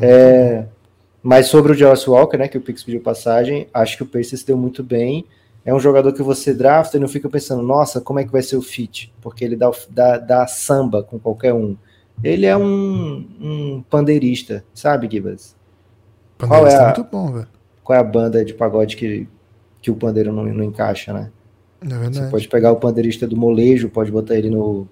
É, 0.00 0.64
mas 1.22 1.46
sobre 1.46 1.72
o 1.72 1.76
Josh 1.76 2.06
Walker, 2.06 2.38
né, 2.38 2.48
que 2.48 2.56
o 2.56 2.60
Pix 2.60 2.82
pediu 2.82 3.00
passagem, 3.00 3.68
acho 3.74 3.96
que 3.96 4.02
o 4.02 4.06
Pacers 4.06 4.44
deu 4.44 4.56
muito 4.56 4.82
bem. 4.82 5.26
É 5.64 5.74
um 5.74 5.80
jogador 5.80 6.12
que 6.12 6.22
você 6.22 6.54
drafta 6.54 6.96
e 6.96 7.00
não 7.00 7.08
fica 7.08 7.28
pensando, 7.28 7.62
nossa, 7.62 8.00
como 8.00 8.20
é 8.20 8.24
que 8.24 8.32
vai 8.32 8.42
ser 8.42 8.56
o 8.56 8.62
fit? 8.62 9.12
Porque 9.20 9.44
ele 9.44 9.56
dá, 9.56 9.70
dá, 9.90 10.16
dá 10.16 10.46
samba 10.46 11.02
com 11.02 11.18
qualquer 11.18 11.52
um. 11.52 11.76
Ele 12.22 12.46
é 12.46 12.56
um, 12.56 13.26
um 13.40 13.84
pandeirista, 13.90 14.64
sabe, 14.72 15.08
Gibas? 15.10 15.57
Qual 16.38 16.66
é 16.66 16.76
a, 16.76 16.84
muito 16.84 17.04
bom, 17.04 17.32
velho. 17.32 17.48
Qual 17.82 17.96
é 17.96 18.00
a 18.00 18.04
banda 18.04 18.44
de 18.44 18.54
pagode 18.54 18.96
que, 18.96 19.26
que 19.82 19.90
o 19.90 19.96
pandeiro 19.96 20.32
não, 20.32 20.44
não 20.44 20.64
encaixa, 20.64 21.12
né? 21.12 21.30
É. 21.80 22.10
Você 22.10 22.28
pode 22.28 22.48
pegar 22.48 22.72
o 22.72 22.76
pandeirista 22.76 23.26
do 23.26 23.36
molejo, 23.36 23.88
pode 23.88 24.10
botar 24.10 24.34
ele 24.34 24.50
no 24.50 24.88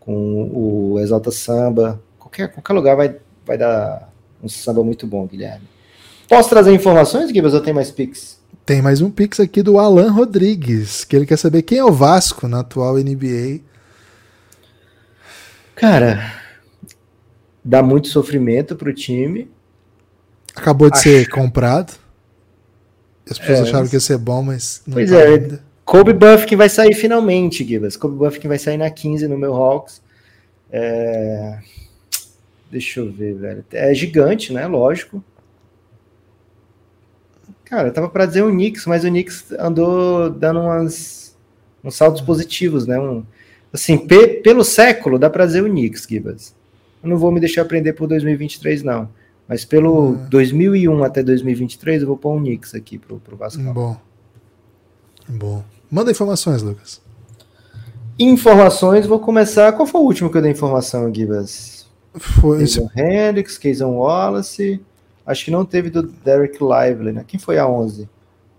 com 0.00 0.50
o 0.92 1.00
Exalta 1.00 1.32
Samba. 1.32 2.00
Qualquer, 2.18 2.48
qualquer 2.52 2.72
lugar 2.72 2.96
vai, 2.96 3.16
vai 3.44 3.58
dar 3.58 4.12
um 4.42 4.48
samba 4.48 4.84
muito 4.84 5.06
bom, 5.06 5.26
Guilherme. 5.26 5.66
Posso 6.28 6.48
trazer 6.48 6.72
informações, 6.72 7.30
Guilherme, 7.30 7.56
ou 7.56 7.60
tem 7.60 7.74
mais 7.74 7.90
Pix? 7.90 8.40
Tem 8.64 8.80
mais 8.80 9.00
um 9.00 9.10
Pix 9.10 9.40
aqui 9.40 9.62
do 9.62 9.78
Alan 9.78 10.10
Rodrigues, 10.10 11.04
que 11.04 11.16
ele 11.16 11.26
quer 11.26 11.36
saber 11.38 11.62
quem 11.62 11.78
é 11.78 11.84
o 11.84 11.92
Vasco 11.92 12.46
na 12.46 12.60
atual 12.60 12.94
NBA. 12.94 13.60
Cara, 15.74 16.32
dá 17.64 17.82
muito 17.82 18.08
sofrimento 18.08 18.76
pro 18.76 18.94
time. 18.94 19.50
Acabou 20.56 20.90
de 20.90 20.96
Acho... 20.96 21.02
ser 21.04 21.28
comprado. 21.28 21.92
As 23.28 23.38
pessoas 23.38 23.58
é, 23.58 23.62
acharam 23.62 23.86
que 23.86 23.94
ia 23.94 24.00
ser 24.00 24.18
bom, 24.18 24.42
mas 24.42 24.82
não 24.86 24.94
pois 24.94 25.10
tá 25.10 25.18
é. 25.18 25.26
Ainda. 25.26 25.66
Kobe 25.84 26.12
Buff 26.12 26.46
que 26.46 26.56
vai 26.56 26.68
sair 26.68 26.94
finalmente, 26.94 27.64
Gibas. 27.64 27.96
Kobe 27.96 28.16
Buff 28.16 28.40
que 28.40 28.48
vai 28.48 28.58
sair 28.58 28.76
na 28.76 28.90
15 28.90 29.28
no 29.28 29.38
meu 29.38 29.54
Hawks. 29.54 30.02
É... 30.70 31.58
Deixa 32.70 33.00
eu 33.00 33.12
ver, 33.12 33.34
velho. 33.34 33.64
É 33.72 33.94
gigante, 33.94 34.52
né? 34.52 34.66
Lógico. 34.66 35.22
Cara, 37.64 37.90
tava 37.90 38.08
para 38.08 38.26
dizer 38.26 38.42
o 38.42 38.50
Knicks, 38.50 38.86
mas 38.86 39.04
o 39.04 39.08
Knicks 39.08 39.52
andou 39.58 40.30
dando 40.30 40.60
umas, 40.60 41.36
uns 41.82 41.94
saltos 41.94 42.22
positivos, 42.22 42.86
né? 42.86 42.98
Um, 42.98 43.24
assim, 43.72 43.98
pe, 43.98 44.40
pelo 44.40 44.64
século, 44.64 45.18
dá 45.18 45.28
para 45.28 45.46
dizer 45.46 45.62
o 45.62 45.68
Knicks, 45.68 46.06
Gibas. 46.08 46.54
Eu 47.02 47.08
não 47.08 47.16
vou 47.16 47.32
me 47.32 47.40
deixar 47.40 47.62
aprender 47.62 47.92
por 47.92 48.08
2023, 48.08 48.82
não. 48.82 49.08
Mas 49.48 49.64
pelo 49.64 50.16
2001 50.28 51.04
até 51.04 51.22
2023, 51.22 52.02
eu 52.02 52.08
vou 52.08 52.16
pôr 52.16 52.34
um 52.34 52.40
Knicks 52.40 52.74
aqui 52.74 52.98
pro, 52.98 53.18
pro 53.18 53.36
Vasco. 53.36 53.62
Bom. 53.62 53.96
Bom. 55.28 55.64
Manda 55.90 56.10
informações, 56.10 56.62
Lucas. 56.62 57.00
Informações, 58.18 59.06
vou 59.06 59.20
começar. 59.20 59.72
Qual 59.72 59.86
foi 59.86 60.00
o 60.00 60.04
último 60.04 60.30
que 60.30 60.36
eu 60.36 60.42
dei 60.42 60.50
informação, 60.50 61.12
Gibas? 61.14 61.86
Foi 62.14 62.58
Jason 62.58 62.88
esse... 62.92 63.00
Hendricks, 63.00 63.58
Keyson 63.58 63.90
Wallace. 63.90 64.80
Acho 65.24 65.44
que 65.44 65.50
não 65.50 65.64
teve 65.64 65.90
do 65.90 66.02
Derek 66.02 66.58
Lively, 66.60 67.12
né? 67.12 67.24
Quem 67.26 67.38
foi 67.38 67.58
a 67.58 67.68
11? 67.68 68.08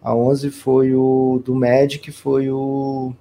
A 0.02 0.12
A 0.12 0.16
11 0.16 0.52
foi 0.52 0.94
o 0.94 1.42
do 1.44 1.56
Magic, 1.56 2.12
foi 2.12 2.50
o. 2.50 3.14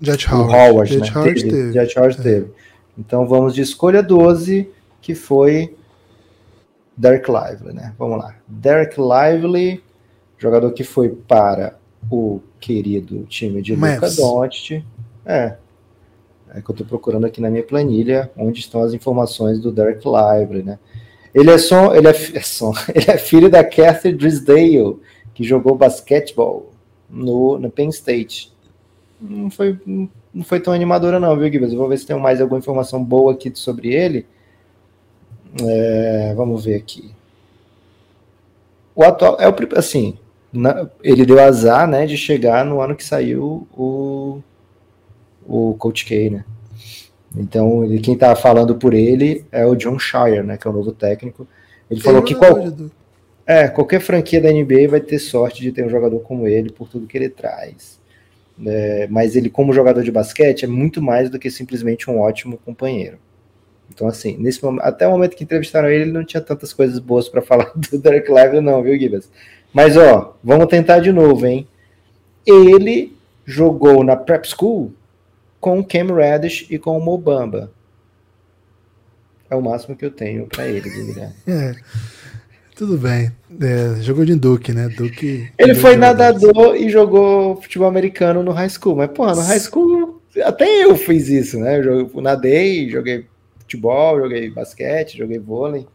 Jet 0.00 0.32
Howard. 0.32 0.54
Howard, 0.54 0.92
Jet 0.92 1.12
né? 1.12 1.20
Howard 1.20 1.42
teve. 1.42 1.50
teve. 1.50 1.72
Jet 1.72 1.98
Howard 1.98 2.20
é. 2.20 2.22
teve. 2.22 2.50
Então 2.96 3.26
vamos 3.28 3.54
de 3.54 3.60
escolha 3.60 4.02
12, 4.02 4.68
que 5.00 5.14
foi 5.14 5.76
Derek 6.98 7.30
Lively, 7.30 7.72
né? 7.72 7.94
Vamos 7.96 8.18
lá. 8.18 8.34
Derek 8.48 8.96
Lively, 8.98 9.82
jogador 10.36 10.72
que 10.72 10.82
foi 10.82 11.10
para 11.10 11.78
o 12.10 12.40
querido 12.58 13.24
time 13.26 13.62
de 13.62 13.76
Luca 13.76 14.10
Doncic. 14.10 14.84
É. 15.24 15.56
É 16.50 16.60
que 16.60 16.70
eu 16.70 16.72
estou 16.72 16.86
procurando 16.86 17.24
aqui 17.24 17.40
na 17.40 17.50
minha 17.50 17.62
planilha 17.62 18.30
onde 18.36 18.58
estão 18.58 18.82
as 18.82 18.92
informações 18.92 19.60
do 19.60 19.70
Derek 19.70 20.02
Lively, 20.04 20.64
né? 20.64 20.78
Ele 21.32 21.50
é 21.50 21.58
só, 21.58 21.94
ele 21.94 22.08
é, 22.08 22.10
é 22.10 22.40
só, 22.40 22.72
ele 22.92 23.08
é 23.08 23.16
filho 23.16 23.48
da 23.48 23.62
Kathy 23.62 24.12
Drisdale, 24.12 24.96
que 25.34 25.44
jogou 25.44 25.76
basquetebol 25.76 26.72
no, 27.08 27.58
no 27.58 27.70
Penn 27.70 27.90
State. 27.90 28.52
Não 29.20 29.50
foi, 29.50 29.78
não 29.86 30.44
foi 30.44 30.58
tão 30.58 30.72
animadora 30.72 31.20
não, 31.20 31.36
viu, 31.36 31.52
Gibbs? 31.52 31.72
Eu 31.72 31.78
vou 31.78 31.88
ver 31.88 31.98
se 31.98 32.06
tem 32.06 32.18
mais 32.18 32.40
alguma 32.40 32.58
informação 32.58 33.04
boa 33.04 33.32
aqui 33.32 33.52
sobre 33.54 33.94
ele. 33.94 34.26
É, 35.62 36.34
vamos 36.34 36.64
ver 36.64 36.76
aqui. 36.76 37.10
O 38.94 39.04
atual 39.04 39.36
é 39.40 39.48
o 39.48 39.54
assim, 39.76 40.18
na, 40.52 40.88
ele 41.02 41.24
deu 41.24 41.40
azar, 41.40 41.86
né, 41.86 42.06
de 42.06 42.16
chegar 42.16 42.64
no 42.64 42.80
ano 42.80 42.96
que 42.96 43.04
saiu 43.04 43.66
o 43.72 44.42
o 45.48 45.74
Coach 45.78 46.04
K, 46.04 46.28
né? 46.28 46.44
Então, 47.34 47.84
ele, 47.84 47.98
quem 48.00 48.16
tá 48.16 48.34
falando 48.36 48.74
por 48.74 48.92
ele 48.92 49.44
é 49.50 49.64
o 49.64 49.74
John 49.74 49.98
Shire, 49.98 50.42
né, 50.42 50.58
que 50.58 50.66
é 50.66 50.70
o 50.70 50.74
novo 50.74 50.92
técnico. 50.92 51.48
Ele 51.90 52.00
falou 52.00 52.22
que 52.22 52.34
qual, 52.34 52.58
é, 53.46 53.68
qualquer 53.68 54.00
franquia 54.00 54.40
da 54.40 54.52
NBA 54.52 54.88
vai 54.88 55.00
ter 55.00 55.18
sorte 55.18 55.62
de 55.62 55.72
ter 55.72 55.84
um 55.84 55.88
jogador 55.88 56.20
como 56.20 56.46
ele 56.46 56.70
por 56.70 56.88
tudo 56.88 57.06
que 57.06 57.16
ele 57.16 57.30
traz. 57.30 57.98
É, 58.66 59.06
mas 59.08 59.36
ele, 59.36 59.48
como 59.48 59.72
jogador 59.72 60.02
de 60.02 60.10
basquete, 60.10 60.64
é 60.64 60.68
muito 60.68 61.00
mais 61.00 61.30
do 61.30 61.38
que 61.38 61.50
simplesmente 61.50 62.10
um 62.10 62.20
ótimo 62.20 62.58
companheiro. 62.58 63.18
Então, 63.92 64.06
assim, 64.06 64.36
nesse 64.38 64.62
momento, 64.62 64.82
até 64.82 65.06
o 65.06 65.10
momento 65.10 65.36
que 65.36 65.44
entrevistaram 65.44 65.88
ele, 65.88 66.04
ele 66.04 66.12
não 66.12 66.24
tinha 66.24 66.40
tantas 66.40 66.72
coisas 66.72 66.98
boas 66.98 67.28
para 67.28 67.40
falar 67.42 67.72
do 67.74 67.98
Derek 67.98 68.30
Lively, 68.30 68.60
não, 68.60 68.82
viu, 68.82 68.98
Gibas? 68.98 69.30
Mas, 69.72 69.96
ó, 69.96 70.36
vamos 70.42 70.66
tentar 70.66 71.00
de 71.00 71.12
novo, 71.12 71.46
hein? 71.46 71.66
Ele 72.46 73.16
jogou 73.44 74.02
na 74.04 74.16
Prep 74.16 74.46
School 74.46 74.92
com 75.60 75.80
o 75.80 75.84
Cam 75.84 76.14
Reddish 76.14 76.66
e 76.70 76.78
com 76.78 76.96
o 76.96 77.04
Mobamba. 77.04 77.70
É 79.50 79.56
o 79.56 79.62
máximo 79.62 79.96
que 79.96 80.04
eu 80.04 80.10
tenho 80.10 80.46
para 80.46 80.66
ele, 80.66 80.88
Guilherme. 80.88 81.34
É. 81.46 81.74
Tudo 82.76 82.96
bem. 82.96 83.32
É, 83.60 84.00
jogou 84.02 84.24
de 84.24 84.36
Duke, 84.36 84.72
né? 84.72 84.88
Duke. 84.88 85.50
Ele 85.58 85.72
Duke 85.72 85.80
foi 85.80 85.96
nadador 85.96 86.76
e 86.76 86.88
jogou 86.88 87.60
futebol 87.60 87.88
americano 87.88 88.40
no 88.40 88.52
high 88.52 88.68
school. 88.68 88.94
Mas, 88.94 89.10
porra, 89.10 89.34
no 89.34 89.40
high 89.40 89.58
school 89.58 90.18
até 90.44 90.84
eu 90.84 90.96
fiz 90.96 91.28
isso, 91.28 91.58
né? 91.58 91.80
Eu 91.80 92.10
nadei, 92.20 92.88
joguei 92.88 93.26
futebol, 93.68 94.18
joguei 94.18 94.50
basquete, 94.50 95.18
joguei 95.18 95.38
vôlei. 95.38 95.86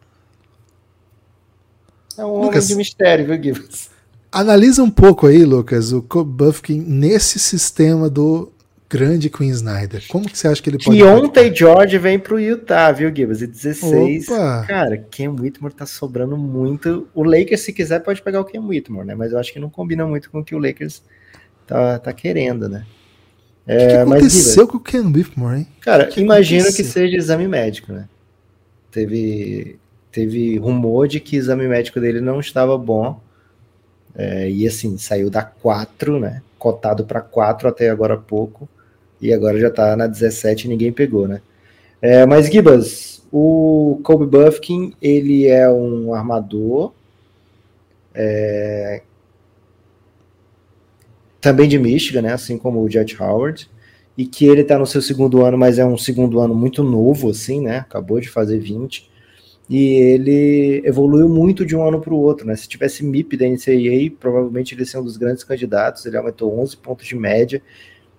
É 2.16 2.24
um 2.24 2.42
Lucas, 2.42 2.64
homem 2.64 2.68
de 2.68 2.76
mistério, 2.76 3.26
viu, 3.26 3.42
Gibbs? 3.42 3.90
Analisa 4.30 4.82
um 4.82 4.90
pouco 4.90 5.26
aí, 5.26 5.44
Lucas, 5.44 5.92
o 5.92 6.00
Kobe 6.00 6.30
Buffkin 6.30 6.80
nesse 6.80 7.40
sistema 7.40 8.08
do 8.08 8.52
grande 8.88 9.28
Queen 9.28 9.50
Snyder. 9.50 10.04
Como 10.08 10.28
que 10.28 10.38
você 10.38 10.46
acha 10.46 10.62
que 10.62 10.70
ele 10.70 10.78
pode... 10.78 10.96
Que 10.96 11.02
ontem 11.02 11.54
George 11.54 11.98
vem 11.98 12.18
pro 12.18 12.38
Utah, 12.38 12.92
viu, 12.92 13.14
Gibbs? 13.14 13.42
E 13.42 13.46
16. 13.48 14.28
Opa. 14.28 14.64
Cara, 14.68 14.96
Ken 14.96 15.28
Whitmore 15.28 15.74
tá 15.74 15.86
sobrando 15.86 16.36
muito. 16.36 17.08
O 17.12 17.24
Lakers, 17.24 17.62
se 17.62 17.72
quiser, 17.72 18.00
pode 18.00 18.22
pegar 18.22 18.40
o 18.40 18.44
Ken 18.44 18.60
Whitmore, 18.60 19.06
né? 19.06 19.14
Mas 19.16 19.32
eu 19.32 19.38
acho 19.38 19.52
que 19.52 19.58
não 19.58 19.70
combina 19.70 20.06
muito 20.06 20.30
com 20.30 20.38
o 20.38 20.44
que 20.44 20.54
o 20.54 20.58
Lakers 20.58 21.02
tá, 21.66 21.98
tá 21.98 22.12
querendo, 22.12 22.68
né? 22.68 22.86
É, 23.66 23.76
o 23.76 23.88
que, 23.88 23.94
aconteceu 23.94 24.62
mas, 24.64 24.70
com 24.70 24.76
o 24.76 24.80
Ken 24.80 25.06
Whitmore, 25.06 25.58
hein? 25.58 25.68
Cara, 25.80 26.06
que 26.06 26.20
imagino 26.20 26.62
aconteceu? 26.62 26.84
que 26.84 26.90
seja 26.90 27.16
exame 27.16 27.48
médico, 27.48 27.92
né? 27.92 28.08
Teve, 28.90 29.78
teve 30.12 30.58
rumor 30.58 31.08
de 31.08 31.18
que 31.18 31.36
o 31.36 31.38
exame 31.38 31.66
médico 31.66 32.00
dele 32.00 32.20
não 32.20 32.40
estava 32.40 32.76
bom. 32.76 33.20
É, 34.16 34.48
e 34.48 34.66
assim, 34.66 34.96
saiu 34.98 35.30
da 35.30 35.42
4, 35.42 36.20
né? 36.20 36.42
Cotado 36.58 37.04
para 37.04 37.20
4 37.20 37.68
até 37.68 37.90
agora 37.90 38.14
há 38.14 38.18
pouco 38.18 38.68
e 39.20 39.32
agora 39.32 39.58
já 39.58 39.68
está 39.68 39.96
na 39.96 40.06
17 40.06 40.66
e 40.66 40.68
ninguém 40.68 40.92
pegou, 40.92 41.26
né? 41.26 41.40
É, 42.00 42.26
mas 42.26 42.46
Gibas, 42.46 43.22
o 43.32 43.98
Kobe 44.04 44.26
Buffkin, 44.26 44.92
ele 45.00 45.46
é 45.46 45.68
um 45.70 46.12
armador 46.12 46.92
é, 48.14 49.02
também 51.44 51.68
de 51.68 51.78
Michigan, 51.78 52.22
né? 52.22 52.32
Assim 52.32 52.58
como 52.58 52.80
o 52.80 52.90
Jet 52.90 53.20
Howard, 53.22 53.68
e 54.18 54.26
que 54.26 54.46
ele 54.46 54.62
está 54.62 54.78
no 54.78 54.86
seu 54.86 55.00
segundo 55.02 55.44
ano, 55.44 55.56
mas 55.56 55.78
é 55.78 55.84
um 55.84 55.96
segundo 55.96 56.40
ano 56.40 56.54
muito 56.54 56.82
novo, 56.82 57.30
assim, 57.30 57.60
né? 57.60 57.78
Acabou 57.78 58.20
de 58.20 58.28
fazer 58.28 58.58
20 58.58 59.10
e 59.68 59.94
ele 59.94 60.82
evoluiu 60.84 61.28
muito 61.28 61.64
de 61.64 61.74
um 61.74 61.86
ano 61.86 62.00
para 62.00 62.12
o 62.12 62.18
outro, 62.18 62.46
né? 62.46 62.56
Se 62.56 62.68
tivesse 62.68 63.04
MIP 63.04 63.36
da 63.36 63.46
NCAA, 63.46 64.16
provavelmente 64.18 64.74
ele 64.74 64.82
ia 64.82 64.86
ser 64.86 64.98
um 64.98 65.04
dos 65.04 65.16
grandes 65.16 65.44
candidatos. 65.44 66.04
Ele 66.04 66.16
aumentou 66.16 66.58
11 66.60 66.76
pontos 66.76 67.06
de 67.06 67.14
média 67.14 67.62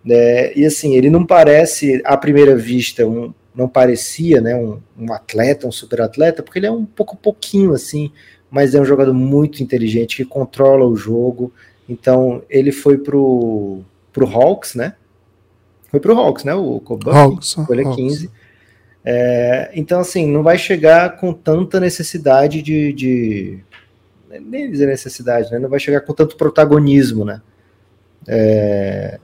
né? 0.05 0.53
E 0.55 0.63
assim, 0.63 0.95
ele 0.95 1.09
não 1.09 1.25
parece, 1.25 1.99
à 2.05 2.15
primeira 2.15 2.55
vista, 2.55 3.07
um, 3.07 3.33
não 3.55 3.67
parecia 3.67 4.39
né, 4.39 4.55
um, 4.55 4.79
um, 4.97 5.11
atleta, 5.11 5.65
um 5.65 5.71
super 5.71 6.01
atleta, 6.01 6.43
porque 6.43 6.59
ele 6.59 6.67
é 6.67 6.71
um 6.71 6.85
pouco 6.85 7.17
pouquinho 7.17 7.73
assim, 7.73 8.11
mas 8.51 8.75
é 8.75 8.79
um 8.79 8.85
jogador 8.85 9.13
muito 9.13 9.63
inteligente 9.63 10.17
que 10.17 10.25
controla 10.25 10.85
o 10.85 10.95
jogo. 10.95 11.51
Então 11.87 12.43
ele 12.49 12.71
foi 12.71 12.97
pro, 12.97 13.81
pro 14.11 14.27
Hawks, 14.27 14.75
né? 14.75 14.95
Foi 15.89 15.99
pro 15.99 16.17
Hawks, 16.17 16.43
né? 16.43 16.53
O 16.53 16.79
Kobe, 16.79 17.09
Hawks, 17.09 17.49
escolha 17.49 17.85
Hawks. 17.85 17.95
15. 17.95 18.31
É, 19.07 19.71
então, 19.75 19.99
assim, 19.99 20.25
não 20.25 20.41
vai 20.41 20.57
chegar 20.57 21.17
com 21.17 21.31
tanta 21.31 21.79
necessidade 21.79 22.61
de, 22.61 22.91
de. 22.91 23.59
Nem 24.41 24.69
dizer 24.69 24.87
necessidade, 24.87 25.51
né? 25.51 25.59
Não 25.59 25.69
vai 25.69 25.79
chegar 25.79 26.01
com 26.01 26.13
tanto 26.13 26.35
protagonismo, 26.35 27.23
né? 27.23 27.41
É, 28.27 29.19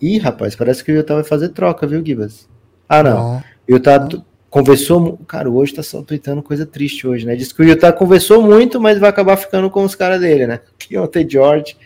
Ih, 0.00 0.18
rapaz, 0.18 0.54
parece 0.54 0.84
que 0.84 0.92
o 0.92 0.94
Utah 0.94 1.14
vai 1.14 1.24
fazer 1.24 1.50
troca, 1.50 1.86
viu, 1.86 2.04
Gibas? 2.04 2.48
Ah, 2.88 3.02
não. 3.02 3.38
O 3.68 3.72
Utah 3.72 4.08
conversou. 4.50 5.18
Cara, 5.26 5.50
hoje 5.50 5.74
tá 5.74 5.82
só 5.82 6.02
tweetando 6.02 6.42
coisa 6.42 6.66
triste 6.66 7.06
hoje, 7.06 7.26
né? 7.26 7.34
Diz 7.34 7.52
que 7.52 7.62
o 7.62 7.64
Utah 7.64 7.92
conversou 7.92 8.42
muito, 8.42 8.80
mas 8.80 8.98
vai 8.98 9.08
acabar 9.08 9.36
ficando 9.36 9.70
com 9.70 9.84
os 9.84 9.94
caras 9.94 10.20
dele, 10.20 10.46
né? 10.46 10.60
Keontae 10.78 11.28
George 11.28 11.76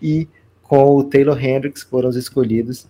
e 0.00 0.28
com 0.62 0.96
o 0.96 1.04
Taylor 1.04 1.42
Hendricks 1.42 1.82
foram 1.82 2.08
os 2.08 2.16
escolhidos. 2.16 2.86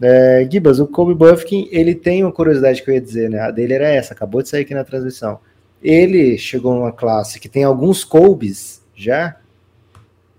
É, 0.00 0.46
Gibas, 0.50 0.78
o 0.78 0.86
Kobe 0.86 1.14
Buffkin, 1.14 1.68
ele 1.70 1.94
tem 1.94 2.22
uma 2.22 2.32
curiosidade 2.32 2.82
que 2.82 2.90
eu 2.90 2.94
ia 2.94 3.00
dizer, 3.00 3.30
né? 3.30 3.40
A 3.40 3.50
dele 3.50 3.74
era 3.74 3.88
essa, 3.88 4.14
acabou 4.14 4.42
de 4.42 4.48
sair 4.48 4.62
aqui 4.62 4.74
na 4.74 4.84
transmissão. 4.84 5.40
Ele 5.82 6.36
chegou 6.38 6.74
numa 6.74 6.92
classe 6.92 7.40
que 7.40 7.48
tem 7.48 7.64
alguns 7.64 8.04
Kobes 8.04 8.82
já, 8.94 9.36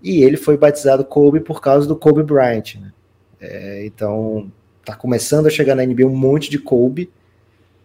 e 0.02 0.22
ele 0.22 0.36
foi 0.36 0.56
batizado 0.56 1.04
Kobe 1.04 1.40
por 1.40 1.60
causa 1.60 1.86
do 1.86 1.96
Kobe 1.96 2.22
Bryant, 2.22 2.76
né? 2.76 2.92
É, 3.40 3.84
então, 3.86 4.50
tá 4.84 4.94
começando 4.94 5.46
a 5.46 5.50
chegar 5.50 5.74
na 5.74 5.84
NBA 5.84 6.06
um 6.06 6.16
monte 6.16 6.50
de 6.50 6.58
Kobe. 6.58 7.10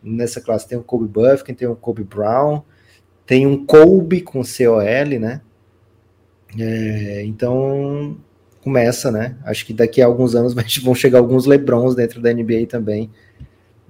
Nessa 0.01 0.41
classe 0.41 0.67
tem 0.67 0.77
o 0.77 0.83
Kobe 0.83 1.07
Buffkin, 1.07 1.53
tem 1.53 1.67
o 1.67 1.75
Kobe 1.75 2.03
Brown, 2.03 2.61
tem 3.25 3.47
um 3.47 3.65
Kobe 3.65 4.21
com 4.21 4.41
COL, 4.43 5.19
né? 5.19 5.41
É, 6.59 7.23
então, 7.25 8.17
começa, 8.63 9.11
né? 9.11 9.35
Acho 9.45 9.65
que 9.65 9.73
daqui 9.73 10.01
a 10.01 10.05
alguns 10.05 10.35
anos 10.35 10.53
vão 10.83 10.95
chegar 10.95 11.19
alguns 11.19 11.45
LeBrons 11.45 11.95
dentro 11.95 12.21
da 12.21 12.33
NBA 12.33 12.67
também. 12.67 13.11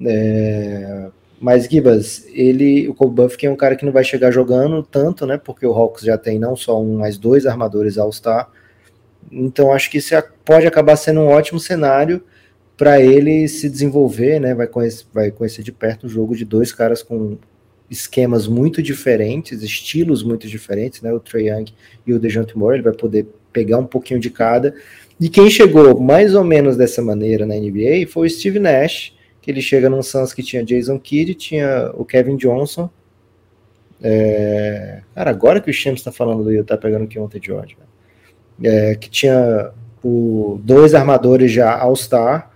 É, 0.05 1.09
mas 1.39 1.65
Gibas, 1.65 2.25
ele, 2.33 2.87
o 2.87 2.93
Kobe 2.93 3.15
Buffkin 3.15 3.47
é 3.47 3.51
um 3.51 3.55
cara 3.55 3.75
que 3.75 3.85
não 3.85 3.91
vai 3.91 4.03
chegar 4.03 4.31
jogando 4.31 4.81
tanto, 4.83 5.25
né? 5.25 5.37
Porque 5.37 5.65
o 5.65 5.73
Hawks 5.73 6.03
já 6.03 6.17
tem 6.17 6.39
não 6.39 6.55
só 6.55 6.81
um, 6.81 6.97
mas 6.97 7.17
dois 7.17 7.45
armadores 7.45 7.97
All-Star 7.97 8.49
então 9.31 9.71
acho 9.71 9.89
que 9.89 9.97
isso 9.97 10.13
pode 10.43 10.67
acabar 10.67 10.95
sendo 10.95 11.21
um 11.21 11.27
ótimo 11.27 11.59
cenário 11.59 12.23
para 12.75 12.99
ele 13.01 13.47
se 13.47 13.69
desenvolver, 13.69 14.39
né? 14.39 14.53
Vai 14.53 14.67
conhecer, 14.67 15.05
vai 15.13 15.31
conhecer 15.31 15.63
de 15.63 15.71
perto 15.71 16.05
o 16.05 16.09
jogo 16.09 16.35
de 16.35 16.43
dois 16.43 16.71
caras 16.71 17.03
com 17.03 17.37
esquemas 17.89 18.47
muito 18.47 18.81
diferentes, 18.81 19.61
estilos 19.61 20.23
muito 20.23 20.47
diferentes, 20.47 21.01
né? 21.01 21.13
O 21.13 21.19
Trey 21.19 21.49
Young 21.49 21.65
e 22.05 22.13
o 22.13 22.19
DeJounte 22.19 22.57
Moore, 22.57 22.77
ele 22.77 22.83
vai 22.83 22.93
poder 22.93 23.27
pegar 23.53 23.77
um 23.77 23.85
pouquinho 23.85 24.19
de 24.19 24.29
cada. 24.29 24.75
E 25.19 25.29
quem 25.29 25.49
chegou 25.49 25.99
mais 25.99 26.33
ou 26.35 26.43
menos 26.43 26.75
dessa 26.75 27.01
maneira 27.01 27.45
na 27.45 27.55
NBA 27.55 28.07
foi 28.09 28.27
o 28.27 28.29
Steve 28.29 28.59
Nash, 28.59 29.13
que 29.41 29.51
ele 29.51 29.61
chega 29.61 29.89
num 29.89 30.01
Suns 30.01 30.33
que 30.33 30.41
tinha 30.41 30.63
Jason 30.63 30.99
Kidd, 30.99 31.35
tinha 31.35 31.91
o 31.93 32.03
Kevin 32.03 32.35
Johnson. 32.35 32.89
É... 34.01 35.01
Cara, 35.15 35.29
agora 35.29 35.61
que 35.61 35.69
o 35.69 35.73
Shams 35.73 35.99
está 35.99 36.11
falando 36.11 36.43
do 36.43 36.51
Utah 36.51 36.77
pegando 36.77 37.05
o 37.05 37.07
Keontae 37.07 37.39
George, 37.41 37.77
né? 37.79 37.85
é, 38.69 38.95
que 38.95 39.09
tinha 39.09 39.71
o, 40.03 40.59
dois 40.63 40.93
armadores 40.93 41.51
já 41.51 41.77
All-Star 41.77 42.51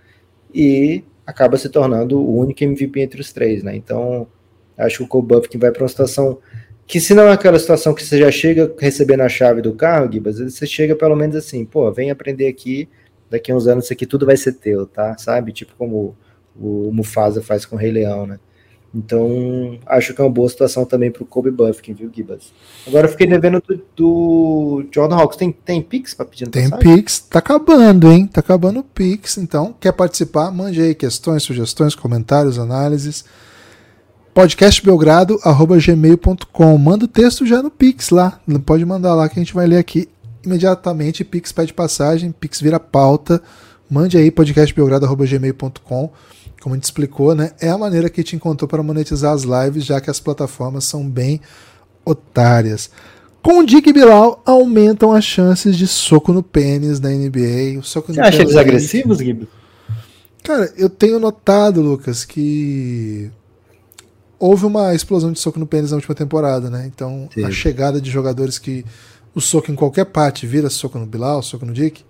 e 0.52 1.04
acaba 1.26 1.56
se 1.56 1.68
tornando 1.68 2.20
o 2.20 2.38
único 2.38 2.62
MVP 2.64 3.00
entre 3.00 3.20
os 3.20 3.32
três, 3.32 3.62
né? 3.62 3.76
Então, 3.76 4.26
acho 4.76 4.98
que 4.98 5.04
o 5.04 5.06
Cole 5.06 5.26
Buffkin 5.26 5.58
vai 5.58 5.70
para 5.70 5.82
uma 5.82 5.88
situação 5.88 6.38
que 6.88 7.00
se 7.00 7.12
não 7.12 7.24
é 7.24 7.32
aquela 7.32 7.58
situação 7.58 7.92
que 7.92 8.02
você 8.02 8.18
já 8.18 8.30
chega 8.30 8.74
recebendo 8.78 9.20
a 9.20 9.28
chave 9.28 9.60
do 9.60 9.74
carro, 9.74 10.10
Gibas, 10.10 10.38
você 10.38 10.66
chega 10.66 10.96
pelo 10.96 11.14
menos 11.14 11.36
assim, 11.36 11.62
pô, 11.62 11.92
vem 11.92 12.10
aprender 12.10 12.48
aqui, 12.48 12.88
daqui 13.28 13.52
a 13.52 13.54
uns 13.54 13.66
anos 13.66 13.84
isso 13.84 13.92
aqui 13.92 14.06
tudo 14.06 14.24
vai 14.24 14.38
ser 14.38 14.54
teu, 14.54 14.86
tá? 14.86 15.16
Sabe? 15.18 15.52
Tipo 15.52 15.74
como 15.76 16.16
o, 16.58 16.90
Mufasa 16.90 17.42
faz 17.42 17.66
com 17.66 17.76
o 17.76 17.78
Rei 17.78 17.92
Leão, 17.92 18.26
né? 18.26 18.40
Então, 18.94 19.78
acho 19.84 20.14
que 20.14 20.20
é 20.22 20.24
uma 20.24 20.30
boa 20.30 20.48
situação 20.48 20.86
também 20.86 21.10
para 21.10 21.22
o 21.22 21.26
Kobe 21.26 21.50
Buffkin, 21.50 21.92
viu, 21.92 22.10
Gibas? 22.10 22.54
Agora 22.86 23.06
eu 23.06 23.10
fiquei 23.10 23.26
devendo 23.26 23.60
do, 23.60 23.84
do 23.94 24.86
Jordan 24.90 25.16
Hawks. 25.16 25.36
Tem, 25.36 25.52
tem 25.52 25.82
Pix 25.82 26.14
para 26.14 26.24
pedir 26.24 26.48
Tem 26.48 26.70
passagem? 26.70 26.96
Pix, 26.96 27.18
tá 27.18 27.38
acabando, 27.38 28.10
hein? 28.10 28.26
Tá 28.26 28.40
acabando 28.40 28.80
o 28.80 28.82
Pix. 28.82 29.36
Então, 29.36 29.74
quer 29.78 29.92
participar? 29.92 30.50
Mande 30.50 30.80
aí 30.80 30.94
questões, 30.94 31.42
sugestões, 31.42 31.94
comentários, 31.94 32.58
análises. 32.58 33.26
podcastbelgrado.gmail.com 34.38 36.78
Manda 36.78 37.06
o 37.06 37.08
texto 37.08 37.44
já 37.44 37.60
no 37.60 37.72
Pix 37.72 38.10
lá. 38.10 38.38
Pode 38.64 38.84
mandar 38.84 39.16
lá 39.16 39.28
que 39.28 39.36
a 39.36 39.42
gente 39.42 39.52
vai 39.52 39.66
ler 39.66 39.78
aqui 39.78 40.08
imediatamente. 40.44 41.24
Pix 41.24 41.50
pede 41.50 41.74
passagem, 41.74 42.30
Pix 42.30 42.60
vira 42.60 42.78
pauta. 42.78 43.42
Mande 43.90 44.16
aí 44.16 44.30
podcastbelgrado.gmail.com 44.30 46.12
como 46.60 46.74
a 46.74 46.78
gente 46.78 46.84
explicou, 46.84 47.34
né, 47.34 47.50
é 47.60 47.68
a 47.68 47.78
maneira 47.78 48.08
que 48.08 48.20
a 48.20 48.22
gente 48.22 48.36
encontrou 48.36 48.68
para 48.68 48.80
monetizar 48.82 49.32
as 49.32 49.42
lives, 49.42 49.84
já 49.84 50.00
que 50.00 50.08
as 50.10 50.20
plataformas 50.20 50.84
são 50.84 51.08
bem 51.08 51.40
otárias. 52.04 52.90
Com 53.42 53.60
o 53.60 53.66
Dick 53.66 53.92
Bilal, 53.92 54.40
aumentam 54.44 55.12
as 55.12 55.24
chances 55.24 55.76
de 55.76 55.88
soco 55.88 56.32
no 56.32 56.42
pênis 56.42 57.00
da 57.00 57.10
NBA. 57.10 57.78
O 57.78 57.82
soco 57.82 58.12
Você 58.12 58.20
acha 58.20 58.42
eles 58.42 58.56
agressivos, 58.56 59.18
Gibi? 59.18 59.48
Cara, 60.42 60.72
eu 60.76 60.90
tenho 60.90 61.20
notado, 61.20 61.80
Lucas, 61.80 62.24
que 62.24 63.30
houve 64.38 64.66
uma 64.66 64.94
explosão 64.94 65.32
de 65.32 65.38
soco 65.38 65.58
no 65.58 65.66
pênis 65.66 65.90
na 65.90 65.96
última 65.96 66.14
temporada, 66.14 66.70
né? 66.70 66.90
Então, 66.92 67.28
Sim. 67.32 67.44
a 67.44 67.50
chegada 67.50 68.00
de 68.00 68.10
jogadores 68.10 68.58
que 68.58 68.84
o 69.34 69.40
soco 69.40 69.70
em 69.70 69.74
qualquer 69.74 70.06
parte 70.06 70.46
vira 70.46 70.70
soco 70.70 70.98
no 70.98 71.06
Bilal, 71.06 71.42
soco 71.42 71.66
no 71.66 71.72
Dick, 71.72 72.04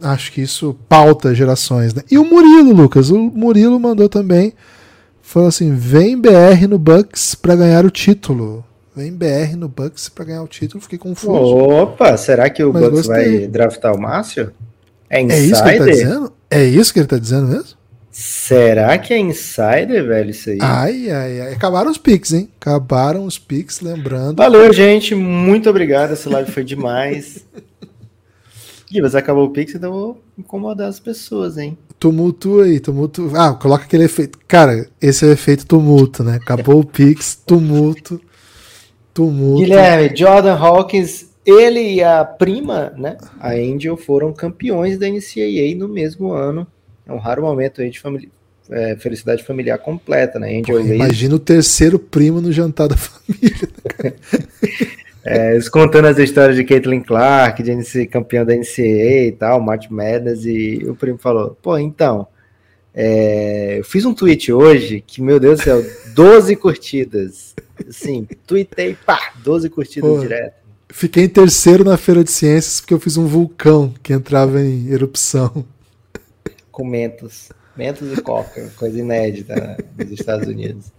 Acho 0.00 0.32
que 0.32 0.42
isso 0.42 0.76
pauta 0.88 1.34
gerações, 1.34 1.94
né? 1.94 2.02
E 2.10 2.18
o 2.18 2.24
Murilo, 2.24 2.72
Lucas, 2.72 3.10
o 3.10 3.18
Murilo 3.18 3.78
mandou 3.80 4.08
também, 4.08 4.52
falou 5.22 5.48
assim: 5.48 5.74
vem 5.74 6.20
BR 6.20 6.66
no 6.68 6.78
Bucks 6.78 7.34
para 7.34 7.56
ganhar 7.56 7.84
o 7.84 7.90
título. 7.90 8.64
Vem 8.94 9.10
BR 9.10 9.56
no 9.56 9.68
Bucks 9.68 10.10
para 10.10 10.26
ganhar 10.26 10.42
o 10.42 10.48
título. 10.48 10.82
Fiquei 10.82 10.98
confuso. 10.98 11.56
Opa, 11.56 12.16
será 12.18 12.50
que 12.50 12.62
o 12.62 12.72
Mas 12.72 12.82
Bucks 12.82 13.06
gostei. 13.06 13.38
vai 13.38 13.48
draftar 13.48 13.94
o 13.94 14.00
Márcio? 14.00 14.52
É, 15.08 15.22
é 15.22 15.40
isso 15.40 15.62
que 15.62 15.68
ele 15.70 15.78
tá 15.78 15.86
dizendo? 15.86 16.32
É 16.50 16.64
isso 16.64 16.92
que 16.92 16.98
ele 16.98 17.06
tá 17.06 17.18
dizendo 17.18 17.46
mesmo? 17.46 17.81
Será 18.12 18.98
que 18.98 19.14
é 19.14 19.18
insider, 19.18 20.06
velho, 20.06 20.30
isso 20.30 20.50
aí? 20.50 20.58
Ai, 20.60 21.10
ai, 21.10 21.40
ai. 21.40 21.52
Acabaram 21.54 21.90
os 21.90 21.96
pics, 21.96 22.34
hein? 22.34 22.50
Acabaram 22.60 23.24
os 23.24 23.38
pics, 23.38 23.80
lembrando. 23.80 24.36
Valeu, 24.36 24.70
gente. 24.70 25.14
Muito 25.14 25.70
obrigado. 25.70 26.12
Essa 26.12 26.28
live 26.28 26.50
foi 26.50 26.62
demais. 26.62 27.42
Gibas, 28.92 29.14
acabou 29.14 29.46
o 29.46 29.50
Pix, 29.50 29.74
então 29.74 29.90
eu 29.90 29.98
vou 29.98 30.22
incomodar 30.38 30.86
as 30.86 31.00
pessoas, 31.00 31.56
hein? 31.56 31.78
Tumulto 31.98 32.60
aí, 32.60 32.78
tumulto. 32.78 33.30
Ah, 33.34 33.54
coloca 33.54 33.84
aquele 33.84 34.04
efeito. 34.04 34.38
Cara, 34.46 34.86
esse 35.00 35.24
é 35.24 35.28
o 35.28 35.32
efeito 35.32 35.64
tumulto, 35.64 36.22
né? 36.22 36.34
Acabou 36.34 36.80
o 36.80 36.84
Pix, 36.84 37.34
tumulto. 37.34 38.20
Tumulto. 39.14 39.62
Guilherme, 39.62 40.14
Jordan 40.14 40.56
Hawkins, 40.56 41.30
ele 41.46 41.94
e 41.94 42.04
a 42.04 42.22
prima, 42.22 42.92
né? 42.98 43.16
A 43.40 43.52
Angel 43.52 43.96
foram 43.96 44.30
campeões 44.30 44.98
da 44.98 45.08
NCAA 45.08 45.74
no 45.74 45.88
mesmo 45.88 46.30
ano. 46.30 46.66
É 47.06 47.12
um 47.12 47.18
raro 47.18 47.42
momento 47.42 47.80
aí 47.80 47.90
de 47.90 48.00
família. 48.00 48.28
É, 48.70 48.96
felicidade 48.96 49.42
familiar 49.42 49.76
completa, 49.76 50.38
né? 50.38 50.48
Angel 50.48 50.80
Pô, 50.80 50.80
imagina 50.80 51.34
o 51.34 51.38
terceiro 51.38 51.98
primo 51.98 52.40
no 52.40 52.52
jantar 52.52 52.88
da 52.88 52.96
família. 52.96 53.68
Né, 54.02 54.12
É, 55.24 55.52
eles 55.52 55.68
contando 55.68 56.06
as 56.06 56.18
histórias 56.18 56.56
de 56.56 56.64
Caitlin 56.64 57.00
Clark, 57.00 57.62
de 57.62 57.70
NC, 57.70 58.06
campeão 58.06 58.44
da 58.44 58.54
NCAA 58.54 59.26
e 59.26 59.32
tal, 59.32 59.60
March 59.60 59.88
Madness, 59.88 60.44
e 60.44 60.84
o 60.88 60.96
primo 60.96 61.16
falou, 61.16 61.56
pô, 61.62 61.78
então, 61.78 62.26
é, 62.94 63.78
eu 63.78 63.84
fiz 63.84 64.04
um 64.04 64.12
tweet 64.12 64.52
hoje 64.52 65.02
que, 65.06 65.22
meu 65.22 65.38
Deus 65.38 65.60
do 65.60 65.64
céu, 65.64 65.84
12 66.14 66.56
curtidas. 66.56 67.54
Assim, 67.88 68.26
tweetei, 68.46 68.96
pá, 69.06 69.32
12 69.42 69.70
curtidas 69.70 70.10
pô, 70.10 70.18
direto. 70.18 70.54
Fiquei 70.88 71.24
em 71.24 71.28
terceiro 71.28 71.84
na 71.84 71.96
Feira 71.96 72.22
de 72.22 72.30
Ciências 72.30 72.80
porque 72.80 72.92
eu 72.92 73.00
fiz 73.00 73.16
um 73.16 73.26
vulcão 73.26 73.94
que 74.02 74.12
entrava 74.12 74.60
em 74.60 74.88
erupção. 74.88 75.64
Com 76.72 76.84
mentos. 76.84 77.50
Mentos 77.76 78.12
e 78.12 78.20
coca, 78.20 78.70
coisa 78.76 78.98
inédita 78.98 79.54
né, 79.54 79.76
nos 79.96 80.10
Estados 80.10 80.48
Unidos. 80.48 80.92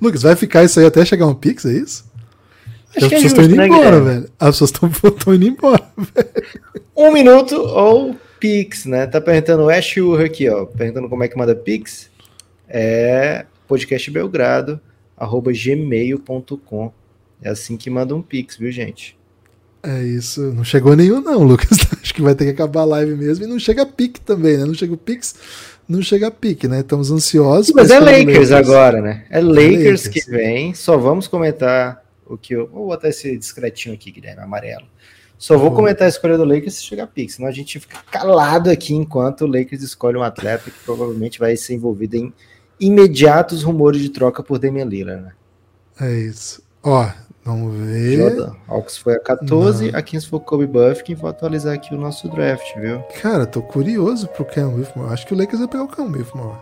Lucas, 0.00 0.22
vai 0.22 0.36
ficar 0.36 0.64
isso 0.64 0.78
aí 0.78 0.86
até 0.86 1.04
chegar 1.04 1.26
um 1.26 1.34
Pix, 1.34 1.66
é 1.66 1.72
isso? 1.72 2.08
Acho 2.96 3.06
As 3.06 3.12
pessoas 3.12 3.24
estão 3.24 3.42
é 3.42 3.46
indo 3.46 3.56
né, 3.56 3.66
embora, 3.66 4.00
velho. 4.00 4.30
As 4.38 4.58
pessoas 4.58 4.70
estão 4.70 5.34
indo 5.34 5.46
embora, 5.46 5.84
velho. 5.96 6.28
Um 6.96 7.12
minuto 7.12 7.56
ou 7.56 8.16
Pix, 8.40 8.86
né? 8.86 9.06
Tá 9.06 9.20
perguntando 9.20 9.64
o 9.64 9.70
Ash 9.70 9.96
Ur 9.96 10.20
aqui, 10.20 10.48
ó. 10.48 10.64
Perguntando 10.64 11.08
como 11.08 11.24
é 11.24 11.28
que 11.28 11.36
manda 11.36 11.54
Pix. 11.54 12.10
É 12.68 13.44
podcastbelgrado, 13.66 14.80
arroba 15.16 15.52
gmail.com. 15.52 16.92
É 17.42 17.50
assim 17.50 17.76
que 17.76 17.90
manda 17.90 18.14
um 18.14 18.22
Pix, 18.22 18.56
viu, 18.56 18.70
gente? 18.72 19.17
É 19.82 20.02
isso. 20.02 20.52
Não 20.52 20.64
chegou 20.64 20.96
nenhum, 20.96 21.20
não, 21.20 21.42
Lucas. 21.44 21.78
Acho 22.02 22.14
que 22.14 22.22
vai 22.22 22.34
ter 22.34 22.44
que 22.44 22.50
acabar 22.50 22.82
a 22.82 22.86
live 22.86 23.14
mesmo. 23.14 23.44
E 23.44 23.48
não 23.48 23.58
chega 23.58 23.86
Pix 23.86 24.20
também, 24.24 24.56
né? 24.56 24.64
Não 24.64 24.74
chega 24.74 24.92
o 24.92 24.98
Pix, 24.98 25.34
não 25.88 26.02
chega 26.02 26.30
Pix, 26.30 26.68
né? 26.68 26.80
Estamos 26.80 27.10
ansiosos. 27.10 27.72
Mas 27.74 27.90
é 27.90 28.00
Lakers, 28.00 28.26
Lakers 28.26 28.52
agora, 28.52 29.00
né? 29.00 29.24
É 29.30 29.40
Lakers, 29.40 29.66
é 29.66 29.76
Lakers 29.76 30.08
que 30.08 30.30
vem. 30.30 30.74
Só 30.74 30.96
vamos 30.96 31.28
comentar 31.28 32.02
o 32.26 32.36
que 32.36 32.54
eu 32.54 32.66
vou 32.66 32.86
botar 32.86 33.08
esse 33.08 33.36
discretinho 33.36 33.94
aqui, 33.94 34.10
Guilherme, 34.10 34.42
amarelo. 34.42 34.86
Só 35.38 35.56
vou 35.56 35.70
uhum. 35.70 35.76
comentar 35.76 36.06
a 36.06 36.08
escolha 36.08 36.36
do 36.36 36.44
Lakers 36.44 36.74
se 36.74 36.82
chegar 36.82 37.04
a 37.04 37.06
pique, 37.06 37.32
senão 37.32 37.48
a 37.48 37.52
gente 37.52 37.78
fica 37.78 37.98
calado 38.10 38.68
aqui 38.70 38.92
enquanto 38.92 39.42
o 39.42 39.46
Lakers 39.46 39.82
escolhe 39.82 40.16
um 40.16 40.22
atleta 40.22 40.68
que 40.68 40.78
provavelmente 40.84 41.38
vai 41.38 41.56
ser 41.56 41.74
envolvido 41.74 42.16
em 42.16 42.32
imediatos 42.80 43.62
rumores 43.62 44.02
de 44.02 44.08
troca 44.08 44.42
por 44.42 44.58
Damian 44.58 44.84
Lillard, 44.84 45.22
né? 45.22 45.32
É 46.00 46.12
isso. 46.12 46.60
Ó, 46.82 47.08
vamos 47.44 47.74
ver. 47.74 48.16
Jordan 48.18 48.52
Hawks 48.68 48.98
foi 48.98 49.14
a 49.14 49.20
14, 49.20 49.90
Não. 49.92 49.98
a 49.98 50.02
15 50.02 50.26
foi 50.26 50.38
o 50.38 50.42
Kobe 50.42 50.66
Buffkin. 50.66 51.14
Vou 51.14 51.28
atualizar 51.30 51.74
aqui 51.74 51.94
o 51.94 51.98
nosso 51.98 52.28
draft, 52.28 52.76
viu? 52.76 53.00
Cara, 53.22 53.46
tô 53.46 53.62
curioso 53.62 54.28
pro 54.28 54.44
Cam 54.44 54.68
Whitmore. 54.74 55.12
Acho 55.12 55.26
que 55.26 55.34
o 55.34 55.36
Lakers 55.38 55.58
vai 55.60 55.68
pegar 55.68 55.84
o 55.84 55.88
Cam 55.88 56.04
Whitmore. 56.06 56.58